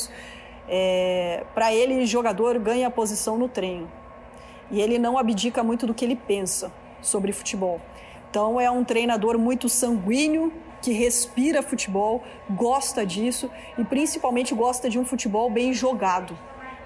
É, 0.68 1.44
para 1.56 1.74
ele, 1.74 2.06
jogador 2.06 2.60
ganha 2.60 2.88
a 2.88 2.92
posição 2.92 3.38
no 3.38 3.50
treino 3.50 3.90
e 4.72 4.80
ele 4.82 5.00
não 5.00 5.18
abdica 5.18 5.64
muito 5.64 5.88
do 5.88 5.94
que 5.94 6.06
ele 6.06 6.16
pensa 6.16 6.72
sobre 7.02 7.32
futebol. 7.32 7.82
Então, 8.30 8.60
é 8.62 8.70
um 8.70 8.84
treinador 8.84 9.38
muito 9.38 9.68
sanguíneo, 9.68 10.54
que 10.82 10.92
respira 10.94 11.62
futebol, 11.62 12.24
gosta 12.50 13.06
disso 13.06 13.50
e 13.78 13.84
principalmente 13.84 14.54
gosta 14.54 14.90
de 14.90 14.98
um 14.98 15.04
futebol 15.04 15.50
bem 15.50 15.74
jogado, 15.74 16.38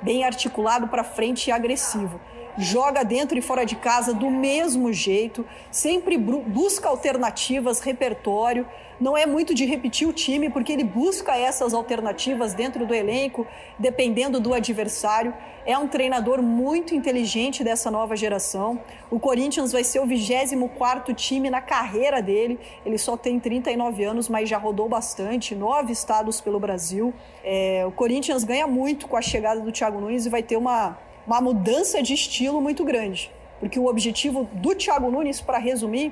bem 0.01 0.23
articulado 0.23 0.87
para 0.87 1.03
frente 1.03 1.47
e 1.47 1.51
agressivo. 1.51 2.19
Joga 2.57 3.03
dentro 3.03 3.37
e 3.37 3.41
fora 3.41 3.65
de 3.65 3.75
casa 3.75 4.13
do 4.13 4.29
mesmo 4.29 4.93
jeito, 4.93 5.45
sempre 5.69 6.17
busca 6.17 6.87
alternativas, 6.87 7.79
repertório. 7.79 8.65
Não 8.99 9.17
é 9.17 9.25
muito 9.25 9.53
de 9.53 9.65
repetir 9.65 10.07
o 10.07 10.13
time, 10.13 10.49
porque 10.49 10.71
ele 10.71 10.83
busca 10.83 11.35
essas 11.35 11.73
alternativas 11.73 12.53
dentro 12.53 12.85
do 12.85 12.93
elenco, 12.93 13.45
dependendo 13.77 14.39
do 14.39 14.53
adversário. 14.53 15.33
É 15.65 15.77
um 15.77 15.87
treinador 15.87 16.41
muito 16.41 16.93
inteligente 16.93 17.63
dessa 17.63 17.89
nova 17.89 18.15
geração. 18.15 18.79
O 19.09 19.19
Corinthians 19.19 19.71
vai 19.71 19.83
ser 19.83 19.99
o 19.99 20.05
24 20.05 21.13
time 21.13 21.49
na 21.49 21.61
carreira 21.61 22.21
dele. 22.21 22.59
Ele 22.85 22.97
só 22.97 23.17
tem 23.17 23.39
39 23.39 24.03
anos, 24.03 24.29
mas 24.29 24.49
já 24.49 24.57
rodou 24.57 24.87
bastante, 24.87 25.55
nove 25.55 25.91
estados 25.91 26.41
pelo 26.41 26.59
Brasil. 26.59 27.13
É, 27.43 27.83
o 27.87 27.91
Corinthians 27.91 28.43
ganha 28.43 28.67
muito 28.67 29.07
com 29.07 29.17
a 29.17 29.21
chegada 29.21 29.59
do 29.59 29.71
Thiago 29.71 29.99
Nunes 29.99 30.25
e 30.25 30.29
vai 30.29 30.43
ter 30.43 30.57
uma, 30.57 30.97
uma 31.25 31.41
mudança 31.41 32.01
de 32.01 32.13
estilo 32.13 32.61
muito 32.61 32.83
grande. 32.83 33.31
Porque 33.59 33.79
o 33.79 33.85
objetivo 33.85 34.49
do 34.53 34.75
Thiago 34.75 35.09
Nunes, 35.09 35.39
para 35.39 35.57
resumir, 35.57 36.11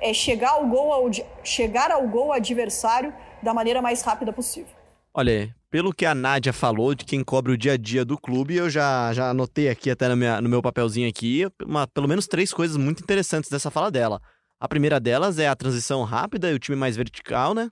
é 0.00 0.12
chegar 0.12 0.50
ao 0.50 0.66
gol 0.66 0.92
ao, 0.92 1.10
chegar 1.44 1.90
ao 1.90 2.06
gol 2.08 2.32
adversário 2.32 3.12
da 3.42 3.54
maneira 3.54 3.80
mais 3.80 4.02
rápida 4.02 4.32
possível. 4.32 4.74
Olha, 5.12 5.54
pelo 5.70 5.92
que 5.92 6.06
a 6.06 6.14
Nádia 6.14 6.52
falou, 6.52 6.94
de 6.94 7.04
quem 7.04 7.22
cobre 7.22 7.52
o 7.52 7.58
dia 7.58 7.72
a 7.72 7.76
dia 7.76 8.04
do 8.04 8.18
clube, 8.18 8.56
eu 8.56 8.70
já, 8.70 9.12
já 9.12 9.30
anotei 9.30 9.68
aqui 9.68 9.90
até 9.90 10.14
minha, 10.14 10.40
no 10.40 10.48
meu 10.48 10.62
papelzinho 10.62 11.08
aqui, 11.08 11.46
uma, 11.64 11.86
pelo 11.86 12.08
menos 12.08 12.26
três 12.26 12.52
coisas 12.52 12.76
muito 12.76 13.02
interessantes 13.02 13.50
dessa 13.50 13.70
fala 13.70 13.90
dela. 13.90 14.20
A 14.58 14.68
primeira 14.68 15.00
delas 15.00 15.38
é 15.38 15.48
a 15.48 15.56
transição 15.56 16.04
rápida 16.04 16.50
e 16.50 16.54
o 16.54 16.58
time 16.58 16.76
mais 16.76 16.96
vertical, 16.96 17.54
né? 17.54 17.70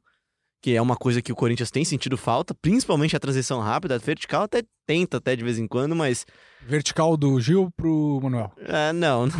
Que 0.62 0.74
é 0.74 0.82
uma 0.82 0.96
coisa 0.96 1.22
que 1.22 1.30
o 1.30 1.36
Corinthians 1.36 1.70
tem 1.70 1.84
sentido 1.84 2.16
falta, 2.16 2.54
principalmente 2.54 3.14
a 3.14 3.20
transição 3.20 3.60
rápida. 3.60 3.98
Vertical 3.98 4.42
até 4.42 4.62
tenta, 4.86 5.18
até 5.18 5.36
de 5.36 5.44
vez 5.44 5.58
em 5.58 5.68
quando, 5.68 5.94
mas. 5.94 6.24
Vertical 6.66 7.16
do 7.16 7.38
Gil 7.40 7.70
pro 7.76 8.20
Manuel. 8.22 8.50
É, 8.58 8.92
não, 8.92 9.26
não. 9.26 9.36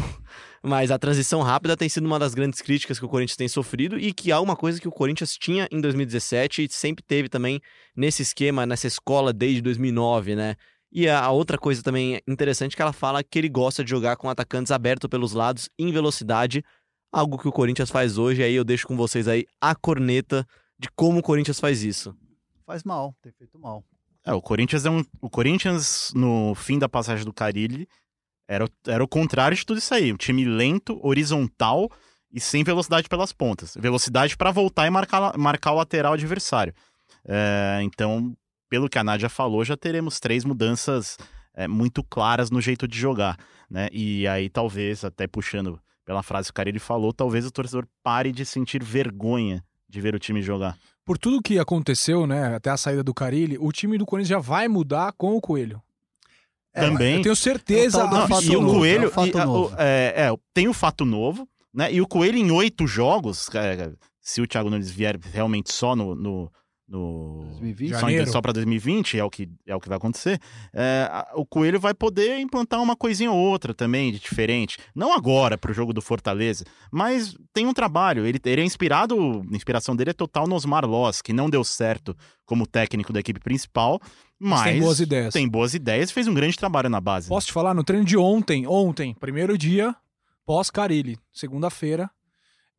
Mas 0.63 0.91
a 0.91 0.99
transição 0.99 1.43
rápida 1.43 1.77
tem 1.77 1.89
sido 1.89 2.07
uma 2.07 2.19
das 2.19 2.35
grandes 2.35 2.61
críticas 2.61 2.99
que 2.99 3.05
o 3.05 3.09
Corinthians 3.09 3.37
tem 3.37 3.49
sofrido 3.49 3.99
e 3.99 4.13
que 4.13 4.33
há 4.33 4.41
uma 4.41 4.57
coisa 4.57 4.81
que 4.81 4.89
o 4.89 4.93
Corinthians 4.93 5.37
tinha 5.37 5.69
em 5.71 5.81
2017 5.81 6.65
e 6.65 6.69
sempre 6.71 7.05
teve 7.05 7.29
também 7.29 7.61
nesse 7.97 8.23
esquema, 8.23 8.67
nessa 8.67 8.87
escola 8.87 9.33
desde 9.33 9.63
2009, 9.63 10.35
né? 10.35 10.57
E 10.91 11.09
a 11.09 11.31
outra 11.31 11.59
coisa 11.59 11.83
também 11.83 12.21
interessante 12.27 12.73
é 12.73 12.77
que 12.77 12.83
ela 12.83 12.93
fala 12.93 13.23
que 13.23 13.39
ele 13.39 13.49
gosta 13.49 13.85
de 13.85 13.91
jogar 13.91 14.17
com 14.17 14.29
atacantes 14.29 14.73
abertos 14.73 15.09
pelos 15.09 15.33
lados 15.33 15.69
em 15.79 15.93
velocidade, 15.93 16.65
algo 17.13 17.39
que 17.39 17.47
o 17.47 17.53
Corinthians 17.53 17.91
faz 17.91 18.17
hoje. 18.17 18.41
E 18.41 18.45
aí 18.45 18.55
eu 18.55 18.65
deixo 18.65 18.87
com 18.87 18.97
vocês 18.97 19.29
aí 19.29 19.47
a 19.61 19.75
corneta 19.75 20.47
de 20.79 20.89
como 20.97 21.19
o 21.19 21.23
Corinthians 21.23 21.61
faz 21.61 21.83
isso. 21.83 22.17
Faz 22.65 22.85
mal, 22.85 23.15
tem 23.23 23.33
feito 23.33 23.59
mal. 23.59 23.85
É, 24.25 24.33
o 24.33 24.43
Corinthians 24.43 24.85
é 24.85 24.91
um. 24.91 25.05
O 25.21 25.31
Corinthians, 25.31 26.13
no 26.15 26.55
fim 26.55 26.79
da 26.79 26.89
passagem 26.89 27.25
do 27.25 27.33
Carilli, 27.33 27.89
era, 28.49 28.67
era 28.87 29.05
o 29.05 29.09
contrário 29.09 29.57
de 29.57 29.65
tudo 29.65 29.79
isso 29.79 29.93
aí. 29.93 30.13
Um 30.13 30.17
time 30.17 30.45
lento, 30.45 30.99
horizontal 31.07 31.91
e 32.33 32.41
sem 32.41 32.65
velocidade 32.65 33.09
pelas 33.09 33.33
pontas. 33.33 33.77
Velocidade 33.79 34.37
para 34.37 34.51
voltar 34.51 34.87
e 34.87 34.91
marcar, 34.91 35.37
marcar 35.37 35.73
o 35.73 35.77
lateral 35.77 36.15
adversário. 36.15 36.75
É, 37.27 37.81
então, 37.83 38.35
pelo 38.71 38.89
que 38.89 38.99
a 38.99 39.05
Nádia 39.05 39.29
falou, 39.29 39.65
já 39.65 39.77
teremos 39.77 40.19
três 40.19 40.45
mudanças 40.45 41.19
é, 41.55 41.69
muito 41.69 42.03
claras 42.03 42.51
no 42.51 42.61
jeito 42.61 42.89
de 42.89 42.99
jogar. 42.99 43.37
Né? 43.71 43.89
E 43.93 44.27
aí, 44.27 44.49
talvez, 44.49 45.05
até 45.05 45.27
puxando 45.27 45.79
pela 46.05 46.23
frase 46.23 46.47
que 46.49 46.53
o 46.53 46.55
cara 46.55 46.71
ele 46.71 46.79
falou, 46.79 47.13
talvez 47.13 47.45
o 47.45 47.51
torcedor 47.51 47.87
pare 48.03 48.33
de 48.33 48.47
sentir 48.47 48.83
vergonha 48.83 49.63
de 49.87 50.01
ver 50.01 50.15
o 50.15 50.19
time 50.19 50.41
jogar. 50.41 50.77
Por 51.05 51.19
tudo 51.19 51.43
que 51.43 51.59
aconteceu, 51.59 52.27
né, 52.27 52.55
até 52.55 52.71
a 52.71 52.77
saída 52.77 53.03
do 53.03 53.15
Carilli, 53.15 53.57
o 53.59 53.73
time 53.73 53.97
do 53.97 54.07
Corinthians 54.07 54.29
já 54.29 54.39
vai 54.39 54.69
mudar 54.69 55.13
com 55.13 55.37
o 55.37 55.41
Coelho. 55.41 55.83
É, 56.79 56.89
também. 56.89 57.17
Eu 57.17 57.23
tenho 57.23 57.37
certeza. 57.37 58.07
Não, 58.07 58.27
e 58.43 58.57
o 58.57 58.67
Coelho. 58.67 59.13
É 59.15 59.21
o 59.21 59.27
e, 59.27 59.47
o, 59.47 59.71
é, 59.77 60.15
é, 60.17 60.37
tem 60.55 60.69
o 60.69 60.73
fato 60.73 61.05
novo, 61.05 61.49
né? 61.73 61.93
E 61.93 62.01
o 62.01 62.07
Coelho 62.07 62.39
em 62.39 62.51
oito 62.51 62.87
jogos, 62.87 63.49
é, 63.55 63.93
se 64.21 64.41
o 64.41 64.47
Thiago 64.47 64.71
Nunes 64.71 64.91
vier 64.91 65.19
realmente 65.33 65.73
só 65.73 65.95
no, 65.95 66.15
no 66.15 66.51
no 66.89 67.45
2020. 67.61 68.27
Só, 68.27 68.33
só 68.33 68.41
para 68.41 68.53
2020 68.53 69.19
é 69.19 69.25
o 69.25 69.29
que 69.29 69.49
é 69.67 69.77
o 69.77 69.81
que 69.81 69.89
vai 69.89 69.99
acontecer. 69.99 70.41
É, 70.73 71.27
o 71.35 71.45
Coelho 71.45 71.79
vai 71.79 71.93
poder 71.93 72.39
implantar 72.39 72.83
uma 72.83 72.97
coisinha 72.97 73.31
ou 73.31 73.39
outra 73.39 73.75
também 73.75 74.11
de 74.11 74.19
diferente, 74.19 74.79
não 74.95 75.13
agora 75.13 75.59
para 75.59 75.71
o 75.71 75.75
jogo 75.75 75.93
do 75.93 76.01
Fortaleza, 76.01 76.65
mas 76.91 77.37
tem 77.53 77.67
um 77.67 77.75
trabalho. 77.75 78.25
Ele, 78.25 78.41
ele 78.45 78.63
é 78.63 78.65
inspirado, 78.65 79.45
a 79.53 79.57
inspiração 79.57 79.95
dele 79.95 80.11
é 80.11 80.15
total 80.15 80.47
no 80.47 80.55
Osmar 80.55 80.87
Loss, 80.87 81.21
que 81.21 81.33
não 81.33 81.51
deu 81.51 81.63
certo 81.63 82.17
como 82.47 82.67
técnico 82.67 83.13
da 83.13 83.21
equipe 83.21 83.41
principal, 83.41 84.01
mas, 84.39 84.65
tem 84.65 84.81
boas 84.81 85.01
ideias. 85.01 85.35
Tem 85.35 85.49
boas 85.49 85.75
ideias, 85.75 86.11
fez 86.11 86.29
um 86.29 86.35
grande 86.35 86.57
trabalho 86.57 86.89
na 86.89 87.01
base. 87.01 87.29
Posso 87.29 87.49
te 87.49 87.53
falar 87.53 87.75
no 87.75 87.85
treino 87.85 88.05
de 88.05 88.17
ontem, 88.17 88.67
ontem, 88.67 89.15
primeiro 89.15 89.57
dia 89.59 89.95
pós 90.47 90.71
Carilli, 90.71 91.19
segunda-feira, 91.31 92.11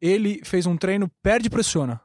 ele 0.01 0.41
fez 0.43 0.65
um 0.65 0.75
treino 0.75 1.07
perde 1.21 1.51
pressiona 1.51 2.01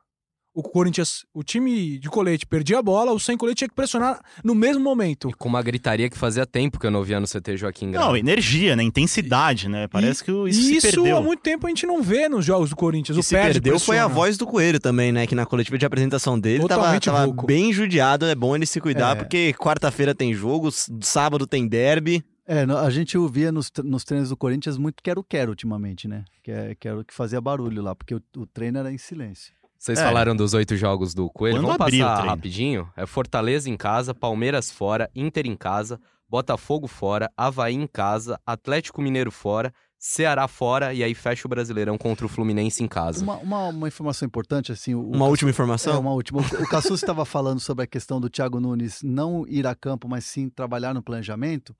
o 0.54 0.62
Corinthians, 0.62 1.26
o 1.34 1.42
time 1.42 1.98
de 1.98 2.08
colete 2.08 2.46
perdia 2.46 2.78
a 2.78 2.82
bola, 2.82 3.10
o 3.10 3.18
sem 3.18 3.36
colete 3.36 3.58
tinha 3.58 3.68
que 3.68 3.74
pressionar 3.74 4.20
no 4.42 4.54
mesmo 4.54 4.82
momento. 4.82 5.28
E 5.28 5.32
com 5.32 5.48
uma 5.48 5.60
gritaria 5.60 6.08
que 6.08 6.16
fazia 6.16 6.46
tempo 6.46 6.78
que 6.78 6.86
eu 6.86 6.92
não 6.92 7.02
via 7.02 7.18
no 7.18 7.26
CT 7.26 7.56
Joaquim 7.56 7.90
Grau. 7.90 8.10
Não, 8.10 8.16
energia, 8.16 8.76
né? 8.76 8.84
Intensidade, 8.84 9.68
né? 9.68 9.88
Parece 9.88 10.22
e, 10.22 10.24
que 10.24 10.30
isso, 10.30 10.60
isso 10.60 10.80
se 10.80 10.92
perdeu. 10.92 11.16
há 11.16 11.20
muito 11.20 11.40
tempo 11.40 11.66
a 11.66 11.70
gente 11.70 11.84
não 11.86 12.00
vê 12.00 12.28
nos 12.28 12.44
jogos 12.44 12.70
do 12.70 12.76
Corinthians. 12.76 13.18
O 13.18 13.20
que 13.20 13.26
se 13.26 13.34
perdeu 13.34 13.80
foi 13.80 13.98
a 13.98 14.06
voz 14.06 14.38
do 14.38 14.46
Coelho 14.46 14.78
também, 14.78 15.10
né? 15.10 15.26
Que 15.26 15.34
na 15.34 15.44
coletiva 15.44 15.76
de 15.76 15.84
apresentação 15.84 16.38
dele 16.38 16.68
tava, 16.68 17.00
tava 17.00 17.32
bem 17.44 17.72
judiado. 17.72 18.24
É 18.24 18.34
bom 18.34 18.54
ele 18.54 18.64
se 18.64 18.80
cuidar, 18.80 19.16
é. 19.16 19.18
porque 19.18 19.52
quarta-feira 19.54 20.14
tem 20.14 20.32
jogo, 20.32 20.70
sábado 21.00 21.48
tem 21.48 21.66
derby. 21.66 22.24
É, 22.46 22.62
a 22.62 22.90
gente 22.90 23.16
ouvia 23.18 23.50
nos, 23.50 23.72
nos 23.82 24.04
treinos 24.04 24.28
do 24.28 24.36
Corinthians 24.36 24.76
muito 24.76 25.02
quero-quero 25.02 25.50
ultimamente, 25.50 26.06
né? 26.06 26.24
Que, 26.42 26.52
é, 26.52 26.74
que 26.74 26.86
era 26.86 27.00
o 27.00 27.04
que 27.04 27.14
fazia 27.14 27.40
barulho 27.40 27.82
lá, 27.82 27.94
porque 27.94 28.14
o, 28.14 28.22
o 28.36 28.46
treino 28.46 28.78
era 28.78 28.92
em 28.92 28.98
silêncio. 28.98 29.52
Vocês 29.84 29.98
é. 29.98 30.02
falaram 30.02 30.34
dos 30.34 30.54
oito 30.54 30.78
jogos 30.78 31.12
do 31.12 31.28
Coelho. 31.28 31.58
Quando 31.58 31.76
Vamos 31.76 31.76
passar 31.76 32.24
rapidinho. 32.24 32.88
É 32.96 33.04
Fortaleza 33.04 33.68
em 33.68 33.76
casa, 33.76 34.14
Palmeiras 34.14 34.70
fora, 34.70 35.10
Inter 35.14 35.46
em 35.46 35.54
casa, 35.54 36.00
Botafogo 36.26 36.88
fora, 36.88 37.30
Havaí 37.36 37.74
em 37.74 37.86
casa, 37.86 38.40
Atlético 38.46 39.02
Mineiro 39.02 39.30
fora, 39.30 39.74
Ceará 39.98 40.48
fora 40.48 40.94
e 40.94 41.04
aí 41.04 41.14
fecha 41.14 41.46
o 41.46 41.50
Brasileirão 41.50 41.98
contra 41.98 42.24
o 42.24 42.30
Fluminense 42.30 42.82
em 42.82 42.88
casa. 42.88 43.22
Uma, 43.22 43.36
uma, 43.36 43.68
uma 43.68 43.86
informação 43.86 44.24
importante, 44.24 44.72
assim. 44.72 44.94
O, 44.94 45.02
Uma 45.10 45.26
última 45.26 45.50
É, 45.50 45.52
informação? 45.52 46.00
uma 46.00 46.12
última. 46.12 46.40
O, 46.40 46.62
o 46.62 46.66
Cassus 46.66 47.02
estava 47.02 47.26
falando 47.26 47.60
sobre 47.60 47.84
a 47.84 47.86
questão 47.86 48.18
do 48.18 48.30
Thiago 48.30 48.58
Nunes 48.58 49.02
não 49.02 49.46
ir 49.46 49.66
a 49.66 49.74
campo, 49.74 50.08
mas 50.08 50.24
sim 50.24 50.48
trabalhar 50.48 50.94
no 50.94 51.02
planejamento. 51.02 51.76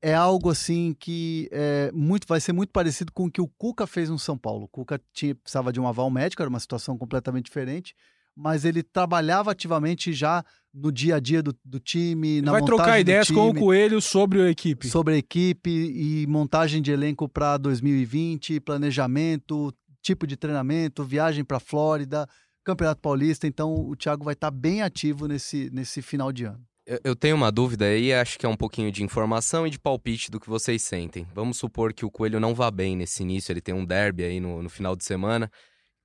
É 0.00 0.14
algo 0.14 0.48
assim 0.50 0.94
que 0.98 1.48
é 1.50 1.90
muito, 1.92 2.26
vai 2.26 2.40
ser 2.40 2.52
muito 2.52 2.70
parecido 2.70 3.12
com 3.12 3.26
o 3.26 3.30
que 3.30 3.40
o 3.40 3.48
Cuca 3.48 3.86
fez 3.86 4.08
no 4.08 4.18
São 4.18 4.38
Paulo. 4.38 4.64
O 4.64 4.68
Cuca 4.68 5.00
tinha, 5.12 5.34
precisava 5.34 5.72
de 5.72 5.80
um 5.80 5.88
aval 5.88 6.08
médico, 6.08 6.40
era 6.40 6.48
uma 6.48 6.60
situação 6.60 6.96
completamente 6.96 7.46
diferente, 7.46 7.94
mas 8.36 8.64
ele 8.64 8.82
trabalhava 8.82 9.50
ativamente 9.50 10.12
já 10.12 10.44
no 10.72 10.92
dia 10.92 11.16
a 11.16 11.20
dia 11.20 11.42
do, 11.42 11.56
do 11.64 11.80
time, 11.80 12.40
na 12.40 12.52
Vai 12.52 12.62
trocar 12.62 13.00
ideias 13.00 13.28
com 13.28 13.48
o 13.48 13.48
time, 13.48 13.60
Coelho 13.60 14.00
sobre 14.00 14.42
a 14.42 14.48
equipe. 14.48 14.88
sobre 14.88 15.14
a 15.14 15.16
equipe 15.16 15.70
e 15.70 16.26
montagem 16.28 16.80
de 16.80 16.92
elenco 16.92 17.28
para 17.28 17.56
2020, 17.56 18.60
planejamento, 18.60 19.74
tipo 20.00 20.26
de 20.26 20.36
treinamento, 20.36 21.02
viagem 21.02 21.44
para 21.44 21.58
Flórida, 21.58 22.28
Campeonato 22.64 23.00
Paulista. 23.00 23.46
Então 23.46 23.74
o 23.74 23.96
Thiago 23.96 24.24
vai 24.24 24.34
estar 24.34 24.50
bem 24.50 24.82
ativo 24.82 25.26
nesse, 25.26 25.68
nesse 25.72 26.00
final 26.02 26.32
de 26.32 26.44
ano. 26.44 26.67
Eu- 26.90 27.00
Eu 27.04 27.14
tenho 27.14 27.36
uma 27.36 27.52
dúvida 27.52 27.84
aí, 27.84 28.14
acho 28.14 28.38
que 28.38 28.46
é 28.46 28.48
um 28.48 28.56
pouquinho 28.56 28.90
de 28.90 29.04
informação 29.04 29.66
e 29.66 29.70
de 29.70 29.78
palpite 29.78 30.30
do 30.30 30.40
que 30.40 30.48
vocês 30.48 30.80
sentem. 30.82 31.26
Vamos 31.34 31.58
supor 31.58 31.92
que 31.92 32.04
o 32.06 32.10
Coelho 32.10 32.40
não 32.40 32.54
vá 32.54 32.70
bem 32.70 32.96
nesse 32.96 33.22
início, 33.22 33.52
ele 33.52 33.60
tem 33.60 33.74
um 33.74 33.84
derby 33.84 34.24
aí 34.24 34.40
no, 34.40 34.62
no 34.62 34.70
final 34.70 34.96
de 34.96 35.04
semana. 35.04 35.50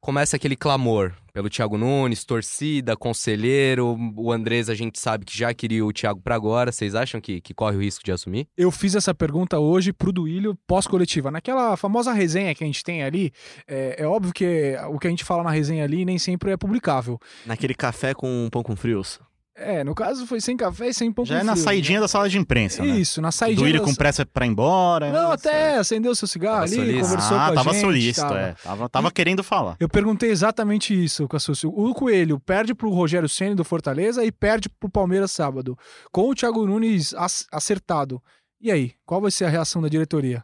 Começa 0.02 0.36
aquele 0.36 0.58
clamor 0.58 1.13
pelo 1.32 1.50
Thiago 1.50 1.78
Nunes, 1.78 2.26
torcida, 2.26 2.98
conselheiro. 2.98 3.98
O 4.17 4.34
Andrés 4.34 4.67
a 4.69 4.76
gente 4.76 5.00
sabe 5.00 5.24
que 5.24 5.38
já 5.38 5.54
queria 5.54 5.86
o 5.86 5.93
Thiago 5.93 6.19
pra 6.22 6.36
agora. 6.36 6.74
Vocês 6.74 6.93
acham 6.93 7.22
que, 7.22 7.39
que 7.39 7.54
corre 7.54 7.78
o 7.78 7.80
risco 7.82 8.04
de 8.04 8.12
assumir? 8.12 8.46
Eu 8.58 8.69
fiz 8.69 8.96
essa 8.96 9.15
pergunta 9.15 9.58
hoje 9.60 9.93
pro 9.93 10.12
Duílio 10.12 10.58
pós-coletiva. 10.67 11.32
Naquela 11.32 11.78
famosa 11.78 12.12
resenha 12.12 12.54
que 12.54 12.65
a 12.65 12.67
gente 12.67 12.84
tem 12.84 13.02
ali, 13.02 13.32
é, 13.65 14.04
é 14.04 14.06
óbvio 14.06 14.34
que 14.34 14.76
o 14.89 15.00
que 15.00 15.08
a 15.08 15.10
gente 15.10 15.24
fala 15.24 15.41
na 15.43 15.52
resenha 15.52 15.86
ali 15.86 16.04
nem 16.04 16.19
sempre 16.19 16.52
é 16.52 16.58
publicável. 16.58 17.17
Naquele 17.46 17.74
café 17.74 18.13
com 18.13 18.50
pão 18.52 18.62
com 18.62 18.76
frios. 18.76 19.22
É, 19.56 19.84
no 19.84 19.94
caso 19.94 20.26
foi 20.26 20.42
sem 20.42 20.58
café 20.58 20.88
e 20.88 20.94
sem 20.96 21.12
pão 21.12 21.24
Já 21.24 21.36
com 21.36 21.42
é 21.42 21.44
na 21.44 21.52
frio, 21.54 21.63
saidinha 21.63 22.00
da 22.02 22.08
sala 22.08 22.28
de 22.28 22.39
imprensa, 22.39 22.82
né? 22.84 22.92
né? 22.92 23.00
Isso, 23.00 23.22
na 23.22 23.30
Do 23.30 23.32
saidinha. 23.34 23.66
Willi 23.68 23.78
da- 23.80 23.86
com 23.86 23.94
pressa 23.94 24.26
pra 24.26 24.46
ir 24.46 24.50
embora. 24.50 25.12
Não, 25.12 25.28
né? 25.30 25.34
até 25.36 25.78
acendeu 25.78 26.16
seu 26.16 26.28
cigarro 26.28 26.62
Tava 26.62 26.66
ali, 26.66 26.76
solícito. 26.76 27.02
conversou 27.04 27.38
ah, 27.38 27.46
com 27.46 27.52
a 27.52 27.56
tava 27.56 27.72
gente. 27.74 27.82
solícito, 27.82 28.22
tava. 28.28 28.39
é. 28.39 28.54
Tava, 28.63 28.89
tava 28.89 29.12
querendo 29.12 29.44
falar. 29.44 29.76
Eu 29.80 29.88
perguntei 29.88 30.32
exatamente 30.32 30.94
isso, 31.04 31.28
Cassuccio. 31.28 31.70
O 31.70 31.94
Coelho 31.94 32.39
perde 32.39 32.74
pro 32.74 32.89
Rogério 32.89 33.30
Ceni 33.30 33.54
do 33.54 33.63
Fortaleza 33.63 34.26
e 34.26 34.32
perde 34.32 34.70
pro 34.70 34.89
Palmeiras 34.89 35.32
sábado, 35.32 35.78
com 36.12 36.30
o 36.30 36.34
Thiago 36.34 36.66
Nunes 36.66 37.13
ac- 37.13 37.46
acertado. 37.52 38.20
E 38.60 38.72
aí, 38.72 38.94
qual 39.06 39.22
vai 39.22 39.30
ser 39.30 39.46
a 39.46 39.50
reação 39.50 39.82
da 39.84 39.88
diretoria? 39.88 40.44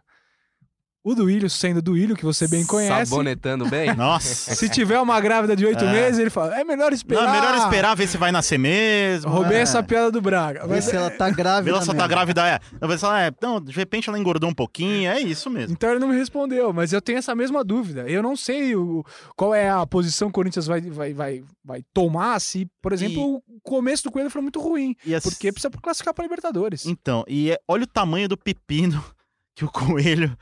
O 1.02 1.16
Duílio, 1.16 1.50
sendo 1.50 1.82
Duílio, 1.82 2.14
que 2.14 2.26
você 2.26 2.46
bem 2.46 2.66
conhece, 2.66 3.10
Sabonetando 3.10 3.66
bem? 3.70 3.94
Nossa. 3.96 4.54
se 4.54 4.68
tiver 4.68 5.00
uma 5.00 5.20
grávida 5.22 5.56
de 5.56 5.66
oito 5.66 5.84
É. 5.86 5.92
meses, 5.94 6.20
ele 6.20 6.30
fala, 6.30 6.60
é 6.60 6.64
melhor 6.66 6.92
esperar. 6.92 7.24
Não, 7.24 7.30
é 7.30 7.40
melhor 7.40 7.56
esperar 7.58 7.96
ver 7.96 8.06
se 8.06 8.18
vai 8.18 8.34
nascer 8.34 8.58
mesmo. 8.60 9.32
Roubei 9.32 9.58
é. 9.60 9.62
essa 9.62 9.82
piada 9.82 10.12
do 10.12 10.20
Braga. 10.22 10.64
Vê 10.68 10.76
Mas 10.76 10.84
se 10.86 10.96
ela 10.96 11.10
tá 11.10 11.28
Vê 11.32 11.36
grávida. 11.36 11.72
ela 11.72 11.82
só 11.82 11.94
tá 11.94 12.06
grávida, 12.06 12.46
é. 12.46 12.60
Se 12.98 13.06
ela 13.06 13.22
é. 13.24 13.32
Não, 13.42 13.62
de 13.62 13.72
repente 13.72 14.10
ela 14.10 14.20
engordou 14.20 14.50
um 14.50 14.54
pouquinho, 14.54 15.10
é 15.10 15.22
isso 15.22 15.50
mesmo. 15.50 15.72
Então 15.72 15.90
ele 15.90 16.00
não 16.00 16.10
me 16.10 16.18
respondeu, 16.18 16.74
mas 16.74 16.92
eu 16.92 17.02
tenho 17.02 17.18
essa 17.18 17.34
mesma 17.34 17.64
dúvida. 17.64 18.02
Eu 18.10 18.22
não 18.22 18.36
sei 18.36 18.76
o, 18.76 19.02
qual 19.38 19.56
é 19.56 19.70
a 19.70 19.88
posição 19.88 20.28
que 20.28 20.32
o 20.32 20.36
Corinthians 20.36 20.68
vai, 20.68 20.82
vai, 20.82 21.14
vai, 21.14 21.44
vai 21.64 21.82
tomar 21.94 22.42
se, 22.42 22.68
por 22.82 22.92
exemplo, 22.92 23.42
o 23.48 23.60
começo 23.64 24.04
do 24.04 24.12
Coelho 24.12 24.30
foi 24.30 24.42
muito 24.42 24.60
ruim. 24.60 24.96
E 25.06 25.16
assim- 25.16 25.30
Porque 25.30 25.50
precisa 25.52 25.72
classificar 25.82 26.14
para 26.14 26.24
Libertadores. 26.26 26.86
Então, 26.86 27.24
e 27.26 27.52
é- 27.52 27.60
olha 27.70 27.84
o 27.86 27.88
tamanho 27.88 28.28
do 28.28 28.36
pepino 28.38 29.02
que 29.56 29.64
o 29.64 29.70
Coelho 29.72 30.38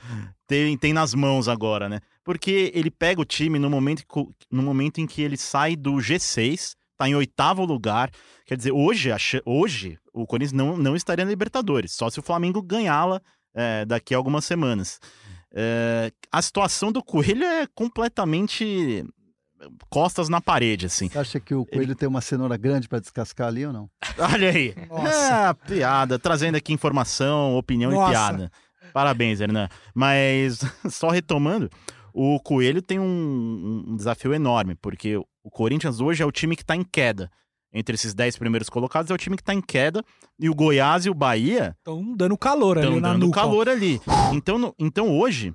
tem, 0.48 0.78
tem 0.78 0.94
nas 0.94 1.14
mãos 1.14 1.48
agora, 1.48 1.90
né? 1.90 2.00
Porque 2.24 2.72
ele 2.74 2.90
pega 2.90 3.22
o 3.22 3.26
time 3.26 3.60
no 3.60 3.70
momento, 3.70 4.04
no 4.52 4.64
momento 4.64 5.00
em 5.00 5.06
que 5.06 5.22
ele 5.22 5.38
sai 5.38 5.76
do 5.76 5.94
G6, 5.96 6.76
tá 6.98 7.08
em 7.08 7.16
oitavo 7.16 7.64
lugar. 7.66 8.10
Quer 8.46 8.58
dizer, 8.58 8.72
hoje, 8.72 9.10
hoje 9.46 10.00
o 10.14 10.26
Corinthians 10.26 10.54
não, 10.54 10.78
não 10.78 10.96
estaria 10.96 11.26
na 11.26 11.32
Libertadores, 11.32 11.92
só 11.92 12.10
se 12.10 12.20
o 12.20 12.24
Flamengo 12.24 12.62
ganhá-la 12.62 13.22
é, 13.54 13.86
daqui 13.86 14.14
a 14.14 14.18
algumas 14.18 14.46
semanas. 14.46 15.00
É, 15.54 16.12
a 16.32 16.42
situação 16.42 16.92
do 16.92 17.04
Coelho 17.04 17.44
é 17.44 17.68
completamente 17.68 19.06
costas 19.90 20.30
na 20.30 20.40
parede, 20.40 20.86
assim. 20.86 21.10
Você 21.10 21.18
acha 21.18 21.40
que 21.40 21.54
o 21.54 21.66
Coelho 21.66 21.96
tem 21.96 22.08
uma 22.08 22.22
cenoura 22.22 22.58
grande 22.58 22.88
para 22.88 23.00
descascar 23.00 23.48
ali 23.48 23.66
ou 23.66 23.74
não? 23.74 23.90
Olha 24.34 24.50
aí. 24.50 24.76
Nossa. 24.90 25.50
É, 25.50 25.68
piada. 25.68 26.20
Trazendo 26.20 26.56
aqui 26.56 26.74
informação, 26.74 27.56
opinião 27.58 27.92
Nossa. 27.92 28.10
e 28.10 28.12
piada. 28.12 28.52
Parabéns, 28.94 29.40
Hernan. 29.42 29.68
Mas, 29.94 30.60
só 30.90 31.10
retomando, 31.10 31.70
o 32.14 32.40
Coelho 32.40 32.82
tem 32.82 33.00
um, 33.00 33.84
um 33.88 33.96
desafio 33.96 34.34
enorme, 34.34 34.76
porque 34.76 35.18
o 35.18 35.52
Corinthians 35.52 36.00
hoje 36.00 36.22
é 36.24 36.26
o 36.26 36.32
time 36.32 36.56
que 36.56 36.66
tá 36.66 36.76
em 36.76 36.84
queda. 36.84 37.30
Entre 37.74 37.94
esses 37.96 38.14
10 38.14 38.38
primeiros 38.38 38.70
colocados, 38.70 39.12
é 39.12 39.14
o 39.14 39.18
time 39.18 39.36
que 39.36 39.44
tá 39.44 39.54
em 39.54 39.62
queda. 39.62 40.04
E 40.40 40.50
o 40.50 40.56
Goiás 40.56 41.06
e 41.06 41.10
o 41.10 41.14
Bahia 41.14 41.76
Estão 41.78 42.16
dando 42.16 42.38
calor 42.38 42.78
ali 42.78 43.00
na 43.00 43.12
dando 43.14 43.26
nuca. 43.28 43.42
calor 43.42 43.68
ali. 43.70 44.00
Então, 44.34 44.58
no- 44.58 44.74
então 44.80 45.16
hoje, 45.20 45.54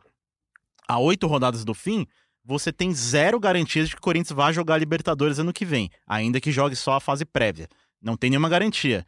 a 0.87 0.99
oito 0.99 1.27
rodadas 1.27 1.64
do 1.64 1.73
fim, 1.75 2.07
você 2.45 2.71
tem 2.73 2.92
zero 2.92 3.40
garantias 3.40 3.88
de 3.88 3.95
que 3.95 3.99
o 3.99 4.03
Corinthians 4.03 4.37
vai 4.37 4.53
jogar 4.53 4.77
Libertadores 4.79 5.38
ano 5.38 5.53
que 5.53 5.64
vem, 5.64 5.88
ainda 6.07 6.40
que 6.40 6.53
jogue 6.53 6.77
só 6.77 6.95
a 6.95 7.01
fase 7.01 7.25
prévia. 7.25 7.66
Não 8.01 8.16
tem 8.16 8.29
nenhuma 8.31 8.49
garantia. 8.49 9.07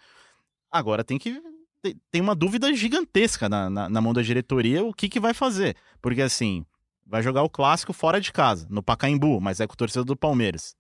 Agora 0.73 1.05
tem 1.05 1.19
que. 1.19 1.41
Tem- 2.11 2.21
uma 2.23 2.35
dúvida 2.35 2.73
gigantesca 2.75 3.49
na, 3.49 3.69
na, 3.69 3.89
na 3.89 4.01
mão 4.01 4.13
da 4.13 4.23
diretoria 4.23 4.85
o 4.85 4.93
que, 4.95 5.09
que 5.09 5.21
vai 5.21 5.35
fazer. 5.35 5.77
Porque 6.01 6.23
assim, 6.23 6.65
vai 7.07 7.23
jogar 7.23 7.43
o 7.43 7.51
clássico 7.51 7.93
fora 7.93 8.21
de 8.21 8.33
casa, 8.33 8.67
no 8.71 8.83
Pacaembu, 8.83 9.41
mas 9.41 9.61
é 9.61 9.67
com 9.67 9.75
o 9.75 9.77
torcedor 9.77 10.05
do 10.05 10.17
Palmeiras. 10.17 10.75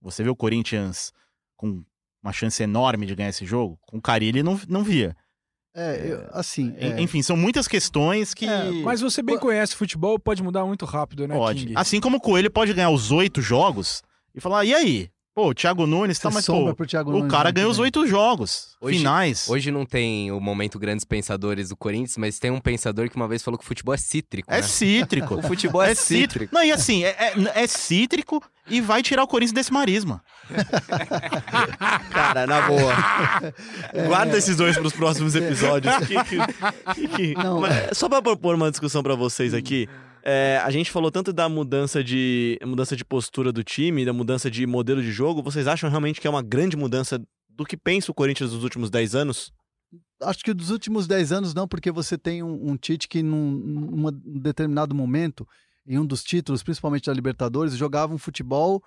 Você 0.00 0.22
vê 0.22 0.30
o 0.30 0.36
Corinthians 0.36 1.12
com 1.56 1.82
uma 2.22 2.32
chance 2.32 2.62
enorme 2.62 3.06
de 3.06 3.14
ganhar 3.14 3.30
esse 3.30 3.44
jogo? 3.46 3.78
Com 3.86 3.98
o 3.98 4.02
Carilli 4.02 4.42
não, 4.42 4.60
não 4.68 4.82
via. 4.82 5.16
É, 5.74 6.12
eu- 6.12 6.28
assim. 6.32 6.74
é, 6.78 7.00
Enfim, 7.00 7.22
são 7.22 7.36
muitas 7.36 7.68
questões 7.68 8.34
que. 8.34 8.46
É, 8.46 8.70
mas 8.82 9.00
você 9.00 9.22
bem 9.22 9.38
conhece 9.38 9.76
futebol, 9.76 10.18
pode 10.18 10.42
mudar 10.42 10.64
muito 10.64 10.84
rápido, 10.84 11.28
né, 11.28 11.34
pode. 11.36 11.60
King? 11.66 11.72
Assim 11.76 12.00
como 12.00 12.16
o 12.16 12.20
Coelho 12.20 12.50
pode 12.50 12.72
ganhar 12.74 12.90
os 12.90 13.12
oito 13.12 13.40
jogos 13.40 14.02
e 14.34 14.40
falar, 14.40 14.64
e 14.64 14.74
aí? 14.74 15.10
Pô, 15.38 15.50
o 15.50 15.54
Thiago 15.54 15.86
Nunes 15.86 16.18
tá 16.18 16.30
mais. 16.32 16.44
sombra 16.44 16.70
Pô, 16.72 16.78
pro 16.78 16.84
Thiago 16.86 17.10
o 17.12 17.18
Nunes 17.18 17.30
cara 17.30 17.52
ganhou 17.52 17.70
os 17.70 17.78
oito 17.78 18.04
jogos 18.08 18.76
Hoje- 18.80 18.98
finais. 18.98 19.48
Hoje 19.48 19.70
não 19.70 19.86
tem 19.86 20.32
o 20.32 20.40
momento 20.40 20.80
grandes 20.80 21.04
pensadores 21.04 21.68
do 21.68 21.76
Corinthians, 21.76 22.16
mas 22.16 22.40
tem 22.40 22.50
um 22.50 22.58
pensador 22.60 23.08
que 23.08 23.14
uma 23.14 23.28
vez 23.28 23.40
falou 23.40 23.56
que 23.56 23.62
o 23.64 23.66
futebol 23.68 23.94
é 23.94 23.98
cítrico. 23.98 24.52
É 24.52 24.56
né? 24.56 24.62
cítrico. 24.62 25.36
O 25.38 25.42
futebol 25.42 25.80
é, 25.80 25.92
É 25.92 25.94
cítrico. 25.94 26.32
cítrico. 26.32 26.54
Não, 26.56 26.64
e 26.64 26.72
assim, 26.72 27.04
é, 27.04 27.10
é- 27.54 27.62
é 27.62 27.66
cítrico 27.68 28.42
e 28.68 28.80
vai 28.80 29.00
tirar 29.00 29.22
o 29.22 29.28
Corinthians 29.28 29.52
desse 29.52 29.72
marisma. 29.72 30.20
Cara, 32.10 32.44
na 32.44 32.62
boa. 32.62 32.94
Guarda 34.08 34.36
esses 34.36 34.56
dois 34.56 34.76
pros 34.76 34.92
próximos 34.92 35.36
episódios. 35.36 35.94
Que- 35.98 36.24
que- 36.24 37.08
que- 37.08 37.34
Não. 37.34 37.60
Mas, 37.60 37.96
só 37.96 38.08
pra 38.08 38.20
propor 38.20 38.56
uma 38.56 38.70
discussão 38.72 39.04
pra 39.04 39.14
vocês 39.14 39.54
aqui. 39.54 39.88
É, 40.30 40.58
a 40.62 40.70
gente 40.70 40.90
falou 40.90 41.10
tanto 41.10 41.32
da 41.32 41.48
mudança 41.48 42.04
de 42.04 42.58
mudança 42.62 42.94
de 42.94 43.02
postura 43.02 43.50
do 43.50 43.64
time, 43.64 44.04
da 44.04 44.12
mudança 44.12 44.50
de 44.50 44.66
modelo 44.66 45.00
de 45.00 45.10
jogo. 45.10 45.42
Vocês 45.42 45.66
acham 45.66 45.88
realmente 45.88 46.20
que 46.20 46.26
é 46.26 46.30
uma 46.30 46.42
grande 46.42 46.76
mudança 46.76 47.18
do 47.48 47.64
que 47.64 47.78
pensa 47.78 48.10
o 48.10 48.14
Corinthians 48.14 48.52
nos 48.52 48.62
últimos 48.62 48.90
10 48.90 49.14
anos? 49.14 49.50
Acho 50.20 50.44
que 50.44 50.52
dos 50.52 50.68
últimos 50.68 51.06
10 51.06 51.32
anos 51.32 51.54
não, 51.54 51.66
porque 51.66 51.90
você 51.90 52.18
tem 52.18 52.42
um, 52.42 52.72
um 52.72 52.76
Tite 52.76 53.08
que 53.08 53.22
num, 53.22 53.52
num 53.52 54.10
determinado 54.38 54.94
momento, 54.94 55.48
em 55.86 55.98
um 55.98 56.04
dos 56.04 56.22
títulos, 56.22 56.62
principalmente 56.62 57.06
da 57.06 57.14
Libertadores, 57.14 57.74
jogava 57.74 58.12
um 58.12 58.18
futebol 58.18 58.84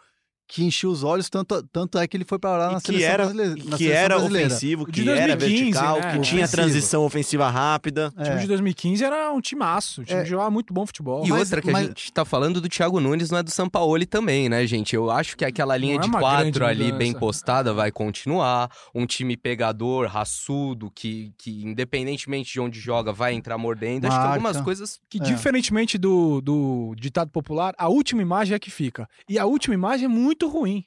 que 0.53 0.63
enchia 0.65 0.89
os 0.89 1.01
olhos, 1.03 1.29
tanto, 1.29 1.63
tanto 1.71 1.97
é 1.97 2.05
que 2.05 2.17
ele 2.17 2.25
foi 2.25 2.37
para 2.37 2.57
lá 2.57 2.69
E 2.71 2.73
na 2.73 2.79
que 2.81 2.87
seleção 2.87 3.09
era, 3.09 3.23
brasileira. 3.23 3.51
na 3.55 3.55
que 3.77 3.83
seleção 3.83 3.97
era 4.03 4.15
brasileira. 4.17 4.47
ofensivo, 4.47 4.83
O 4.83 4.85
que 4.85 4.91
de 4.91 5.09
era 5.09 5.35
2015, 5.37 5.63
vertical, 5.71 5.99
né? 6.01 6.11
que 6.11 6.19
tinha 6.21 6.47
transição 6.47 7.03
ofensiva 7.05 7.49
rápida. 7.49 8.13
O 8.17 8.23
time 8.23 8.35
É. 8.35 8.39
de 8.39 8.47
2015 8.47 9.03
era 9.03 9.31
um 9.31 9.39
timaço. 9.39 10.01
O 10.01 10.03
time 10.05 10.19
É. 10.21 10.25
jogava 10.25 10.51
muito 10.51 10.73
bom 10.73 10.85
futebol. 10.85 11.25
E 11.25 11.29
Mas- 11.29 11.39
outra 11.39 11.61
que 11.61 11.71
mas- 11.71 11.85
a 11.85 11.87
gente 11.87 12.11
tá 12.11 12.25
falando 12.25 12.59
do 12.59 12.67
Thiago 12.67 12.99
Nunes 12.99 13.31
não 13.31 13.37
é 13.39 13.43
do 13.43 13.49
Sampaoli 13.49 14.05
também, 14.05 14.49
né, 14.49 14.65
gente? 14.67 14.95
Eu 14.95 15.09
acho 15.09 15.37
que 15.37 15.45
aquela 15.45 15.77
linha 15.77 15.93
Não 15.95 16.01
é 16.01 16.03
de 16.03 16.09
uma 16.09 16.19
quatro 16.19 16.65
ali 16.65 16.83
mudança. 16.85 16.97
bem 16.97 17.13
postada 17.13 17.73
vai 17.73 17.91
continuar. 17.91 18.69
Um 18.93 19.05
time 19.05 19.37
pegador, 19.37 20.07
raçudo, 20.07 20.91
que, 20.93 21.31
que 21.37 21.63
independentemente 21.63 22.51
de 22.53 22.59
onde 22.59 22.79
joga 22.79 23.11
vai 23.13 23.33
entrar 23.33 23.57
mordendo. 23.57 24.05
Acho 24.05 24.15
que 24.15 24.19
Marca. 24.19 24.33
algumas 24.33 24.61
coisas 24.61 24.99
Que 25.09 25.17
É. 25.19 25.23
diferentemente 25.23 25.97
do, 25.97 26.41
do 26.41 26.93
ditado 26.97 27.29
popular, 27.31 27.73
a 27.77 27.87
última 27.89 28.21
imagem 28.21 28.55
é 28.55 28.59
que 28.59 28.71
fica. 28.71 29.07
E 29.27 29.37
a 29.37 29.45
última 29.45 29.73
imagem 29.73 30.05
é 30.05 30.07
muito 30.07 30.40
ruim. 30.47 30.83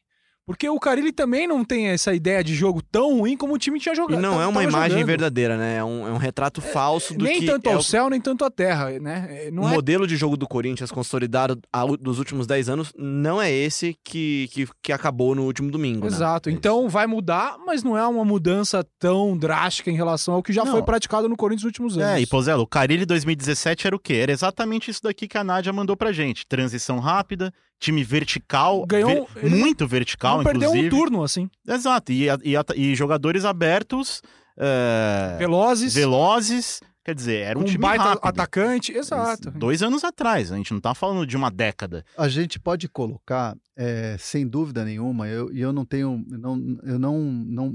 Porque 0.47 0.69
o 0.69 0.79
Carilli 0.79 1.11
também 1.11 1.49
não 1.49 1.65
tem 1.65 1.87
essa 1.87 2.13
ideia 2.13 2.45
de 2.45 2.55
jogo 2.55 2.83
tão 2.83 3.21
ruim 3.21 3.35
como 3.35 3.55
o 3.55 3.59
time 3.59 3.81
tinha 3.81 3.95
E 3.95 3.97
jogado. 3.97 4.21
não 4.21 4.43
é 4.43 4.47
uma 4.47 4.63
imagem 4.63 4.91
jogando. 4.91 5.07
verdadeira, 5.07 5.57
né? 5.57 5.77
É 5.79 5.85
um, 5.85 6.07
é 6.07 6.11
um 6.13 6.19
retrato 6.19 6.61
falso 6.61 7.15
do 7.15 7.25
Nem 7.25 7.41
que 7.41 7.47
tanto 7.47 7.71
é 7.71 7.73
ao 7.73 7.79
o, 7.79 7.83
céu, 7.83 8.11
nem 8.11 8.21
tanto 8.21 8.45
à 8.45 8.51
terra, 8.51 8.91
né? 9.01 9.49
Não 9.51 9.63
o 9.63 9.69
é 9.69 9.73
modelo 9.73 10.07
de 10.07 10.17
jogo 10.17 10.37
do 10.37 10.47
Corinthians 10.47 10.91
consolidado 10.93 11.59
dos 11.99 12.19
últimos 12.19 12.47
10 12.47 12.69
anos 12.69 12.93
não 12.95 13.41
é 13.41 13.51
esse 13.51 13.97
que, 14.05 14.51
que, 14.53 14.69
que 14.83 14.93
acabou 14.93 15.35
no 15.35 15.45
último 15.45 15.71
domingo, 15.71 16.03
né? 16.03 16.09
Exato. 16.09 16.51
Então 16.51 16.91
vai 16.91 17.07
mudar, 17.07 17.57
mas 17.65 17.83
não 17.83 17.97
é 17.97 18.07
uma 18.07 18.23
mudança 18.23 18.87
tão 18.99 19.39
drástica 19.39 19.91
em 19.91 19.97
relação 19.97 20.35
ao 20.35 20.43
que 20.43 20.53
já 20.53 20.63
Não. 20.63 20.73
foi 20.73 20.83
praticado 20.83 21.27
no 21.27 21.39
Corinthians 21.39 21.63
nos 21.63 21.69
últimos 21.71 21.97
anos. 21.97 22.19
É, 22.19 22.21
e 22.21 22.27
Pozelo, 22.27 22.65
o 22.65 22.67
Carilli 22.67 23.07
2017 23.07 23.87
era 23.87 23.97
o 23.97 23.99
quê? 23.99 24.17
Era 24.17 24.33
exatamente 24.33 24.91
isso 24.91 25.01
daqui 25.03 25.27
que 25.27 25.39
a 25.39 25.43
Nádia 25.43 25.73
mandou 25.73 25.97
pra 25.97 26.13
gente. 26.13 26.47
Transição 26.47 26.99
rápida, 26.99 27.51
time 27.85 28.03
vertical, 28.05 28.85
Ganhou- 28.87 29.29
ver- 29.35 29.45
ele 29.47 29.55
muito 29.57 29.87
vertical, 29.87 30.39
não 30.39 30.45
perdeu 30.45 30.71
inclusive. 30.71 30.87
um 30.95 30.99
turno, 30.99 31.23
assim. 31.23 31.49
Exato, 31.69 32.13
e, 32.13 32.27
e, 32.43 32.55
e 32.77 32.95
jogadores 32.95 33.45
abertos, 33.45 34.23
é, 34.57 35.37
Velozes, 35.39 35.95
velozes, 35.95 36.81
quer 37.05 37.15
dizer, 37.15 37.41
era 37.43 37.59
um 37.59 37.63
com 37.63 37.69
time 37.69 37.83
baita 37.83 38.05
rápido. 38.05 38.27
atacante. 38.29 38.93
Exato. 38.93 39.51
Dois 39.51 39.83
anos 39.83 40.05
atrás, 40.05 40.51
a 40.53 40.57
gente 40.57 40.73
não 40.73 40.81
tá 40.81 40.95
falando 40.95 41.27
de 41.27 41.37
uma 41.37 41.51
década. 41.51 42.05
A 42.17 42.29
gente 42.29 42.59
pode 42.59 42.89
colocar, 42.89 43.57
é, 43.77 44.17
sem 44.19 44.47
dúvida 44.47 44.85
nenhuma, 44.85 45.29
eu- 45.29 45.53
e 45.53 45.61
eu, 45.61 45.73
não 45.73 45.85
tenho, 45.85 46.25
não, 46.29 46.79
eu 46.85 46.99
não, 46.99 47.19
não, 47.21 47.75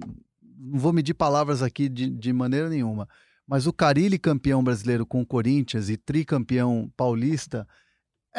não 0.57 0.79
vou 0.79 0.91
medir 0.93 1.13
palavras 1.13 1.61
aqui 1.61 1.87
de, 1.89 2.09
de 2.09 2.33
maneira 2.33 2.69
nenhuma, 2.69 3.07
mas 3.47 3.67
o 3.67 3.73
Carilli 3.73 4.17
campeão 4.17 4.63
brasileiro 4.63 5.05
com 5.05 5.21
o 5.21 5.25
Corinthians 5.25 5.89
e 5.89 5.97
tricampeão 5.97 6.89
paulista, 6.95 7.67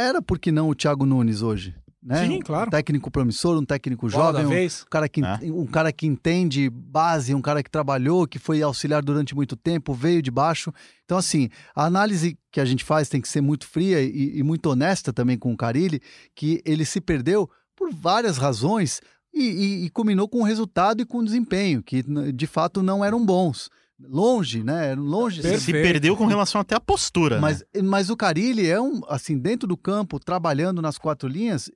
era 0.01 0.22
por 0.22 0.38
que 0.38 0.51
não 0.51 0.68
o 0.68 0.74
Thiago 0.74 1.05
Nunes 1.07 1.42
hoje? 1.42 1.74
Né? 2.03 2.26
Sim, 2.26 2.40
claro. 2.40 2.68
Um 2.68 2.70
técnico 2.70 3.11
promissor, 3.11 3.59
um 3.59 3.64
técnico 3.64 4.09
Bola 4.09 4.32
jovem, 4.32 4.46
um, 4.46 4.48
vez. 4.48 4.84
um 4.86 4.90
cara, 4.90 5.07
que, 5.09 5.20
É. 5.22 5.38
um 5.53 5.66
cara 5.66 5.92
que 5.92 6.07
entende 6.07 6.70
base, 6.70 7.34
um 7.34 7.42
cara 7.42 7.62
que 7.62 7.70
trabalhou, 7.70 8.26
que 8.26 8.38
foi 8.38 8.62
auxiliar 8.62 9.03
durante 9.03 9.34
muito 9.34 9.55
tempo, 9.55 9.92
veio 9.92 10.22
de 10.22 10.30
baixo. 10.30 10.72
Então, 11.05 11.18
assim, 11.18 11.51
a 11.74 11.84
análise 11.84 12.38
que 12.51 12.59
a 12.59 12.64
gente 12.64 12.84
faz 12.84 13.11
tem 13.11 13.20
que 13.20 13.28
ser 13.28 13.42
muito 13.42 13.66
fria 13.66 14.01
e, 14.01 14.38
e 14.38 14.42
muito 14.42 14.64
honesta 14.70 15.12
também 15.12 15.36
com 15.36 15.53
o 15.53 15.57
Carilli, 15.57 16.01
que 16.34 16.62
ele 16.64 16.86
se 16.86 17.03
perdeu 17.03 17.51
por 17.76 17.92
várias 17.92 18.38
razões 18.38 19.03
e, 19.32 19.42
e, 19.42 19.84
e 19.84 19.90
culminou 19.90 20.26
com 20.26 20.40
o 20.40 20.44
resultado 20.44 21.03
e 21.03 21.05
com 21.05 21.18
o 21.18 21.24
desempenho, 21.24 21.82
que 21.82 22.03
de 22.32 22.46
fato 22.46 22.82
não 22.82 23.05
eram 23.05 23.24
bons. 23.24 23.68
Longe, 24.09 24.62
né? 24.64 24.94
Longe. 24.94 25.42
Perfeito. 25.42 25.62
Se 25.64 25.72
perdeu 25.72 26.16
com 26.16 26.26
relação 26.26 26.61
até 26.61 26.74
à 26.74 26.80
postura, 26.80 27.36
né? 27.36 27.40
Mas, 27.40 27.64
mas 27.82 28.11
o 28.11 28.16
Carilli 28.16 28.66
é 28.66 28.80
um, 28.80 29.01
assim, 29.09 29.38
dentro 29.38 29.68
do 29.68 29.76
campo, 29.76 30.18
trabalhando 30.18 30.80
nas 30.82 30.96
quatro 30.98 31.28
linhas, 31.28 31.70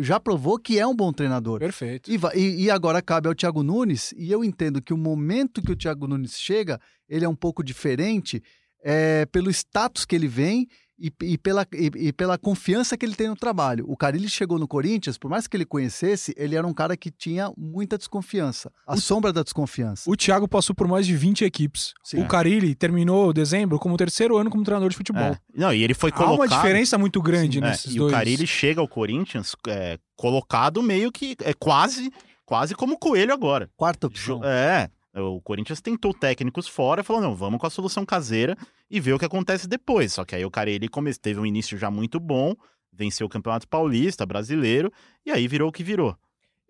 já 0.00 0.18
provou 0.18 0.58
que 0.58 0.78
é 0.78 0.86
um 0.86 0.94
bom 0.96 1.12
treinador. 1.12 1.60
Perfeito. 1.60 2.10
E, 2.10 2.18
e- 2.34 2.64
e 2.64 2.70
agora 2.70 3.00
cabe 3.02 3.28
ao 3.28 3.34
Thiago 3.34 3.62
Nunes, 3.62 4.12
e 4.16 4.30
eu 4.32 4.42
entendo 4.42 4.82
que 4.82 4.92
o 4.92 4.96
momento 4.98 5.62
que 5.62 5.70
o 5.72 5.76
Thiago 5.76 6.06
Nunes 6.08 6.38
chega, 6.40 6.80
ele 7.08 7.24
é 7.24 7.28
um 7.28 7.36
pouco 7.36 7.62
diferente 7.62 8.42
é, 8.82 9.26
pelo 9.26 9.50
status 9.50 10.04
que 10.04 10.14
ele 10.14 10.28
vem 10.28 10.66
e, 10.98 11.12
e 11.22 11.38
pela, 11.38 11.66
e, 11.72 11.90
e 12.08 12.12
pela 12.12 12.38
confiança 12.38 12.96
que 12.96 13.04
ele 13.04 13.14
tem 13.14 13.28
no 13.28 13.36
trabalho. 13.36 13.84
O 13.88 13.96
Carilli 13.96 14.28
chegou 14.28 14.58
no 14.58 14.66
Corinthians, 14.66 15.18
por 15.18 15.30
mais 15.30 15.46
que 15.46 15.56
ele 15.56 15.64
conhecesse, 15.64 16.34
ele 16.36 16.56
era 16.56 16.66
um 16.66 16.72
cara 16.72 16.96
que 16.96 17.10
tinha 17.10 17.52
muita 17.56 17.98
desconfiança. 17.98 18.72
A 18.86 18.96
sombra 18.96 19.32
da 19.32 19.42
desconfiança. 19.42 20.10
O 20.10 20.16
Thiago 20.16 20.48
passou 20.48 20.74
por 20.74 20.88
mais 20.88 21.06
de 21.06 21.16
20 21.16 21.44
equipes. 21.44 21.92
Sim. 22.02 22.20
O 22.22 22.28
Carilli 22.28 22.74
terminou 22.74 23.32
dezembro 23.32 23.78
como 23.78 23.94
o 23.94 23.98
terceiro 23.98 24.36
ano 24.36 24.50
como 24.50 24.64
treinador 24.64 24.90
de 24.90 24.96
futebol. 24.96 25.22
É. 25.22 25.38
Não, 25.54 25.72
e 25.72 25.82
ele 25.82 25.94
foi 25.94 26.10
Há 26.10 26.12
colocado... 26.14 26.36
uma 26.38 26.48
diferença 26.48 26.96
muito 26.98 27.20
grande 27.20 27.58
É, 27.58 27.60
nesses 27.60 27.94
e 27.94 27.98
dois. 27.98 28.12
o 28.12 28.16
Carilli 28.16 28.46
chega 28.46 28.80
ao 28.80 28.88
Corinthians 28.88 29.54
é, 29.68 29.98
colocado 30.14 30.82
meio 30.82 31.12
que 31.12 31.36
é 31.42 31.52
quase 31.52 32.10
quase 32.44 32.74
como 32.74 32.94
o 32.94 32.98
Coelho 32.98 33.34
agora. 33.34 33.68
Quarta 33.76 34.06
opção. 34.06 34.40
É, 34.44 34.88
o 35.16 35.40
Corinthians 35.40 35.80
tentou 35.80 36.12
técnicos 36.12 36.68
fora 36.68 37.02
falou: 37.04 37.22
não, 37.22 37.34
vamos 37.34 37.58
com 37.58 37.66
a 37.66 37.70
solução 37.70 38.04
caseira 38.04 38.56
e 38.90 39.00
ver 39.00 39.12
o 39.14 39.18
que 39.18 39.24
acontece 39.24 39.66
depois. 39.68 40.12
Só 40.12 40.24
que 40.24 40.34
aí 40.34 40.44
o 40.44 40.50
Carilli 40.50 40.88
come- 40.88 41.14
teve 41.14 41.40
um 41.40 41.46
início 41.46 41.76
já 41.78 41.90
muito 41.90 42.20
bom, 42.20 42.54
venceu 42.92 43.26
o 43.26 43.30
Campeonato 43.30 43.68
Paulista, 43.68 44.24
brasileiro, 44.26 44.92
e 45.24 45.30
aí 45.30 45.46
virou 45.48 45.68
o 45.68 45.72
que 45.72 45.82
virou. 45.82 46.16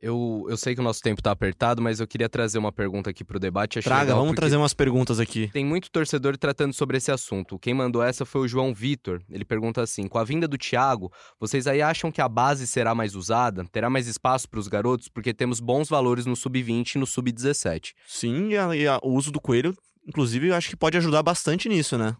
Eu, 0.06 0.46
eu 0.48 0.56
sei 0.56 0.74
que 0.74 0.80
o 0.80 0.84
nosso 0.84 1.00
tempo 1.00 1.20
tá 1.20 1.30
apertado, 1.30 1.82
mas 1.82 1.98
eu 2.00 2.06
queria 2.06 2.28
trazer 2.28 2.58
uma 2.58 2.70
pergunta 2.70 3.10
aqui 3.10 3.24
pro 3.24 3.38
debate. 3.40 3.78
Achei 3.78 3.88
Traga, 3.90 4.04
legal, 4.04 4.18
vamos 4.20 4.34
trazer 4.36 4.56
umas 4.56 4.72
perguntas 4.74 5.18
aqui. 5.18 5.48
Tem 5.52 5.64
muito 5.64 5.90
torcedor 5.90 6.36
tratando 6.36 6.72
sobre 6.72 6.96
esse 6.96 7.10
assunto. 7.10 7.58
Quem 7.58 7.74
mandou 7.74 8.02
essa 8.02 8.24
foi 8.24 8.42
o 8.42 8.48
João 8.48 8.72
Vitor. 8.72 9.20
Ele 9.30 9.44
pergunta 9.44 9.82
assim: 9.82 10.06
com 10.06 10.18
a 10.18 10.24
vinda 10.24 10.46
do 10.46 10.56
Thiago, 10.56 11.12
vocês 11.40 11.66
aí 11.66 11.82
acham 11.82 12.12
que 12.12 12.20
a 12.20 12.28
base 12.28 12.66
será 12.66 12.94
mais 12.94 13.14
usada? 13.14 13.64
Terá 13.72 13.90
mais 13.90 14.06
espaço 14.06 14.48
para 14.48 14.60
os 14.60 14.68
garotos? 14.68 15.08
Porque 15.08 15.34
temos 15.34 15.58
bons 15.60 15.88
valores 15.88 16.26
no 16.26 16.36
sub-20 16.36 16.94
e 16.94 16.98
no 16.98 17.06
sub-17. 17.06 17.92
Sim, 18.06 18.50
e, 18.50 18.56
a- 18.58 18.76
e 18.76 18.86
a- 18.86 19.00
o 19.02 19.12
uso 19.14 19.30
do 19.32 19.40
coelho, 19.40 19.74
inclusive, 20.06 20.48
eu 20.48 20.54
acho 20.54 20.70
que 20.70 20.76
pode 20.76 20.96
ajudar 20.96 21.22
bastante 21.22 21.68
nisso, 21.68 21.98
né? 21.98 22.16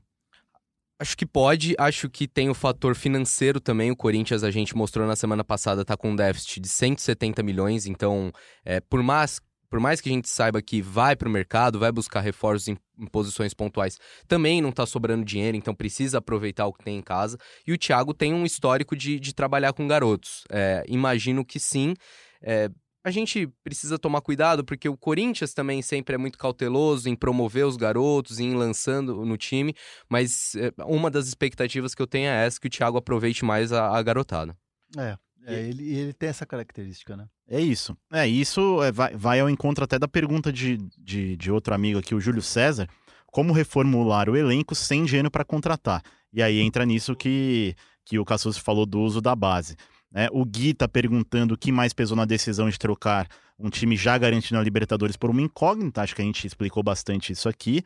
Acho 0.99 1.15
que 1.15 1.27
pode, 1.27 1.75
acho 1.79 2.09
que 2.09 2.27
tem 2.27 2.49
o 2.49 2.55
fator 2.55 2.95
financeiro 2.95 3.61
também. 3.61 3.91
O 3.91 3.97
Corinthians, 3.97 4.43
a 4.43 4.51
gente 4.51 4.75
mostrou 4.75 5.07
na 5.07 5.15
semana 5.15 5.45
passada, 5.45 5.85
tá 5.85 5.95
com 5.95 6.13
um 6.13 6.17
déficit 6.17 6.59
de 6.59 6.69
170 6.69 7.43
milhões. 7.43 7.87
Então, 7.87 8.33
é, 8.65 8.81
por, 8.81 9.03
mais, 9.03 9.39
por 9.69 9.79
mais 9.79 10.01
que 10.01 10.09
a 10.09 10.13
gente 10.13 10.27
saiba 10.27 10.63
que 10.63 10.81
vai 10.81 11.15
pro 11.15 11.29
mercado, 11.29 11.79
vai 11.79 11.93
buscar 11.93 12.21
reforços 12.21 12.69
em, 12.69 12.79
em 12.99 13.07
posições 13.07 13.53
pontuais, 13.53 13.99
também 14.27 14.63
não 14.63 14.73
tá 14.73 14.87
sobrando 14.87 15.23
dinheiro, 15.23 15.55
então 15.55 15.75
precisa 15.75 16.17
aproveitar 16.17 16.67
o 16.67 16.73
que 16.73 16.83
tem 16.83 16.97
em 16.97 17.03
casa. 17.03 17.37
E 17.67 17.75
o 17.75 17.79
Thiago 17.79 18.15
tem 18.15 18.33
um 18.33 18.47
histórico 18.47 18.97
de, 18.97 19.21
de 19.21 19.35
trabalhar 19.35 19.75
com 19.75 19.87
garotos. 19.87 20.45
É, 20.51 20.83
imagino 20.89 21.45
que 21.45 21.61
sim. 21.61 21.93
É, 22.41 22.71
a 23.07 23.11
gente 23.13 23.47
precisa 23.63 24.01
tomar 24.01 24.21
cuidado, 24.21 24.65
porque 24.65 24.89
o 24.89 24.97
Corinthians 24.97 25.55
também 25.55 25.81
sempre 25.81 26.17
é 26.17 26.19
muito 26.19 26.37
cauteloso 26.37 27.09
em 27.09 27.15
promover 27.15 27.65
os 27.65 27.77
garotos, 27.77 28.41
em 28.41 28.51
ir 28.51 28.57
lançando 28.57 29.25
no 29.25 29.37
time. 29.37 29.73
Mas 30.09 30.57
é, 30.57 30.73
uma 30.85 31.09
das 31.09 31.29
expectativas 31.29 31.95
que 31.95 32.03
eu 32.03 32.07
tenho 32.09 32.27
é 32.27 32.45
essa, 32.45 32.59
que 32.59 32.67
o 32.67 32.71
Thiago 32.71 32.99
aproveite 32.99 33.45
mais 33.45 33.71
a, 33.71 33.97
a 33.97 34.03
garotada. 34.03 34.57
É, 34.99 35.17
é, 35.47 35.69
ele, 35.69 35.97
ele 35.97 36.13
tem 36.13 36.29
essa 36.29 36.45
característica, 36.45 37.17
né? 37.17 37.29
É 37.49 37.61
isso. 37.61 37.97
É, 38.13 38.27
isso 38.27 38.83
é, 38.83 38.91
vai, 38.91 39.15
vai 39.15 39.39
ao 39.39 39.49
encontro 39.49 39.85
até 39.85 40.01
da 40.01 40.09
pergunta 40.09 40.53
de, 40.53 40.77
de, 40.99 41.37
de 41.37 41.53
outro 41.53 41.73
amigo 41.73 42.01
aqui, 42.01 42.13
o 42.13 42.21
Júlio 42.21 42.43
César. 42.43 42.89
Como 43.27 43.53
reformular 43.53 44.29
o 44.29 44.37
elenco 44.37 44.75
sem 44.75 45.05
dinheiro 45.05 45.31
para 45.31 45.45
contratar? 45.45 46.03
E 46.33 46.43
aí 46.43 46.59
entra 46.59 46.85
nisso 46.85 47.15
que, 47.15 47.77
que 48.05 48.19
o 48.19 48.25
Cassus 48.25 48.59
falou 48.59 48.85
do 48.85 48.99
uso 48.99 49.21
da 49.21 49.37
base. 49.37 49.77
Né? 50.11 50.29
o 50.33 50.45
Gui 50.45 50.75
tá 50.75 50.87
perguntando 50.89 51.55
o 51.55 51.59
que 51.59 51.71
mais 51.73 51.93
pesou 51.93 52.17
na 52.17 52.25
decisão 52.25 52.69
de 52.71 52.79
trocar 52.79 53.29
um 53.59 53.71
time 53.71 53.97
já 53.97 54.17
garantido 54.19 54.55
na 54.57 54.63
Libertadores 54.63 55.17
por 55.17 55.31
uma 55.31 55.41
incógnita. 55.43 56.03
Acho 56.03 56.15
que 56.15 56.23
a 56.23 56.25
gente 56.25 56.47
explicou 56.47 56.83
bastante 56.83 57.33
isso 57.33 57.49
aqui. 57.49 57.83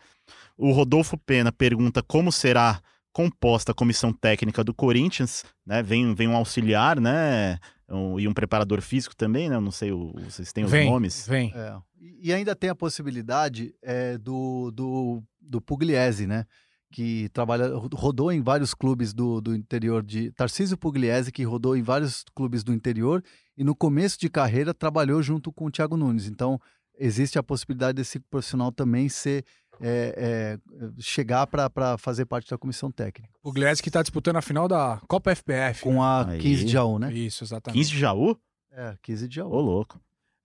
O 0.57 0.73
Rodolfo 0.73 1.16
Pena 1.16 1.53
pergunta 1.53 2.03
como 2.03 2.31
será 2.33 2.81
composta 3.12 3.73
a 3.73 3.75
comissão 3.75 4.12
técnica 4.12 4.62
do 4.64 4.75
Corinthians. 4.75 5.45
Né? 5.66 5.83
Vem, 5.83 6.14
vem 6.14 6.29
um 6.29 6.37
auxiliar, 6.37 7.01
né? 7.01 7.59
Um- 7.89 8.21
e 8.21 8.29
um 8.29 8.33
preparador 8.35 8.81
físico 8.81 9.16
também, 9.16 9.49
né? 9.49 9.57
Eu 9.57 9.61
não 9.61 9.73
sei, 9.73 9.91
o- 9.93 10.12
vocês 10.25 10.53
têm 10.53 10.64
os 10.64 10.71
Vem, 10.71 10.89
nomes. 10.89 11.27
vem. 11.27 11.53
É. 11.55 11.77
E 12.01 12.29
e 12.29 12.33
ainda 12.33 12.55
tem 12.55 12.68
a 12.71 12.75
possibilidade 12.75 13.75
é, 13.83 14.16
do, 14.18 14.71
do, 14.73 15.23
do 15.41 15.61
Pugliese, 15.61 16.27
né? 16.27 16.45
Que 16.93 17.28
trabalha, 17.28 17.70
rodou 17.95 18.32
em 18.32 18.43
vários 18.43 18.74
clubes 18.74 19.12
do, 19.12 19.41
do 19.41 19.55
interior 19.55 20.03
de. 20.03 20.32
Tarcísio 20.32 20.76
Pugliese, 20.76 21.30
que 21.30 21.45
rodou 21.45 21.76
em 21.76 21.82
vários 21.82 22.24
clubes 22.34 22.64
do 22.64 22.72
interior 22.72 23.22
e 23.57 23.62
no 23.62 23.76
começo 23.76 24.18
de 24.18 24.28
carreira 24.28 24.74
trabalhou 24.74 25.22
junto 25.22 25.53
com 25.53 25.66
o 25.66 25.70
Thiago 25.70 25.97
Nunes. 25.97 26.26
Então, 26.26 26.61
existe 26.99 27.38
a 27.38 27.43
possibilidade 27.43 27.97
desse 27.97 28.18
profissional 28.18 28.72
também 28.72 29.09
ser. 29.09 29.45
é, 29.80 30.59
é, 30.78 30.91
chegar 31.01 31.47
para 31.47 31.97
fazer 31.97 32.26
parte 32.26 32.51
da 32.51 32.59
comissão 32.59 32.91
técnica. 32.91 33.32
O 33.43 33.51
Gliese 33.53 33.82
que 33.82 33.91
tá 33.91 34.03
disputando 34.03 34.36
a 34.36 34.43
final 34.43 34.68
da 34.68 35.01
Copa 35.09 35.34
FPF. 35.34 35.82
Com 35.82 36.03
a 36.03 36.28
Aí. 36.28 36.38
15 36.38 36.64
de 36.64 36.72
Jaú, 36.72 36.99
né? 36.99 37.12
Isso, 37.12 37.45
exatamente. 37.45 37.78
15 37.78 37.91
de 37.91 37.99
Jaú? 37.99 38.36
É, 38.72 38.95
15 39.01 39.28
de 39.28 39.36
Jaú. 39.36 39.51
Ô, 39.51 39.61
louco. 39.61 39.99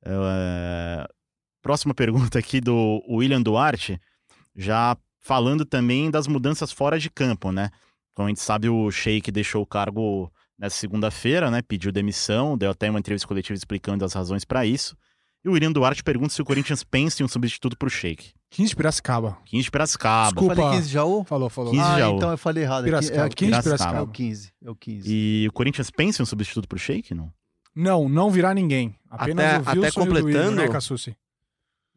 É, 0.05 1.07
Próxima 1.61 1.93
pergunta 1.95 2.37
aqui 2.37 2.61
do 2.61 3.03
William 3.09 3.41
Duarte, 3.41 3.99
já 4.55 4.95
falando 5.25 5.65
também 5.65 6.11
das 6.11 6.27
mudanças 6.27 6.71
fora 6.71 6.99
de 6.99 7.09
campo, 7.09 7.51
né? 7.51 7.71
Como 8.13 8.27
a 8.27 8.29
gente 8.29 8.39
sabe, 8.41 8.69
o 8.69 8.91
Sheik 8.91 9.31
deixou 9.31 9.63
o 9.63 9.65
cargo 9.65 10.31
nessa 10.57 10.75
segunda-feira, 10.77 11.49
né? 11.49 11.63
Pediu 11.63 11.91
demissão, 11.91 12.55
deu 12.55 12.69
até 12.69 12.87
uma 12.91 12.99
entrevista 12.99 13.27
coletiva 13.27 13.57
explicando 13.57 14.05
as 14.05 14.13
razões 14.13 14.45
para 14.45 14.67
isso. 14.67 14.95
E 15.43 15.49
o 15.49 15.53
William 15.53 15.71
Duarte 15.71 16.03
pergunta 16.03 16.29
se 16.33 16.41
o 16.41 16.45
Corinthians 16.45 16.83
pensa 16.83 17.21
em 17.21 17.25
um 17.25 17.27
substituto 17.27 17.75
pro 17.75 17.89
Sheik. 17.89 18.33
15 18.51 18.69
de 18.69 18.75
Piracicaba. 18.75 19.37
15 19.45 19.63
de 19.63 19.71
Piracicaba. 19.71 20.25
Desculpa. 20.31 20.55
Falei 20.55 20.71
15 20.77 20.87
de 20.87 20.93
Jaú? 20.93 21.23
Falou, 21.23 21.49
falou. 21.49 21.71
15 21.71 21.83
ah, 21.83 21.99
Jaú. 21.99 22.17
então 22.17 22.31
eu 22.31 22.37
falei 22.37 22.63
errado. 22.63 22.81
aqui. 22.81 22.89
Piracicaba, 22.91 23.25
É, 23.25 23.29
15 23.29 23.51
de 23.51 23.57
É 23.57 23.61
Piracicaba. 23.63 24.01
o 24.03 24.07
15. 24.07 24.53
É 24.63 24.69
o 24.69 24.75
15. 24.75 25.07
E 25.11 25.47
o 25.47 25.51
Corinthians 25.51 25.89
pensa 25.89 26.21
em 26.21 26.23
um 26.23 26.25
substituto 26.27 26.67
pro 26.67 26.77
Sheik, 26.77 27.13
não? 27.15 27.31
Não, 27.75 28.07
não 28.07 28.29
virá 28.29 28.53
ninguém. 28.53 28.95
Apenas 29.09 29.45
Até- 29.45 29.57
o 29.57 29.61
até 29.71 29.79
Wilson 29.79 29.99
e 29.99 30.03
o 30.03 30.05
completando- 30.05 30.51
Igor, 30.53 30.65
né, 30.67 30.67
Cassucci? 30.69 31.15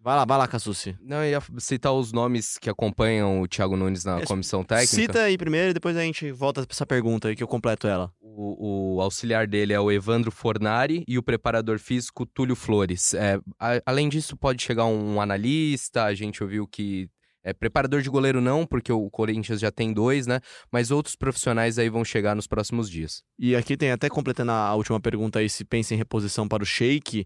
Vai 0.01 0.15
lá, 0.17 0.25
vai 0.25 0.39
lá, 0.39 0.47
Cassucci. 0.49 0.97
Não, 1.01 1.25
eu 1.25 1.31
ia 1.31 1.43
citar 1.59 1.93
os 1.93 2.13
nomes 2.13 2.57
que 2.57 2.71
acompanham 2.71 3.41
o 3.43 3.49
Thiago 3.49 3.77
Nunes 3.77 4.05
na 4.05 4.21
É, 4.21 4.25
comissão 4.25 4.63
técnica. 4.63 4.95
Cita 4.95 5.23
aí 5.23 5.37
primeiro 5.37 5.71
e 5.71 5.75
depois 5.75 5.97
a 5.97 6.03
gente 6.03 6.31
volta 6.31 6.63
pra 6.65 6.73
essa 6.73 6.87
pergunta 6.87 7.29
aí 7.29 7.35
que 7.37 7.43
eu 7.43 7.49
completo 7.49 7.87
ela. 7.89 8.13
O 8.21 8.39
O, 8.39 8.95
o 8.97 9.01
auxiliar 9.03 9.47
dele 9.49 9.73
é 9.73 9.81
o 9.81 9.91
Evandro 9.91 10.31
Fornari 10.31 11.03
e 11.09 11.19
o 11.19 11.23
preparador 11.23 11.79
físico 11.81 12.25
Túlio 12.25 12.55
Flores. 12.55 13.13
É, 13.13 13.41
a- 13.59 13.83
além 13.85 14.09
disso, 14.09 14.37
pode 14.37 14.63
chegar 14.63 14.85
um 14.87 15.21
analista, 15.21 16.05
a 16.05 16.15
gente 16.15 16.43
ouviu 16.43 16.67
que. 16.67 17.09
É, 17.45 17.53
preparador 17.53 18.03
de 18.03 18.11
goleiro 18.11 18.41
não, 18.41 18.67
porque 18.67 18.93
o 18.93 19.09
Corinthians 19.11 19.59
já 19.61 19.71
tem 19.71 19.93
dois, 19.93 20.27
né? 20.27 20.41
Mas 20.73 20.91
outros 20.91 21.17
profissionais 21.17 21.79
aí 21.79 21.89
vão 21.89 22.05
chegar 22.05 22.35
nos 22.37 22.47
próximos 22.47 22.91
dias. 22.91 23.23
E 23.39 23.57
aqui 23.57 23.77
tem 23.77 23.91
até 23.91 24.09
completando 24.09 24.53
a 24.53 24.75
última 24.75 25.01
pergunta 25.01 25.39
aí, 25.39 25.49
se 25.49 25.65
pensa 25.65 25.95
em 25.95 25.97
reposição 25.97 26.47
para 26.47 26.63
o 26.63 26.67
Sheik. 26.67 27.25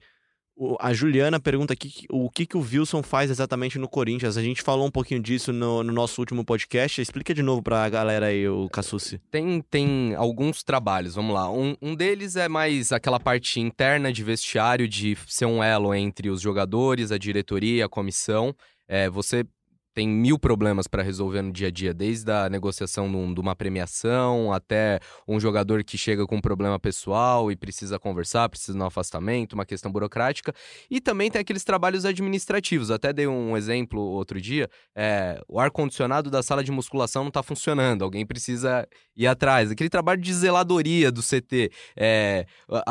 A 0.79 0.93
Juliana 0.93 1.41
pergunta 1.41 1.73
aqui 1.73 2.07
o 2.11 2.31
que, 2.31 2.47
que 2.47 2.57
o 2.57 2.61
Wilson 2.61 3.03
faz 3.03 3.31
exatamente 3.31 3.79
no 3.79 3.89
Corinthians. 3.89 4.37
A 4.37 4.43
gente 4.43 4.63
falou 4.63 4.87
um 4.87 4.91
pouquinho 4.91 5.21
disso 5.21 5.53
no, 5.53 5.83
no 5.83 5.93
nosso 5.93 6.21
último 6.21 6.45
podcast. 6.45 7.01
Explica 7.01 7.35
de 7.35 7.43
novo 7.43 7.63
pra 7.63 7.89
galera 7.89 8.27
aí, 8.27 8.47
o 8.47 8.69
Cassucci. 8.69 9.19
Tem, 9.31 9.63
tem 9.63 10.15
alguns 10.15 10.63
trabalhos, 10.63 11.15
vamos 11.15 11.35
lá. 11.35 11.51
Um, 11.51 11.75
um 11.81 11.95
deles 11.95 12.37
é 12.37 12.49
mais 12.49 12.93
aquela 12.93 13.19
parte 13.19 13.61
interna 13.61 14.13
de 14.13 14.23
vestiário, 14.23 14.87
de 14.87 15.17
ser 15.27 15.47
um 15.47 15.63
elo 15.63 15.95
entre 15.95 16.29
os 16.29 16.41
jogadores, 16.41 17.11
a 17.11 17.19
diretoria, 17.19 17.87
a 17.87 17.89
comissão. 17.89 18.55
É, 18.87 19.09
você 19.09 19.47
tem 19.95 20.09
mil 20.09 20.39
problemas 20.39 20.87
para 20.87 21.03
resolver 21.03 21.43
no 21.43 21.53
dia 21.53 21.69
a 21.69 21.71
dia, 21.71 21.93
desde 21.93 22.31
a 22.31 22.49
negociação 22.49 23.11
de, 23.11 23.17
um- 23.17 23.35
uma 23.39 23.55
premiação 23.55 24.53
até 24.53 25.01
um 25.29 25.39
jogador 25.39 25.85
que 25.85 25.99
chega 25.99 26.27
com 26.27 26.37
um 26.37 26.41
problema 26.41 26.79
pessoal 26.79 27.51
e 27.51 27.57
precisa 27.57 27.99
conversar, 27.99 28.49
precisa 28.49 28.73
de 28.77 28.83
um 28.83 28.87
afastamento, 28.87 29.53
uma 29.55 29.67
questão 29.67 29.91
burocrática. 29.93 30.55
E 30.91 31.01
também 31.01 31.31
tem 31.31 31.41
aqueles 31.41 31.65
trabalhos 31.65 32.05
administrativos. 32.05 32.91
Até 32.91 33.13
dei 33.13 33.27
um 33.27 33.57
exemplo 33.57 34.01
outro 34.01 34.41
dia. 34.41 34.69
É, 34.95 35.41
o 35.49 35.59
ar-condicionado 35.61 36.31
da 36.31 36.43
sala 36.43 36.65
de 36.65 36.71
musculação 36.73 37.23
não 37.23 37.29
está 37.29 37.43
funcionando, 37.43 38.03
alguém 38.03 38.25
precisa 38.25 38.87
ir 39.17 39.27
atrás. 39.27 39.71
Aquele 39.71 39.91
trabalho 39.91 40.21
de 40.21 40.33
zeladoria 40.33 41.11
do 41.11 41.23
CT, 41.23 41.71
é, 41.97 42.47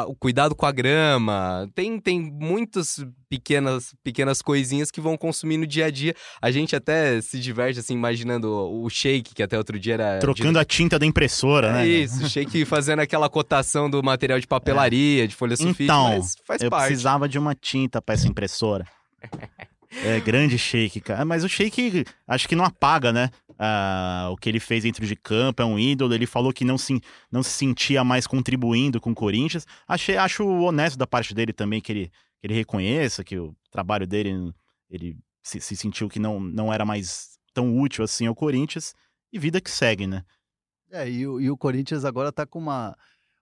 o 0.07 0.15
cuidado 0.15 0.55
com 0.55 0.65
a 0.65 0.71
grama, 0.71 1.67
tem, 1.73 1.99
tem 1.99 2.19
muitas 2.19 3.03
pequenas, 3.29 3.95
pequenas 4.03 4.41
coisinhas 4.41 4.91
que 4.91 4.99
vão 4.99 5.15
consumir 5.17 5.57
no 5.57 5.65
dia 5.65 5.85
a 5.85 5.89
dia. 5.89 6.13
A 6.41 6.51
gente 6.51 6.75
até 6.75 6.90
se 7.21 7.39
diverte, 7.39 7.79
assim, 7.79 7.93
imaginando 7.93 8.49
o 8.51 8.89
shake, 8.89 9.33
que 9.33 9.43
até 9.43 9.57
outro 9.57 9.79
dia 9.79 9.93
era... 9.95 10.19
Trocando 10.19 10.57
a 10.59 10.65
tinta 10.65 10.97
da 10.97 11.05
impressora, 11.05 11.67
É 11.67 11.73
né? 11.73 11.87
isso, 11.87 12.23
o 12.25 12.29
shake 12.29 12.65
fazendo 12.65 12.99
aquela 12.99 13.29
cotação 13.29 13.89
do 13.89 14.01
material 14.03 14.39
de 14.39 14.47
papelaria, 14.47 15.27
de 15.27 15.35
folha 15.35 15.55
sulfite, 15.55 15.83
Então, 15.83 16.13
Eu 16.59 16.69
parte. 16.69 16.87
precisava 16.87 17.27
de 17.27 17.37
uma 17.39 17.53
tinta 17.55 18.01
pra 18.01 18.13
essa 18.15 18.27
impressora. 18.27 18.85
É, 20.05 20.21
grande 20.21 20.57
shake, 20.57 21.01
cara. 21.01 21.25
Mas 21.25 21.43
o 21.43 21.49
shake, 21.49 22.05
acho 22.25 22.47
que 22.47 22.55
não 22.55 22.63
apaga, 22.63 23.11
né? 23.11 23.29
Ah, 23.59 24.29
o 24.31 24.37
que 24.37 24.47
ele 24.47 24.59
fez 24.59 24.83
dentro 24.83 25.05
de 25.05 25.17
campo, 25.17 25.61
é 25.61 25.65
um 25.65 25.77
ídolo. 25.77 26.13
Ele 26.13 26.25
falou 26.25 26.53
que 26.53 26.63
não 26.63 26.77
se, 26.77 27.01
não 27.29 27.43
se 27.43 27.49
sentia 27.49 28.01
mais 28.01 28.25
contribuindo 28.25 29.01
com 29.01 29.11
o 29.11 29.13
Corinthians. 29.13 29.67
Achei, 29.85 30.15
acho 30.15 30.47
honesto 30.47 30.97
da 30.97 31.05
parte 31.05 31.33
dele 31.33 31.51
também 31.51 31.81
que 31.81 31.91
ele, 31.91 32.05
que 32.39 32.47
ele 32.47 32.53
reconheça 32.53 33.21
que 33.21 33.37
o 33.37 33.53
trabalho 33.69 34.07
dele, 34.07 34.53
ele 34.89 35.17
se, 35.41 35.59
se 35.59 35.75
sentiu 35.75 36.07
que 36.09 36.19
não, 36.19 36.39
não 36.39 36.71
era 36.73 36.85
mais 36.85 37.31
tão 37.53 37.77
útil 37.79 38.03
assim 38.03 38.25
ao 38.27 38.35
Corinthians. 38.35 38.93
E 39.33 39.39
vida 39.39 39.59
que 39.61 39.71
segue, 39.71 40.07
né? 40.07 40.23
É, 40.91 41.09
e, 41.09 41.25
o- 41.25 41.39
e 41.39 41.49
o 41.49 41.57
Corinthians 41.57 42.03
agora 42.05 42.31
tá 42.31 42.45
com 42.45 42.59
uma 42.59 42.95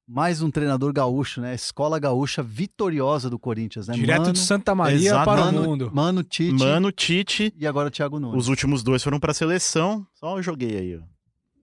mais 0.07 0.41
um 0.41 0.49
treinador 0.49 0.91
gaúcho, 0.91 1.39
né? 1.41 1.53
Escola 1.53 1.99
gaúcha 1.99 2.41
vitoriosa 2.41 3.29
do 3.29 3.37
Corinthians, 3.37 3.87
né? 3.87 3.93
Direto 3.95 4.21
Mano, 4.21 4.33
de 4.33 4.39
Santa 4.39 4.73
Maria 4.73 4.97
exato, 5.09 5.25
para 5.25 5.41
o 5.41 5.45
Mano, 5.45 5.63
mundo. 5.63 5.91
Mano 5.93 6.23
Tite 6.23 6.53
Mano, 6.53 6.91
Tite, 6.91 7.53
e 7.55 7.67
agora 7.67 7.87
o 7.87 7.91
Thiago 7.91 8.19
Nunes. 8.19 8.39
os 8.39 8.47
últimos 8.47 8.81
dois 8.83 9.03
foram 9.03 9.19
pra 9.19 9.33
seleção. 9.33 10.05
Só 10.15 10.37
eu 10.37 10.43
joguei 10.43 10.77
aí, 10.77 10.97
ó. 10.97 11.01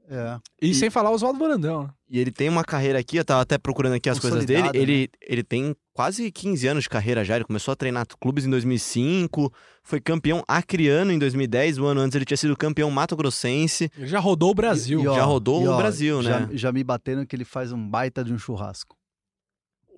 É. 0.09 0.39
E, 0.63 0.71
E- 0.71 0.75
sem 0.75 0.89
falar 0.91 1.11
Oswaldo 1.11 1.39
Brandão, 1.39 1.85
né? 1.85 1.91
E 2.09 2.21
ele 2.21 2.31
tem 2.31 2.49
uma 2.49 2.63
carreira 2.65 2.99
aqui, 3.01 3.17
eu 3.17 3.25
tava 3.25 3.41
até 3.43 3.59
procurando 3.59 3.95
aqui 3.95 4.09
as 4.09 4.21
coisas 4.21 4.45
dele. 4.45 4.63
Consolidada, 4.63 4.93
Ele, 4.93 5.11
ele 5.21 5.43
tem 5.43 5.75
quase 5.93 6.31
15 6.31 6.69
anos 6.69 6.85
de 6.85 6.89
carreira 6.89 7.25
já. 7.25 7.35
Ele 7.35 7.45
começou 7.45 7.73
a 7.73 7.77
treinar 7.77 8.07
clubes 8.21 8.45
em 8.45 8.51
2005, 8.51 9.53
foi 9.83 10.01
campeão 10.01 10.45
acriano 10.47 11.11
em 11.11 11.19
2010. 11.19 11.79
O 11.79 11.87
ano 11.87 12.01
antes 12.01 12.15
ele 12.15 12.25
tinha 12.25 12.37
sido 12.37 12.57
campeão 12.57 12.91
mato-grossense. 12.93 13.91
Ele 13.99 14.07
já 14.07 14.21
rodou 14.21 14.51
o 14.53 14.55
Brasil. 14.55 15.01
E, 15.03 15.09
ó, 15.09 15.17
já 15.17 15.25
rodou 15.25 15.63
e, 15.65 15.67
o 15.67 15.73
ó, 15.73 15.77
Brasil, 15.77 16.23
já, 16.23 16.41
né? 16.41 16.49
Já 16.53 16.71
me 16.71 16.85
bateram 16.85 17.27
que 17.27 17.35
ele 17.35 17.45
faz 17.45 17.73
um 17.73 17.89
baita 17.89 18.23
de 18.23 18.33
um 18.33 18.39
churrasco. 18.39 18.97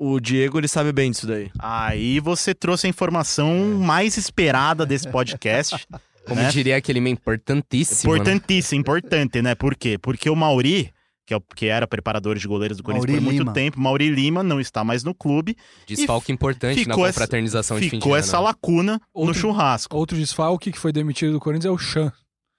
O 0.01 0.21
Diego, 0.21 0.59
ele 0.59 0.69
sabe 0.69 0.93
bem 0.93 1.11
disso 1.11 1.27
daí. 1.27 1.51
Aí 1.59 2.21
você 2.21 2.55
trouxe 2.55 2.87
a 2.87 2.91
informação 2.91 3.75
mais 3.75 4.17
esperada 4.17 4.87
desse 4.87 5.11
podcast. 5.11 5.87
Como 6.29 6.41
né? 6.43 6.49
diria 6.51 6.76
aquele 6.76 7.01
meme 7.01 7.12
importantíssimo, 7.12 8.12
né? 8.12 8.18
Importantíssimo, 8.18 8.81
importante, 8.81 9.41
né? 9.43 9.55
Por 9.55 9.74
quê? 9.74 9.97
Porque 9.99 10.29
o 10.29 10.37
Mauri, 10.37 10.93
que, 11.26 11.35
é 11.35 11.37
o, 11.37 11.41
que 11.41 11.66
era 11.66 11.87
preparador 11.87 12.37
de 12.37 12.47
goleiros 12.47 12.76
do 12.76 12.83
Corinthians 12.83 13.07
Mauri 13.11 13.20
por 13.20 13.24
muito 13.24 13.41
Lima. 13.43 13.53
tempo, 13.53 13.81
Mauri 13.81 14.11
Lima 14.11 14.43
não 14.43 14.61
está 14.61 14.85
mais 14.85 15.03
no 15.05 15.14
clube. 15.14 15.57
Desfalque 15.87 16.31
importante 16.33 16.87
na 16.87 16.95
ficou 16.95 17.07
essa- 17.07 17.20
confraternização 17.20 17.79
de 17.81 17.89
fim 17.91 17.97
de 17.99 18.03
Ficou 18.03 18.16
essa 18.16 18.39
lacuna 18.41 18.95
no 19.14 19.20
Outro- 19.22 19.35
churrasco. 19.35 19.97
Outro 19.97 20.16
desfalque 20.16 20.70
que 20.72 20.79
foi 20.79 20.93
demitido 20.93 21.33
do 21.33 21.41
Corinthians 21.41 21.66
é 21.66 21.70
o 21.74 21.79
Chan. 21.79 22.12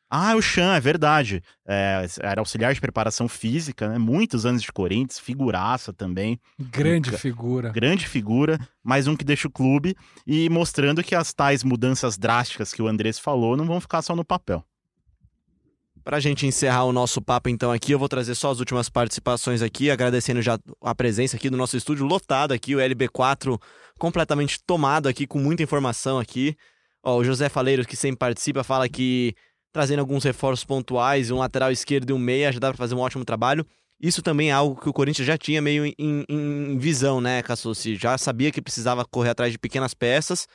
Ah, 0.10 0.36
o 0.36 0.42
Chan, 0.42 0.74
é 0.76 0.80
verdade. 0.80 1.44
É, 1.68 2.04
era 2.22 2.42
auxiliar 2.42 2.74
de 2.74 2.82
preparação 2.82 3.28
física, 3.28 3.88
né? 3.88 3.98
Muitos 4.00 4.44
anos 4.46 4.64
de 4.64 4.72
Corinthians, 4.72 5.20
figuraça 5.20 5.94
também. 5.94 6.40
Grande 6.60 7.10
Nunca- 7.12 7.22
figura. 7.22 7.70
grande 7.70 8.08
figura, 8.08 8.58
mais 8.84 9.06
um 9.08 9.16
que 9.16 9.24
deixa 9.24 9.48
o 9.48 9.52
clube 9.52 9.96
e 10.26 10.50
mostrando 10.50 11.04
que 11.04 11.14
as 11.14 11.32
tais 11.32 11.64
mudanças 11.64 12.18
drásticas 12.18 12.74
que 12.74 12.82
o 12.82 12.88
Andrés 12.88 13.20
falou 13.20 13.56
não 13.56 13.68
vão 13.68 13.80
ficar 13.80 14.02
só 14.02 14.16
no 14.16 14.26
papel. 14.26 14.64
Pra 16.04 16.20
gente 16.20 16.48
encerrar 16.48 16.86
o 16.86 16.94
nosso 16.94 17.22
papo, 17.22 17.50
então, 17.50 17.72
aqui, 17.72 17.92
eu 17.92 18.00
vou 18.00 18.10
trazer 18.10 18.34
só 18.34 18.50
as 18.50 18.60
últimas 18.60 18.90
participações 18.90 19.62
aqui, 19.62 19.92
agradecendo 19.92 20.42
já 20.42 20.58
a 20.82 20.96
presença 20.96 21.36
aqui 21.36 21.50
do 21.52 21.58
nosso 21.58 21.78
estúdio 21.78 22.06
lotado 22.06 22.52
aqui, 22.52 22.74
o 22.74 22.80
LB4 22.80 23.62
completamente 24.00 24.60
tomado 24.66 25.08
aqui, 25.08 25.28
com 25.28 25.38
muita 25.38 25.62
informação 25.62 26.18
aqui. 26.18 26.56
Ó, 27.04 27.18
o 27.18 27.24
José 27.24 27.48
Faleiros, 27.48 27.86
que 27.86 27.96
sempre 27.96 28.18
participa, 28.18 28.64
fala 28.64 28.90
que 28.90 29.36
trazendo 29.72 30.00
alguns 30.00 30.24
reforços 30.24 30.64
pontuais, 30.66 31.32
um 31.32 31.38
lateral 31.40 31.72
esquerdo 31.72 32.10
e 32.10 32.14
um 32.14 32.18
meia, 32.20 32.52
já 32.52 32.60
dá 32.60 32.70
pra 32.70 32.78
fazer 32.78 32.96
um 32.96 33.00
ótimo 33.00 33.24
trabalho. 33.26 33.66
Isso 34.02 34.22
também 34.22 34.50
é 34.50 34.54
algo 34.54 34.80
que 34.80 34.88
o 34.88 34.94
Corinthians 34.94 35.28
já 35.28 35.38
tinha 35.38 35.62
meio 35.62 35.86
em, 35.86 36.26
em 36.30 36.78
visão, 36.78 37.20
né, 37.20 37.44
Cassucci? 37.44 37.96
Já 37.96 38.18
sabia 38.18 38.52
que 38.52 38.62
precisava 38.62 39.04
correr 39.06 39.30
atrás 39.32 39.52
de 39.52 39.60
pequenas 39.60 39.94
peças, 39.94 40.48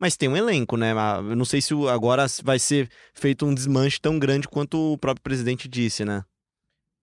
mas 0.00 0.16
tem 0.16 0.28
um 0.28 0.36
elenco, 0.36 0.76
né? 0.76 0.92
Ah, 0.96 1.16
Eu 1.18 1.34
não 1.36 1.44
sei 1.44 1.60
se 1.60 1.74
agora 1.88 2.26
vai 2.44 2.58
ser 2.58 2.88
feito 3.12 3.44
um 3.44 3.52
desmanche 3.54 4.00
tão 4.00 4.18
grande 4.18 4.46
quanto 4.48 4.92
o 4.92 4.98
próprio 4.98 5.22
presidente 5.22 5.68
disse, 5.68 6.04
né? 6.04 6.22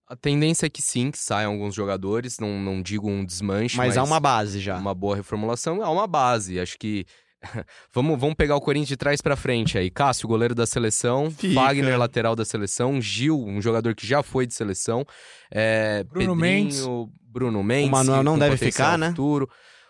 A 0.07 0.15
tendência 0.15 0.65
é 0.65 0.69
que 0.69 0.81
sim, 0.81 1.11
que 1.11 1.19
saiam 1.19 1.51
alguns 1.51 1.75
jogadores, 1.75 2.39
não, 2.39 2.59
não 2.59 2.81
digo 2.81 3.07
um 3.07 3.23
desmanche, 3.23 3.77
Mas, 3.77 3.89
mas, 3.89 3.97
há 3.97 4.03
uma 4.03 4.19
base 4.19 4.59
já. 4.59 4.77
uma 4.77 4.95
boa 4.95 5.15
reformulação, 5.17 5.83
há 5.83 5.89
uma 5.91 6.07
base. 6.07 6.59
Acho 6.59 6.79
que 6.79 7.05
vamos, 7.93 8.19
vamos 8.19 8.35
pegar 8.35 8.55
o 8.55 8.61
Corinthians 8.61 8.89
de 8.89 8.97
trás 8.97 9.21
pra 9.21 9.35
frente 9.35 9.77
aí. 9.77 9.89
Cássio, 9.89 10.27
goleiro 10.27 10.53
da 10.53 10.65
seleção, 10.65 11.31
Fica. 11.31 11.53
Fagner, 11.53 11.97
lateral 11.97 12.35
da 12.35 12.45
seleção, 12.45 13.01
Gil, 13.01 13.43
um 13.45 13.61
jogador 13.61 13.95
que 13.95 14.05
já 14.05 14.21
foi 14.21 14.45
de 14.45 14.53
seleção, 14.53 15.05
é, 15.51 16.03
Bruno 16.03 16.35
Pedrinho, 16.35 16.35
Mendes. 16.35 16.85
Bruno 17.21 17.63
Mendes. 17.63 17.91
Manuel 17.91 18.19
que 18.19 18.25
não 18.25 18.39
deve 18.39 18.57
ficar, 18.57 18.97
né? 18.97 19.09
Futuro. 19.09 19.49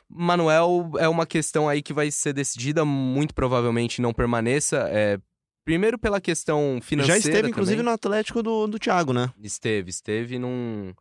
Manuel 0.09 0.91
é 0.97 1.07
uma 1.07 1.25
questão 1.25 1.69
aí 1.69 1.81
que 1.81 1.93
vai 1.93 2.09
ser 2.09 2.33
decidida, 2.33 2.83
muito 2.83 3.33
provavelmente 3.33 4.01
não 4.01 4.13
permaneça. 4.13 4.87
é, 4.91 5.19
primeiro 5.63 5.99
pela 5.99 6.19
questão 6.19 6.79
financeira. 6.81 7.19
Já 7.21 7.29
esteve, 7.29 7.49
inclusive, 7.49 7.77
também. 7.77 7.91
no 7.91 7.93
Atlético 7.93 8.41
do, 8.41 8.65
do 8.65 8.79
Thiago, 8.79 9.13
né? 9.13 9.31
Esteve, 9.39 9.91
esteve 9.91 10.35
e 10.35 10.39
não, 10.39 10.95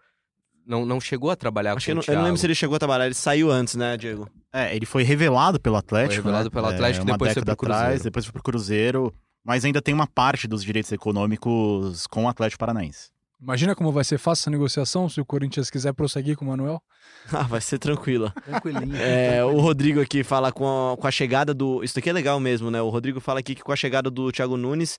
não, 0.68 0.84
não 0.84 1.00
chegou 1.00 1.30
a 1.30 1.36
trabalhar 1.36 1.74
Acho 1.74 1.86
com 1.86 1.92
eu 1.92 1.94
o 1.94 1.96
não, 1.96 2.02
eu 2.06 2.14
não 2.14 2.24
lembro 2.24 2.36
se 2.36 2.42
Thiago. 2.42 2.50
ele 2.50 2.54
chegou 2.54 2.76
a 2.76 2.78
trabalhar, 2.78 3.06
ele 3.06 3.14
saiu 3.14 3.50
antes, 3.50 3.74
né, 3.74 3.96
Diego? 3.96 4.28
É, 4.52 4.76
ele 4.76 4.84
foi 4.84 5.02
revelado 5.02 5.58
pelo 5.58 5.76
Atlético. 5.76 6.14
Foi 6.14 6.24
revelado 6.24 6.44
né? 6.44 6.50
pelo 6.50 6.66
Atlético, 6.66 7.04
uma 7.04 7.12
depois 7.12 7.32
foi 7.32 7.42
pro 7.42 7.56
Cruzeiro. 7.56 7.82
atrás, 7.82 8.02
depois 8.02 8.24
foi 8.26 8.32
pro 8.32 8.42
Cruzeiro, 8.42 9.14
mas 9.42 9.64
ainda 9.64 9.80
tem 9.80 9.94
uma 9.94 10.06
parte 10.06 10.46
dos 10.46 10.62
direitos 10.62 10.92
econômicos 10.92 12.06
com 12.06 12.26
o 12.26 12.28
Atlético 12.28 12.60
Paranaense. 12.60 13.08
Imagina 13.40 13.74
como 13.74 13.92
vai 13.92 14.02
ser 14.02 14.18
fácil 14.18 14.42
essa 14.42 14.50
negociação 14.50 15.08
se 15.08 15.20
o 15.20 15.24
Corinthians 15.24 15.70
quiser 15.70 15.92
prosseguir 15.94 16.36
com 16.36 16.44
o 16.44 16.48
Manuel. 16.48 16.82
Ah, 17.30 17.42
vai 17.42 17.60
ser 17.60 17.78
tranquila. 17.78 18.32
Tranquilinho. 18.44 18.96
É, 18.96 19.44
o 19.44 19.60
Rodrigo 19.60 20.00
aqui 20.00 20.22
fala 20.22 20.50
com 20.50 20.92
a, 20.92 20.96
com 20.96 21.06
a 21.06 21.10
chegada 21.10 21.52
do. 21.54 21.82
Isso 21.84 21.98
aqui 21.98 22.08
é 22.08 22.12
legal 22.12 22.40
mesmo, 22.40 22.70
né? 22.70 22.80
O 22.80 22.88
Rodrigo 22.88 23.20
fala 23.20 23.40
aqui 23.40 23.54
que 23.54 23.62
com 23.62 23.72
a 23.72 23.76
chegada 23.76 24.10
do 24.10 24.32
Thiago 24.32 24.56
Nunes, 24.56 24.98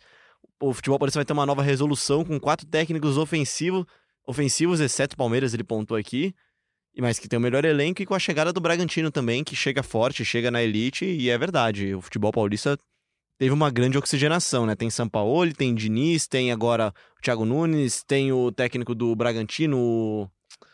o 0.59 0.73
futebol 0.73 0.99
paulista 0.99 1.19
vai 1.19 1.25
ter 1.25 1.33
uma 1.33 1.45
nova 1.45 1.63
resolução 1.63 2.23
com 2.23 2.39
quatro 2.39 2.67
técnicos 2.67 3.17
ofensivos, 3.17 3.85
ofensivos, 4.29 4.79
exceto 4.79 5.15
o 5.15 5.17
Palmeiras, 5.17 5.53
ele 5.53 5.63
pontou 5.63 5.97
aqui. 5.97 6.33
Mas 6.97 7.17
que 7.17 7.27
tem 7.27 7.37
o 7.37 7.41
melhor 7.41 7.63
elenco 7.65 8.01
e 8.01 8.05
com 8.05 8.13
a 8.13 8.19
chegada 8.19 8.51
do 8.51 8.59
Bragantino 8.59 9.09
também, 9.09 9.43
que 9.43 9.55
chega 9.55 9.81
forte, 9.81 10.25
chega 10.25 10.51
na 10.51 10.61
elite, 10.61 11.05
e 11.05 11.29
é 11.29 11.37
verdade. 11.37 11.93
O 11.95 12.01
futebol 12.01 12.31
paulista 12.31 12.77
teve 13.37 13.53
uma 13.53 13.69
grande 13.69 13.97
oxigenação, 13.97 14.65
né? 14.65 14.75
Tem 14.75 14.89
Sampaoli, 14.89 15.53
tem 15.53 15.73
Diniz, 15.73 16.27
tem 16.27 16.51
agora 16.51 16.93
o 17.17 17.21
Thiago 17.21 17.45
Nunes, 17.45 18.03
tem 18.03 18.31
o 18.33 18.51
técnico 18.51 18.93
do 18.93 19.15
Bragantino, 19.15 19.77
o 19.77 20.29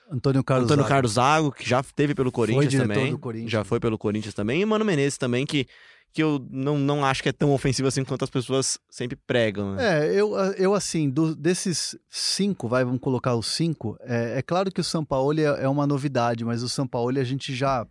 Antônio 0.10 0.44
Carlos. 0.44 0.66
Antônio 0.66 0.84
Zago. 0.84 0.90
Carlos 0.90 1.12
Zago, 1.14 1.52
que 1.52 1.68
já 1.68 1.84
teve 1.84 2.16
pelo 2.16 2.32
Corinthians 2.32 2.74
também. 2.74 3.18
Corinthians. 3.18 3.52
Já 3.52 3.64
foi 3.64 3.80
pelo 3.80 3.98
Corinthians 3.98 4.34
também. 4.34 4.62
E 4.62 4.66
Mano 4.66 4.86
Menezes 4.86 5.18
também, 5.18 5.46
que, 5.46 5.68
que 6.16 6.24
eu 6.24 6.40
não, 6.50 6.78
não 6.80 7.04
acho 7.04 7.22
que 7.22 7.28
é 7.28 7.34
tão 7.34 7.52
ofensivo 7.52 7.90
assim 7.90 8.06
quanto 8.06 8.24
as 8.24 8.30
pessoas 8.30 8.80
sempre 8.90 9.18
pregam. 9.28 9.76
Né? 9.76 10.08
É, 10.08 10.14
eu, 10.16 10.34
eu 10.58 10.74
assim, 10.74 11.10
do- 11.10 11.36
desses 11.36 11.94
cinco, 12.10 12.70
vai, 12.70 12.86
vamos 12.86 13.02
colocar 13.02 13.36
os 13.36 13.48
cinco, 13.48 13.98
é, 14.00 14.40
é 14.40 14.42
claro 14.42 14.72
que 14.72 14.80
o 14.80 14.84
São 14.84 15.04
Paulo 15.04 15.38
é, 15.38 15.44
é 15.44 15.68
uma 15.68 15.86
novidade, 15.86 16.46
mas 16.46 16.64
o 16.64 16.70
São 16.70 16.88
Paulo 16.88 17.20
a 17.20 17.24
gente 17.26 17.54
já 17.54 17.86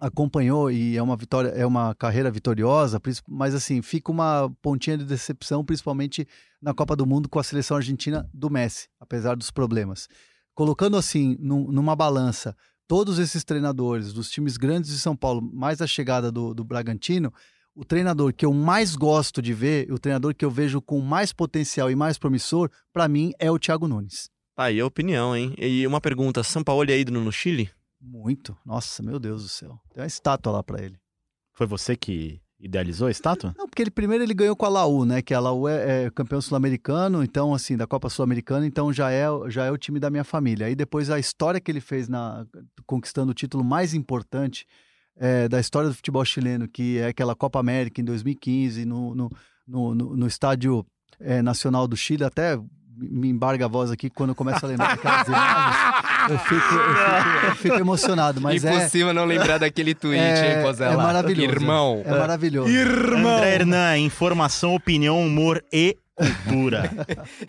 acompanhou 0.00 0.70
e 0.70 0.96
é 0.96 1.02
uma 1.02 1.16
vitória, 1.16 1.48
é 1.48 1.66
uma 1.66 1.94
carreira 1.96 2.30
vitoriosa, 2.30 3.00
mas 3.26 3.54
assim, 3.54 3.82
fica 3.82 4.12
uma 4.12 4.48
pontinha 4.62 4.96
de 4.96 5.04
decepção, 5.04 5.64
principalmente 5.64 6.26
na 6.62 6.72
Copa 6.72 6.94
do 6.94 7.04
Mundo 7.04 7.28
com 7.28 7.40
a 7.40 7.42
seleção 7.42 7.76
argentina 7.76 8.28
do 8.32 8.48
Messi, 8.48 8.88
apesar 9.00 9.36
dos 9.36 9.50
problemas. 9.50 10.08
Colocando 10.54 10.96
assim, 10.96 11.36
num- 11.40 11.70
numa 11.72 11.96
balança, 11.96 12.54
todos 12.88 13.18
esses 13.18 13.44
treinadores 13.44 14.12
dos 14.12 14.30
times 14.30 14.56
grandes 14.56 14.90
de 14.90 14.98
São 14.98 15.14
Paulo, 15.14 15.42
mais 15.52 15.82
a 15.82 15.86
chegada 15.86 16.32
do, 16.32 16.54
do 16.54 16.64
Bragantino, 16.64 17.32
o 17.74 17.84
treinador 17.84 18.32
que 18.32 18.44
eu 18.44 18.52
mais 18.52 18.96
gosto 18.96 19.40
de 19.40 19.54
ver, 19.54 19.92
o 19.92 19.98
treinador 19.98 20.34
que 20.34 20.44
eu 20.44 20.50
vejo 20.50 20.80
com 20.80 20.98
mais 21.00 21.32
potencial 21.32 21.90
e 21.90 21.94
mais 21.94 22.18
promissor, 22.18 22.70
pra 22.92 23.06
mim 23.06 23.32
é 23.38 23.50
o 23.50 23.58
Thiago 23.58 23.86
Nunes. 23.86 24.30
Tá 24.56 24.64
aí 24.64 24.80
a 24.80 24.86
opinião, 24.86 25.36
hein? 25.36 25.54
E 25.56 25.86
uma 25.86 26.00
pergunta: 26.00 26.42
São 26.42 26.64
Paulo 26.64 26.90
é 26.90 26.98
ídolo 26.98 27.22
no 27.22 27.30
Chile? 27.30 27.70
Muito. 28.00 28.56
Nossa, 28.66 29.02
meu 29.02 29.20
Deus 29.20 29.42
do 29.42 29.48
céu. 29.48 29.78
Tem 29.92 30.02
uma 30.02 30.06
estátua 30.06 30.52
lá 30.52 30.62
pra 30.62 30.82
ele. 30.82 30.98
Foi 31.52 31.66
você 31.66 31.94
que 31.94 32.40
idealizou 32.60 33.06
a 33.08 33.10
estátua? 33.10 33.54
Não, 33.56 33.68
porque 33.68 33.82
ele 33.82 33.90
primeiro 33.90 34.24
ele 34.24 34.34
ganhou 34.34 34.56
com 34.56 34.66
a 34.66 34.68
Laú, 34.68 35.04
né? 35.04 35.22
Que 35.22 35.32
a 35.32 35.40
Laú 35.40 35.68
é, 35.68 36.04
é 36.06 36.10
campeão 36.10 36.40
sul-americano, 36.40 37.22
então 37.22 37.54
assim, 37.54 37.76
da 37.76 37.86
Copa 37.86 38.08
Sul-Americana, 38.08 38.66
então 38.66 38.92
já 38.92 39.10
é, 39.12 39.26
já 39.48 39.64
é 39.64 39.70
o 39.70 39.78
time 39.78 40.00
da 40.00 40.10
minha 40.10 40.24
família. 40.24 40.66
Aí 40.66 40.74
depois 40.74 41.08
a 41.10 41.18
história 41.18 41.60
que 41.60 41.70
ele 41.70 41.80
fez 41.80 42.08
na 42.08 42.44
conquistando 42.86 43.30
o 43.30 43.34
título 43.34 43.62
mais 43.62 43.94
importante 43.94 44.66
é, 45.16 45.48
da 45.48 45.58
história 45.60 45.88
do 45.88 45.94
futebol 45.94 46.24
chileno, 46.24 46.66
que 46.68 46.98
é 46.98 47.06
aquela 47.08 47.34
Copa 47.34 47.58
América 47.60 48.00
em 48.00 48.04
2015 48.04 48.84
no, 48.84 49.14
no, 49.14 49.30
no, 49.66 49.94
no- 49.94 50.26
estádio 50.26 50.84
é, 51.20 51.42
nacional 51.42 51.86
do 51.88 51.96
Chile, 51.96 52.24
até 52.24 52.56
me 52.96 53.28
embarga 53.28 53.64
a 53.64 53.68
voz 53.68 53.90
aqui 53.92 54.10
quando 54.10 54.30
eu 54.30 54.34
começo 54.34 54.64
a 54.64 54.68
lembrar 54.68 54.96
daquelas 54.96 55.26
imagens. 55.28 55.76
Eu 56.28 56.38
fico, 56.38 56.54
eu 56.54 56.60
fico, 56.60 57.46
eu 57.46 57.54
fico 57.56 57.74
emocionado, 57.80 58.40
mas 58.40 58.64
é, 58.64 58.74
Impossível 58.74 59.12
não 59.14 59.24
lembrar 59.24 59.58
daquele 59.58 59.94
tweet, 59.94 60.20
é, 60.20 60.58
hein, 60.58 60.62
Pozella? 60.64 60.94
é 60.94 60.96
maravilhoso. 60.96 61.50
Irmão. 61.50 62.02
É 62.04 62.10
maravilhoso. 62.18 62.68
André 62.70 63.54
Hernan, 63.54 63.98
informação, 63.98 64.74
opinião, 64.74 65.20
humor 65.20 65.62
e 65.72 65.96
cultura. 66.14 66.90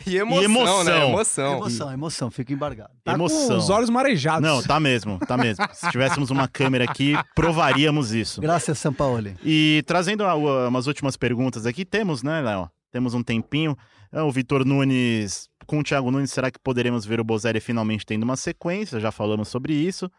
E 0.06 0.16
emoção, 0.18 0.42
E 0.42 0.46
emoção. 0.46 0.84
né? 0.84 1.06
Emoção. 1.10 1.54
Emoção, 1.58 1.92
emoção, 1.92 2.32
fico 2.32 2.54
embargado. 2.54 2.92
Tá 3.04 3.14
Emoção. 3.14 3.48
com 3.48 3.58
os 3.58 3.70
olhos 3.70 3.90
marejados. 3.90 4.42
Não, 4.48 4.62
tá 4.62 4.80
mesmo, 4.80 5.18
tá 5.20 5.36
mesmo. 5.38 5.66
Se 5.74 5.90
tivéssemos 5.90 6.30
uma 6.30 6.48
câmera 6.48 6.84
aqui, 6.84 7.16
provaríamos 7.36 8.14
isso. 8.14 8.40
Graças, 8.42 8.78
São 8.78 8.94
Paulo. 8.94 9.32
E 9.44 9.84
trazendo 9.88 10.24
umas 10.24 10.86
últimas 10.88 11.18
perguntas 11.18 11.66
aqui, 11.66 11.84
temos, 11.84 12.22
né, 12.24 12.42
Léo? 12.42 12.70
Temos 12.92 13.14
um 13.14 13.24
tempinho. 13.24 13.76
É, 14.12 14.22
O 14.22 14.32
Vitor 14.32 14.66
Nunes, 14.66 15.48
com 15.70 15.80
o 15.80 15.84
Thiago 15.84 16.10
Nunes, 16.10 16.32
será 16.32 16.50
que 16.50 16.58
poderemos 16.58 17.06
ver 17.06 17.20
o 17.20 17.24
Bozelli 17.24 17.60
finalmente 17.60 18.04
tendo 18.04 18.24
uma 18.24 18.36
sequência? 18.36 19.00
Já 19.00 19.12
falamos 19.12 19.50
sobre 19.50 19.72
isso. 19.72 20.10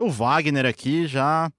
O 0.00 0.08
Wagner 0.08 0.64
aqui 0.64 1.06
já 1.06 1.52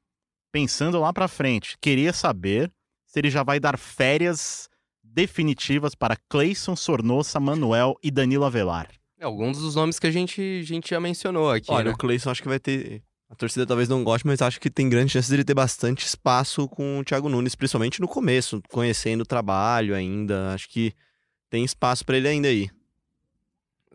pensando 0.51 0.99
lá 0.99 1.13
pra 1.13 1.27
frente. 1.27 1.77
Queria 1.79 2.11
saber 2.11 2.71
se 3.05 3.19
ele 3.19 3.29
já 3.29 3.43
vai 3.43 3.59
dar 3.59 3.77
férias 3.77 4.67
definitivas 5.03 5.93
para 5.93 6.17
Cleison, 6.27 6.75
Sornossa, 6.75 7.39
Manuel 7.39 7.95
e 8.01 8.09
Danilo 8.09 8.43
Avelar. 8.43 8.89
É, 9.19 9.25
alguns 9.25 9.59
dos 9.59 9.75
nomes 9.75 9.99
que 9.99 10.07
a 10.07 10.11
gente, 10.11 10.41
a 10.41 10.65
gente 10.65 10.89
já 10.89 10.99
mencionou 10.99 11.51
aqui, 11.51 11.71
Olha, 11.71 11.85
né? 11.85 11.91
o 11.91 11.97
Cleison 11.97 12.31
acho 12.31 12.41
que 12.41 12.49
vai 12.49 12.59
ter. 12.59 13.03
A 13.29 13.35
torcida 13.35 13.67
talvez 13.67 13.87
não 13.87 14.03
goste, 14.03 14.25
mas 14.25 14.41
acho 14.41 14.59
que 14.59 14.69
tem 14.69 14.89
grande 14.89 15.11
chance 15.11 15.29
dele 15.29 15.43
ter 15.43 15.53
bastante 15.53 16.03
espaço 16.03 16.67
com 16.67 16.99
o 16.99 17.03
Thiago 17.03 17.29
Nunes, 17.29 17.53
principalmente 17.53 18.01
no 18.01 18.07
começo, 18.07 18.63
conhecendo 18.69 19.21
o 19.21 19.25
trabalho 19.25 19.93
ainda. 19.93 20.53
Acho 20.53 20.67
que 20.69 20.91
tem 21.51 21.63
espaço 21.63 22.03
pra 22.03 22.17
ele 22.17 22.27
ainda 22.27 22.47
aí. 22.47 22.69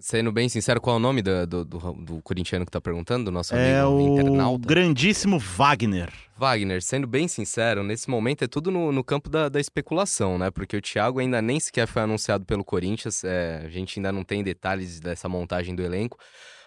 Sendo 0.02 0.32
bem 0.32 0.48
sincero, 0.48 0.80
qual 0.80 0.96
é 0.96 0.98
o 0.98 1.00
nome 1.00 1.22
da- 1.22 1.44
do, 1.44 1.64
do, 1.64 1.78
do 1.92 2.22
corintiano 2.22 2.64
que 2.66 2.72
tá 2.72 2.80
perguntando? 2.80 3.26
Do 3.26 3.30
nosso 3.30 3.54
É 3.54 3.78
amigo 3.80 3.96
o 3.96 4.00
internauta? 4.18 4.66
grandíssimo 4.66 5.38
Wagner. 5.38 6.12
Wagner, 6.36 6.82
sendo 6.82 7.06
bem 7.06 7.28
sincero, 7.28 7.84
nesse 7.84 8.10
momento 8.10 8.42
é 8.42 8.48
tudo 8.48 8.70
no, 8.72 8.90
no 8.90 9.04
campo 9.04 9.30
da, 9.30 9.48
da 9.48 9.60
especulação, 9.60 10.38
né? 10.38 10.50
Porque 10.50 10.76
o 10.76 10.82
Thiago 10.82 11.20
ainda 11.20 11.40
nem 11.40 11.60
sequer 11.60 11.86
foi 11.86 12.02
anunciado 12.02 12.44
pelo 12.44 12.64
Corinthians, 12.64 13.22
é, 13.22 13.62
a 13.64 13.68
gente 13.68 14.00
ainda 14.00 14.10
não 14.10 14.24
tem 14.24 14.42
detalhes 14.42 14.98
dessa 14.98 15.28
montagem 15.28 15.72
do 15.72 15.82
elenco. 15.84 16.18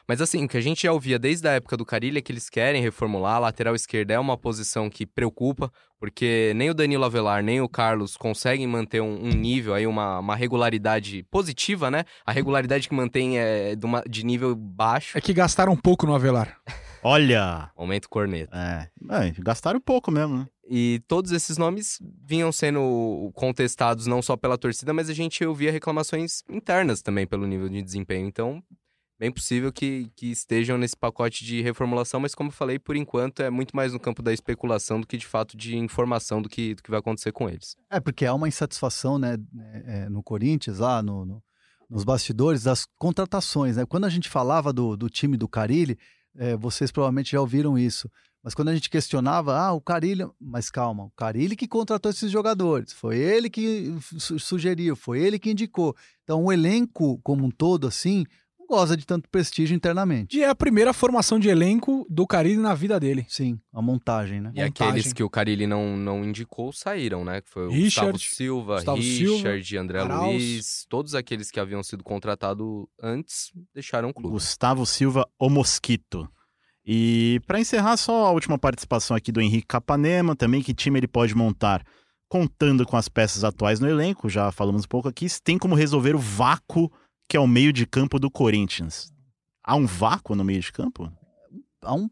Mas 0.08 0.22
assim, 0.22 0.46
o 0.46 0.48
que 0.48 0.58
a 0.58 0.62
gente 0.62 0.84
já 0.84 0.92
ouvia 0.94 1.18
desde 1.18 1.48
a 1.48 1.54
época 1.54 1.76
do 1.76 1.86
Carilli 1.86 2.20
é 2.20 2.22
que 2.22 2.32
eles 2.32 2.50
querem 2.50 2.82
reformular. 2.82 3.36
A 3.36 3.40
lateral 3.40 3.74
esquerda 3.76 4.14
é 4.14 4.20
uma 4.20 4.38
posição 4.38 4.90
que 4.90 5.06
preocupa, 5.06 5.72
porque 6.00 6.54
nem 6.56 6.70
o 6.70 6.74
Danilo 6.76 7.04
Avelar, 7.06 7.44
nem 7.44 7.60
o 7.62 7.68
Carlos 7.68 8.16
conseguem 8.16 8.68
manter 8.68 9.02
um, 9.02 9.16
um 9.26 9.30
nível 9.32 9.74
aí, 9.74 9.88
uma, 9.88 10.20
uma 10.20 10.36
regularidade 10.36 11.24
positiva, 11.32 11.90
né? 11.90 12.04
A 12.26 12.32
regularidade 12.32 12.88
que 12.88 12.94
mantém 12.94 13.40
é 13.40 13.76
de, 13.76 13.86
uma- 13.86 14.04
de 14.08 14.24
nível 14.24 14.56
baixo. 14.56 15.18
É 15.18 15.22
que 15.22 15.34
gastaram 15.34 15.74
um 15.74 15.78
pouco 15.78 16.06
no 16.06 16.14
Avelar. 16.14 16.56
Olha, 17.04 17.70
Momento 17.78 18.10
corneta. 18.10 18.56
é, 18.58 18.90
é, 19.28 19.32
gastaram 19.40 19.80
pouco 19.80 20.10
mesmo, 20.12 20.38
né? 20.40 20.48
E 20.68 21.00
todos 21.08 21.32
esses 21.32 21.56
nomes 21.58 22.00
vinham 22.24 22.52
sendo 22.52 23.32
contestados 23.36 24.08
não 24.08 24.22
só 24.24 24.36
pela 24.36 24.58
torcida, 24.58 24.92
mas 24.92 25.08
a 25.10 25.14
gente 25.14 25.46
ouvia 25.46 25.72
reclamações 25.72 26.42
internas 26.50 27.04
também 27.04 27.28
pelo 27.28 27.46
nível 27.46 27.70
de 27.70 27.84
desempenho. 27.84 28.28
Então, 28.28 28.64
bem 29.20 29.32
possível 29.32 29.72
que, 29.72 30.10
que 30.16 30.28
estejam 30.32 30.78
nesse 30.78 30.96
pacote 30.96 31.46
de 31.46 31.62
reformulação, 31.62 32.20
mas 32.20 32.36
como 32.36 32.50
eu 32.50 32.54
falei, 32.54 32.78
por 32.78 32.96
enquanto 32.96 33.42
é 33.42 33.50
muito 33.50 33.76
mais 33.76 33.94
no 33.94 34.00
campo 34.00 34.22
da 34.22 34.34
especulação 34.34 35.00
do 35.00 35.08
que 35.08 35.18
de 35.18 35.26
fato 35.26 35.56
de 35.56 35.78
informação 35.78 36.42
do 36.42 36.50
que, 36.50 36.76
do 36.76 36.84
que 36.84 36.90
vai 36.90 37.00
acontecer 37.00 37.32
com 37.32 37.50
eles. 37.50 37.76
É, 37.90 38.00
porque 38.00 38.26
há 38.26 38.34
uma 38.34 38.48
insatisfação, 38.48 39.18
né, 39.18 39.38
é, 39.86 40.10
no 40.10 40.22
Corinthians, 40.22 40.80
lá 40.80 41.02
no, 41.02 41.26
no- 41.26 41.44
nos 41.90 42.04
bastidores, 42.04 42.64
das 42.64 42.88
contratações, 42.98 43.78
né? 43.78 43.86
Quando 43.86 44.06
a 44.06 44.10
gente 44.10 44.28
falava 44.28 44.74
do, 44.74 44.98
do 44.98 45.08
time 45.10 45.38
do 45.38 45.48
Carilli, 45.48 45.98
é, 46.36 46.56
vocês 46.58 46.92
provavelmente 46.92 47.32
já 47.34 47.40
ouviram 47.40 47.78
isso, 47.78 48.10
mas 48.44 48.54
quando 48.56 48.70
a 48.70 48.74
gente 48.76 48.90
questionava, 48.90 49.56
ah, 49.56 49.72
o 49.72 49.80
Carilli, 49.80 50.26
mas 50.42 50.70
calma, 50.72 51.06
o 51.06 51.12
Carilli 51.12 51.56
que 51.56 51.68
contratou 51.68 52.12
esses 52.12 52.30
jogadores, 52.32 52.92
foi 52.92 53.18
ele 53.20 53.50
que 53.52 53.94
su- 54.18 54.40
sugeriu, 54.40 54.96
foi 54.96 55.20
ele 55.22 55.38
que 55.40 55.52
indicou. 55.52 55.96
Então, 56.24 56.44
o 56.44 56.52
elenco 56.52 57.20
como 57.24 57.46
um 57.46 57.52
todo, 57.52 57.88
assim, 57.88 58.26
não 58.70 58.78
goza 58.78 58.98
de 58.98 59.06
tanto 59.06 59.30
prestígio 59.30 59.76
internamente. 59.76 60.38
E 60.38 60.44
é 60.44 60.50
a 60.50 60.56
primeira 60.56 60.92
formação 60.92 61.40
de 61.40 61.48
elenco 61.48 62.06
do 62.10 62.26
Carilli 62.26 62.58
na 62.58 62.74
vida 62.74 63.00
dele. 63.00 63.26
Sim, 63.30 63.60
a 63.72 63.82
montagem, 63.82 64.42
né? 64.42 64.52
E 64.54 64.64
Montagem. 64.64 64.90
aqueles 64.90 65.14
que 65.14 65.24
o 65.24 65.30
Carilli 65.30 65.68
não, 65.68 65.96
não 65.96 66.24
indicou 66.24 66.74
saíram, 66.74 67.24
né? 67.24 67.42
Que 67.42 67.50
foi 67.50 67.68
o 67.68 67.70
Richard, 67.70 68.12
Gustavo 68.12 68.20
Silva, 68.20 68.76
Gustavo 68.76 69.02
Silva, 69.02 69.36
Richard, 69.36 69.78
André 69.78 70.02
Arauz. 70.02 70.34
Luiz, 70.34 70.86
todos 70.90 71.16
aqueles 71.16 71.52
que 71.52 71.60
haviam 71.60 71.84
sido 71.84 72.04
contratados 72.04 72.86
antes 73.02 73.52
deixaram 73.74 74.10
o 74.10 74.14
clube. 74.14 74.30
Gustavo 74.30 74.86
Silva, 74.86 75.28
o 75.40 75.50
Mosquito. 75.50 76.28
E 76.86 77.42
para 77.48 77.60
encerrar, 77.60 77.98
só 77.98 78.26
a 78.26 78.32
última 78.32 78.60
participação 78.60 79.16
aqui 79.18 79.32
do 79.32 79.42
Henrique 79.42 79.68
Capanema, 79.68 80.36
também 80.36 80.62
que 80.62 80.74
time 80.74 81.00
ele 81.00 81.08
pode 81.08 81.36
montar 81.36 81.84
contando 82.28 82.86
com 82.86 82.98
as 82.98 83.08
peças 83.08 83.44
atuais 83.44 83.80
no 83.80 83.88
elenco, 83.88 84.30
já 84.30 84.52
falamos 84.52 84.84
um 84.84 84.88
pouco 84.88 85.08
aqui, 85.08 85.28
tem 85.44 85.58
como 85.58 85.76
resolver 85.76 86.16
o 86.16 86.20
vácuo 86.20 86.92
que 87.28 87.38
é 87.38 87.40
o 87.40 87.48
meio 87.48 87.74
de 87.74 87.86
campo 87.86 88.20
do 88.20 88.30
Corinthians. 88.30 89.12
Há 89.64 89.76
um 89.76 89.86
vácuo 89.86 90.36
no 90.36 90.44
meio 90.44 90.62
de 90.62 90.72
campo? 90.72 91.12
Há 91.82 91.94
um 91.96 92.10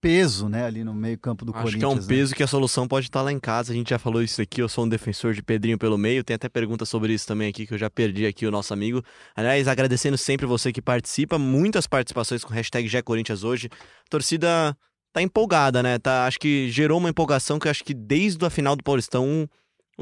peso, 0.00 0.48
né, 0.48 0.64
ali 0.64 0.82
no 0.82 0.92
meio 0.92 1.16
campo 1.16 1.44
do 1.44 1.52
Acho 1.52 1.62
Corinthians. 1.62 1.80
que 1.80 1.84
é 1.84 1.88
um 1.88 1.94
né? 1.94 2.06
peso 2.08 2.34
que 2.34 2.42
a 2.42 2.46
solução 2.46 2.88
pode 2.88 3.06
estar 3.06 3.22
lá 3.22 3.32
em 3.32 3.38
casa. 3.38 3.72
A 3.72 3.76
gente 3.76 3.90
já 3.90 3.98
falou 3.98 4.20
isso 4.20 4.42
aqui. 4.42 4.60
Eu 4.60 4.68
sou 4.68 4.84
um 4.84 4.88
defensor 4.88 5.32
de 5.32 5.42
Pedrinho 5.42 5.78
pelo 5.78 5.96
meio. 5.96 6.24
Tem 6.24 6.34
até 6.34 6.48
pergunta 6.48 6.84
sobre 6.84 7.12
isso 7.12 7.26
também 7.26 7.48
aqui 7.48 7.66
que 7.66 7.72
eu 7.72 7.78
já 7.78 7.88
perdi 7.88 8.26
aqui 8.26 8.44
o 8.44 8.50
nosso 8.50 8.74
amigo. 8.74 9.02
Aliás, 9.34 9.68
agradecendo 9.68 10.18
sempre 10.18 10.44
você 10.44 10.72
que 10.72 10.82
participa. 10.82 11.38
Muitas 11.38 11.86
participações 11.86 12.42
com 12.42 12.52
hashtag 12.52 12.88
GéCorinthians 12.88 13.44
hoje. 13.44 13.68
A 13.72 14.10
torcida 14.10 14.76
tá 15.12 15.22
empolgada, 15.22 15.82
né? 15.82 15.98
Tá, 16.00 16.26
acho 16.26 16.40
que 16.40 16.68
gerou 16.68 16.98
uma 16.98 17.10
empolgação 17.10 17.60
que 17.60 17.68
eu 17.68 17.70
acho 17.70 17.84
que 17.84 17.94
desde 17.94 18.44
a 18.44 18.50
final 18.50 18.74
do 18.74 18.82
Paulistão 18.82 19.48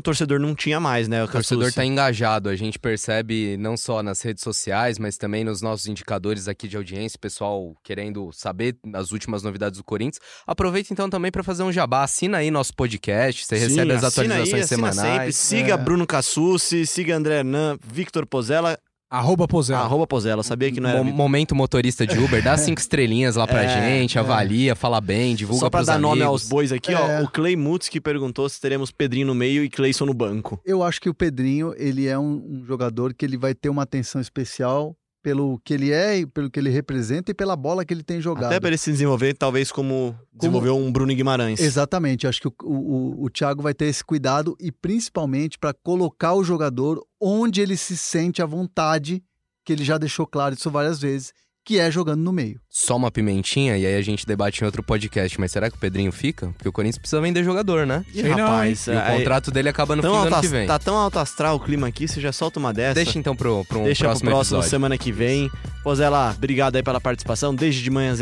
o 0.01 0.03
torcedor 0.03 0.41
não 0.41 0.55
tinha 0.55 0.81
mais, 0.81 1.07
né? 1.07 1.23
O 1.23 1.29
torcedor 1.29 1.69
está 1.69 1.85
engajado, 1.85 2.49
a 2.49 2.57
gente 2.57 2.79
percebe 2.79 3.57
não 3.59 3.77
só 3.77 4.03
nas 4.03 4.23
redes 4.23 4.43
sociais, 4.43 4.99
mas 4.99 5.19
também 5.19 5.45
nos 5.45 5.61
nossos 5.61 5.87
indicadores 5.87 6.49
aqui 6.49 6.67
de 6.67 6.77
audiência, 6.77 7.19
pessoal 7.19 7.77
querendo 7.85 8.31
saber 8.33 8.77
as 8.95 9.13
últimas 9.13 9.43
novidades 9.43 9.79
do 9.79 9.85
Corinthians. 9.85 10.19
Aproveita 10.47 10.93
então 10.93 11.11
também 11.11 11.31
para 11.31 11.43
fazer 11.43 11.63
um 11.63 11.71
jabá, 11.71 12.03
assina 12.03 12.39
aí 12.39 12.51
nosso 12.51 12.75
podcast, 12.75 13.45
você 13.45 13.57
Sim, 13.57 13.69
recebe 13.69 13.93
as 13.93 14.05
assina 14.05 14.35
aí, 14.35 14.41
atualizações 14.41 14.65
assina 14.65 14.93
Sempre. 14.93 15.03
semanais. 15.03 15.37
Siga 15.37 15.75
É. 15.75 15.77
Bruno 15.77 16.07
Cassucci, 16.07 16.87
siga 16.87 17.15
André 17.15 17.39
Hernan, 17.41 17.79
Victor 17.87 18.25
Pozella, 18.25 18.79
Arroba 19.11 19.49
Pozella. 19.49 19.81
arroba 19.81 20.07
Pozella. 20.07 20.39
Eu 20.41 20.45
Sabia 20.45 20.71
que 20.71 20.79
não 20.81 20.89
era 20.89 21.03
momento 21.03 21.53
motorista 21.55 22.07
de 22.07 22.17
Uber, 22.17 22.41
dá 22.43 22.57
cinco 22.59 22.81
estrelinhas 22.81 23.35
lá 23.35 23.45
pra 23.47 23.65
É, 23.65 23.69
gente, 23.99 24.17
avalia, 24.19 24.77
fala 24.77 25.01
bem, 25.01 25.35
divulga 25.35 25.61
Só 25.61 25.69
pra 25.71 25.79
pros 25.81 25.87
dar 25.89 25.99
nome 25.99 26.23
amigos. 26.23 26.43
aos 26.43 26.49
bois 26.49 26.71
aqui, 26.73 26.93
É. 26.93 27.21
ó. 27.21 27.25
O 27.25 27.29
Clay 27.29 27.57
Mutz 27.57 27.89
que 27.89 28.01
perguntou 28.01 28.49
se 28.49 28.61
teremos 28.61 28.93
Pedrinho 28.93 29.27
no 29.27 29.35
meio 29.35 29.65
e 29.65 29.69
Cleison 29.69 30.07
no 30.07 30.15
banco. 30.15 30.61
Eu 30.65 30.83
acho 30.85 31.01
que 31.01 31.09
o 31.09 31.15
Pedrinho, 31.15 31.75
ele 31.77 32.07
é 32.07 32.17
um, 32.17 32.61
um 32.61 32.65
jogador 32.65 33.13
que 33.13 33.25
ele 33.25 33.37
vai 33.37 33.53
ter 33.53 33.69
uma 33.69 33.83
atenção 33.83 34.21
especial 34.21 34.95
pelo 35.23 35.61
que 35.65 35.75
ele 35.75 35.91
é, 35.93 36.25
pelo 36.27 36.51
que 36.51 36.59
ele 36.59 36.71
representa 36.71 37.31
e 37.31 37.35
pela 37.35 37.57
bola 37.57 37.85
que 37.85 37.93
ele 37.93 38.03
tem 38.03 38.21
jogado. 38.21 38.47
Até 38.47 38.61
para 38.61 38.71
ele 38.71 38.79
se 38.79 38.91
desenvolver, 38.91 39.35
talvez 39.35 39.71
como 39.71 40.19
desenvolveu 40.33 40.77
um 40.77 40.91
Bruno 40.91 41.15
Guimarães. 41.15 41.61
Exatamente, 41.61 42.27
acho 42.27 42.41
que 42.41 42.49
o, 42.49 42.55
o, 42.63 43.25
o 43.25 43.31
Thiago 43.31 43.63
vai 43.63 43.75
ter 43.75 43.87
esse 43.87 44.05
cuidado 44.05 44.57
e 44.61 44.73
principalmente 44.73 45.59
para 45.59 45.75
colocar 45.75 46.35
o 46.35 46.45
jogador 46.45 47.05
onde 47.21 47.61
ele 47.61 47.77
se 47.77 47.97
sente 47.97 48.43
à 48.43 48.47
vontade, 48.47 49.23
que 49.65 49.73
ele 49.73 49.85
já 49.85 49.99
deixou 49.99 50.27
claro 50.27 50.55
isso 50.55 50.71
várias 50.71 51.01
vezes, 51.01 51.33
que 51.65 51.79
é 51.79 51.91
jogando 51.91 52.21
no 52.21 52.33
meio. 52.33 52.61
Só 52.69 52.97
uma 52.97 53.11
pimentinha 53.11 53.77
e 53.77 53.87
aí 53.87 53.95
a 53.97 54.03
gente 54.03 54.27
debate 54.27 54.61
em 54.61 54.65
outro 54.65 54.83
podcast, 54.83 55.39
mas 55.39 55.53
será 55.53 55.71
que 55.71 55.77
o 55.77 55.79
Pedrinho 55.79 56.11
fica? 56.11 56.49
Porque 56.57 56.69
o 56.69 56.73
Corinthians 56.73 56.99
precisa 56.99 57.21
vender 57.21 57.45
jogador, 57.45 57.87
né? 57.87 58.05
Ih, 58.15 58.23
Sei 58.23 58.31
não, 58.31 58.39
rapaz, 58.39 58.87
E 58.87 58.91
o 58.91 58.99
aí- 58.99 59.19
contrato 59.19 59.51
dele 59.51 59.69
acaba 59.69 59.95
no 59.95 60.03
fim 60.03 60.09
do 60.09 60.15
ano 60.15 60.35
alto 60.35 60.41
que 60.41 60.49
vem. 60.49 60.67
Tá 60.67 60.79
tão 60.79 60.97
alto 60.97 61.19
astral 61.19 61.57
o 61.57 61.61
clima 61.61 61.87
aqui, 61.87 62.09
você 62.09 62.21
já 62.21 62.33
solta 62.33 62.59
uma 62.59 62.73
dessa. 62.73 62.95
Deixa 62.95 63.19
então 63.19 63.37
pro, 63.37 63.65
pro 63.67 63.81
um 63.81 63.85
Deixa 63.85 64.05
próximo 64.05 64.29
pro 64.29 64.37
próximo 64.37 64.57
episódio. 64.59 64.71
semana 64.71 64.99
que 64.99 65.13
vem. 65.13 65.51
Pozela, 65.85 66.33
obrigado 66.37 66.77
aí 66.77 66.83
pela 66.83 67.01
participação. 67.01 67.55
Desde 67.55 67.83
de 67.83 67.91
manhã, 67.91 68.15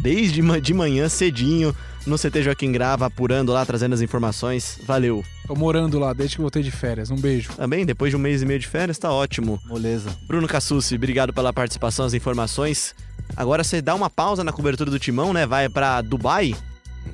desde 0.00 0.42
de 0.60 0.74
manhã 0.74 1.08
cedinho 1.08 1.74
no 2.08 2.18
CT 2.18 2.42
Joaquim 2.42 2.72
Grava, 2.72 3.06
apurando 3.06 3.52
lá, 3.52 3.64
trazendo 3.64 3.94
as 3.94 4.00
informações. 4.00 4.78
Valeu. 4.84 5.24
Tô 5.46 5.54
morando 5.54 5.98
lá 5.98 6.12
desde 6.12 6.36
que 6.36 6.42
voltei 6.42 6.62
de 6.62 6.70
férias. 6.70 7.10
Um 7.10 7.16
beijo. 7.16 7.50
Também, 7.54 7.86
depois 7.86 8.10
de 8.10 8.16
um 8.16 8.18
mês 8.18 8.42
e 8.42 8.46
meio 8.46 8.58
de 8.58 8.66
férias, 8.66 8.98
tá 8.98 9.12
ótimo. 9.12 9.60
Moleza. 9.66 10.10
Bruno 10.26 10.46
Cassucci, 10.46 10.94
obrigado 10.94 11.32
pela 11.32 11.52
participação, 11.52 12.04
as 12.04 12.14
informações. 12.14 12.94
Agora 13.36 13.62
você 13.62 13.80
dá 13.80 13.94
uma 13.94 14.10
pausa 14.10 14.42
na 14.42 14.52
cobertura 14.52 14.90
do 14.90 14.98
Timão, 14.98 15.32
né? 15.32 15.46
Vai 15.46 15.68
pra 15.68 16.00
Dubai. 16.00 16.54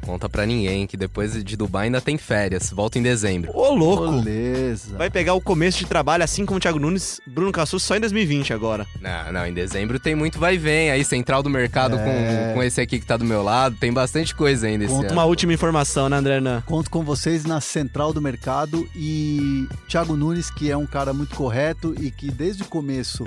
Conta 0.04 0.28
pra 0.28 0.44
ninguém 0.46 0.86
que 0.86 0.96
depois 0.96 1.42
de 1.42 1.56
Dubai 1.56 1.86
ainda 1.86 2.00
tem 2.00 2.16
férias. 2.18 2.70
Volta 2.70 2.98
em 2.98 3.02
dezembro. 3.02 3.50
Ô, 3.54 3.74
louco! 3.74 4.10
Moleza. 4.10 4.96
Vai 4.96 5.10
pegar 5.10 5.34
o 5.34 5.40
começo 5.40 5.78
de 5.78 5.86
trabalho, 5.86 6.22
assim 6.24 6.44
como 6.44 6.58
o 6.58 6.60
Thiago 6.60 6.78
Nunes, 6.78 7.20
Bruno 7.26 7.50
Cassucci 7.52 7.86
só 7.86 7.96
em 7.96 8.00
2020 8.00 8.52
agora. 8.52 8.86
Não, 9.00 9.32
não, 9.32 9.46
em 9.46 9.52
dezembro 9.52 9.98
tem 9.98 10.14
muito 10.14 10.38
vai 10.38 10.54
e 10.54 10.58
vem. 10.58 10.90
Aí, 10.90 11.04
central 11.04 11.42
do 11.42 11.50
mercado 11.50 11.96
É. 11.98 12.48
com, 12.48 12.54
com 12.54 12.62
esse 12.62 12.80
aqui 12.80 12.98
que 12.98 13.06
tá 13.06 13.16
do 13.16 13.24
meu 13.24 13.42
lado. 13.42 13.76
Tem 13.76 13.92
bastante 13.92 14.34
coisa 14.34 14.66
ainda 14.66 14.84
esse 14.84 14.92
Conta 14.92 15.06
ano. 15.06 15.14
Uma 15.14 15.24
última 15.24 15.52
informação, 15.52 16.08
né, 16.08 16.16
André 16.16 16.34
Hernan? 16.36 16.62
Conto 16.66 16.90
com 16.90 17.02
vocês 17.02 17.44
na 17.44 17.60
central 17.60 18.12
do 18.12 18.20
mercado 18.20 18.86
e 18.94 19.66
Thiago 19.88 20.16
Nunes, 20.16 20.50
que 20.50 20.70
é 20.70 20.76
um 20.76 20.86
cara 20.86 21.12
muito 21.12 21.34
correto 21.34 21.94
e 22.00 22.10
que 22.10 22.30
desde 22.30 22.62
o 22.62 22.66
começo 22.66 23.24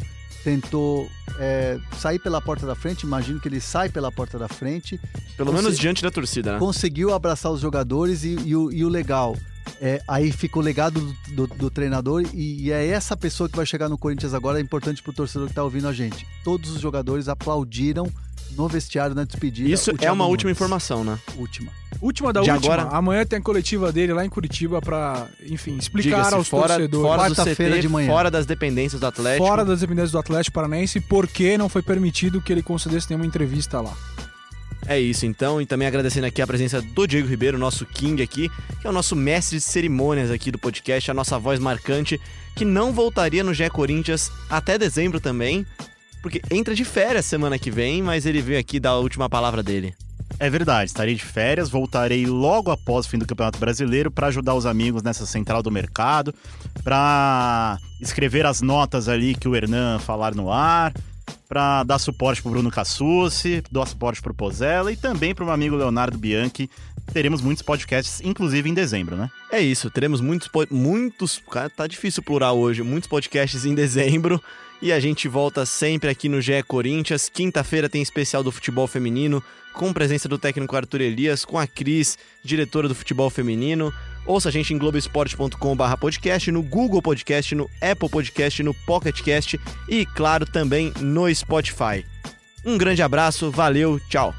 tentou 0.47 1.09
é, 1.37 1.77
sair 1.97 2.19
pela 2.19 2.39
porta 2.41 2.65
da 2.65 2.73
frente. 2.73 3.03
Imagino 3.05 3.37
que 3.37 3.49
ele 3.49 3.59
sai 3.59 3.89
pela 3.89 4.09
porta 4.09 4.39
da 4.39 4.47
frente. 4.47 4.97
Pelo 5.35 5.51
menos 5.51 5.77
diante 5.77 6.01
da 6.01 6.09
torcida, 6.09 6.53
né? 6.53 6.59
Conseguiu 6.59 7.13
abraçar 7.13 7.51
os 7.51 7.59
jogadores 7.59 8.23
e, 8.23 8.37
e 8.45 8.55
o, 8.55 8.71
e 8.71 8.85
o 8.85 8.87
legal. 8.87 9.35
é, 9.81 10.01
aí 10.07 10.31
fica 10.31 10.57
o 10.57 10.61
legado 10.61 11.01
do, 11.35 11.47
do- 11.47 11.55
do 11.55 11.69
treinador 11.69 12.23
e, 12.33 12.63
e 12.63 12.71
é 12.71 12.87
essa 12.87 13.17
pessoa 13.17 13.49
que 13.49 13.57
vai 13.57 13.65
chegar 13.65 13.89
no 13.89 13.97
Corinthians 13.97 14.33
agora. 14.33 14.57
É 14.57 14.61
importante 14.61 15.03
pro 15.03 15.11
torcedor 15.11 15.49
que 15.49 15.53
tá 15.53 15.63
ouvindo 15.65 15.87
a 15.89 15.91
gente. 15.93 16.25
Todos 16.45 16.71
os 16.71 16.79
jogadores 16.79 17.27
aplaudiram 17.27 18.07
no 18.57 18.67
vestiário 18.67 19.15
na 19.15 19.23
despedida. 19.23 19.69
Isso 19.69 19.91
é 20.01 20.11
uma 20.11 20.25
última 20.25 20.49
Nunes. 20.49 20.57
informação, 20.57 21.03
né? 21.03 21.17
Última. 21.37 21.71
Última 22.01 22.33
da 22.33 22.41
De 22.41 22.51
última. 22.51 22.73
agora- 22.73 22.95
Amanhã 22.95 23.25
tem 23.25 23.39
a 23.39 23.41
coletiva 23.41 23.91
dele 23.91 24.13
lá 24.13 24.25
em 24.25 24.29
Curitiba 24.29 24.81
pra, 24.81 25.27
enfim, 25.45 25.77
explicar 25.77 26.33
aos 26.33 26.47
fora, 26.47 26.67
torcedores. 26.75 27.07
fora 27.07 27.21
Quarta-feira 27.21 27.79
de 27.79 27.87
manhã. 27.89 28.07
fora 28.07 28.29
das 28.31 28.45
dependências 28.45 28.99
do 29.01 29.07
Atlético. 29.07 29.45
Fora 29.47 29.63
das 29.63 29.79
dependências 29.79 30.11
do 30.11 30.19
Atlético 30.19 30.53
Paranaense, 30.55 30.99
por 30.99 31.27
que 31.27 31.57
não 31.57 31.69
foi 31.69 31.81
permitido 31.81 32.41
que 32.41 32.51
ele 32.51 32.61
concedesse 32.61 33.09
nenhuma 33.09 33.25
entrevista 33.25 33.79
lá? 33.81 33.93
É 34.85 34.99
isso, 34.99 35.25
então. 35.25 35.59
E 35.61 35.65
também 35.65 35.87
agradecendo 35.87 36.27
aqui 36.27 36.41
a 36.41 36.47
presença 36.47 36.81
do 36.81 37.07
Diego 37.07 37.27
Ribeiro, 37.27 37.57
nosso 37.57 37.85
King 37.85 38.21
aqui, 38.21 38.49
que 38.79 38.87
é 38.87 38.89
o 38.89 38.93
nosso 38.93 39.15
mestre 39.15 39.57
de 39.57 39.63
cerimônias 39.63 40.29
aqui 40.31 40.51
do 40.51 40.57
podcast, 40.59 41.09
a 41.11 41.13
nossa 41.13 41.37
voz 41.39 41.59
marcante, 41.59 42.21
que 42.55 42.63
não 42.63 42.93
voltaria 42.93 43.43
no 43.43 43.53
GE 43.53 43.69
Corinthians 43.69 44.31
até 44.49 44.77
dezembro 44.77 45.19
também, 45.19 45.65
porque 46.27 46.41
entra 46.51 46.75
de 46.75 46.83
férias 46.83 47.25
semana 47.25 47.57
que 47.57 47.71
vem, 47.71 48.01
mas 48.01 48.25
ele 48.25 48.41
veio 48.41 48.59
aqui 48.59 48.81
dar 48.81 48.89
a 48.89 48.97
última 48.97 49.29
palavra 49.29 49.63
dele. 49.63 49.95
É 50.37 50.49
verdade, 50.49 50.89
estarei 50.89 51.15
de 51.15 51.23
férias, 51.23 51.69
voltarei 51.69 52.25
logo 52.25 52.69
após 52.69 53.05
o 53.05 53.09
fim 53.09 53.17
do 53.17 53.25
Campeonato 53.25 53.57
Brasileiro 53.57 54.11
para 54.11 54.27
ajudar 54.27 54.53
os 54.53 54.65
amigos 54.65 55.01
nessa 55.01 55.25
central 55.25 55.63
do 55.63 55.71
mercado, 55.71 56.35
para 56.83 57.79
escrever 58.01 58.45
as 58.45 58.61
notas 58.61 59.07
ali 59.07 59.35
que 59.35 59.47
o 59.47 59.55
Hernan 59.55 59.99
falar 59.99 60.35
no 60.35 60.51
ar, 60.51 60.93
para 61.47 61.83
dar 61.83 61.97
suporte 61.97 62.41
pro 62.41 62.51
Bruno 62.51 62.69
Cassucci, 62.69 63.63
dar 63.71 63.85
suporte 63.85 64.21
pro 64.21 64.33
Pozella 64.33 64.91
e 64.91 64.97
também 64.97 65.33
pro 65.33 65.45
meu 65.45 65.53
amigo 65.53 65.77
Leonardo 65.77 66.17
Bianchi. 66.17 66.69
Teremos 67.13 67.41
muitos 67.41 67.61
podcasts, 67.61 68.19
inclusive 68.21 68.69
em 68.69 68.73
dezembro, 68.73 69.15
né? 69.15 69.31
É 69.49 69.61
isso, 69.61 69.89
teremos 69.89 70.19
muitos, 70.19 70.49
muitos, 70.69 71.41
cara, 71.49 71.69
tá 71.69 71.87
difícil 71.87 72.21
plural 72.21 72.59
hoje, 72.59 72.83
muitos 72.83 73.07
podcasts 73.07 73.63
em 73.63 73.73
dezembro. 73.73 74.43
E 74.81 74.91
a 74.91 74.99
gente 74.99 75.27
volta 75.27 75.65
sempre 75.65 76.09
aqui 76.09 76.29
no 76.29 76.39
GE 76.39 76.61
Corinthians. 76.67 77.29
Quinta-feira 77.29 77.89
tem 77.89 78.01
especial 78.01 78.43
do 78.43 78.51
futebol 78.51 78.87
feminino, 78.87 79.43
com 79.73 79.91
presença 79.91 80.29
do 80.29 80.37
técnico 80.37 80.75
Arthur 80.75 81.01
Elias, 81.01 81.43
com 81.43 81.57
a 81.57 81.65
Cris, 81.65 82.17
diretora 82.43 82.87
do 82.87 82.95
futebol 82.95 83.29
feminino. 83.29 83.91
Ouça 84.25 84.49
a 84.49 84.51
gente 84.51 84.73
em 84.73 84.77
globesport.com.br 84.77 85.97
podcast, 85.99 86.51
no 86.51 86.61
Google 86.61 87.01
Podcast, 87.01 87.55
no 87.55 87.69
Apple 87.81 88.09
Podcast, 88.09 88.61
no 88.61 88.73
Pocket 88.73 89.21
Cast 89.21 89.59
e, 89.87 90.05
claro, 90.05 90.45
também 90.45 90.93
no 90.99 91.33
Spotify. 91.33 92.05
Um 92.65 92.77
grande 92.77 93.01
abraço, 93.01 93.49
valeu, 93.49 93.99
tchau! 94.09 94.35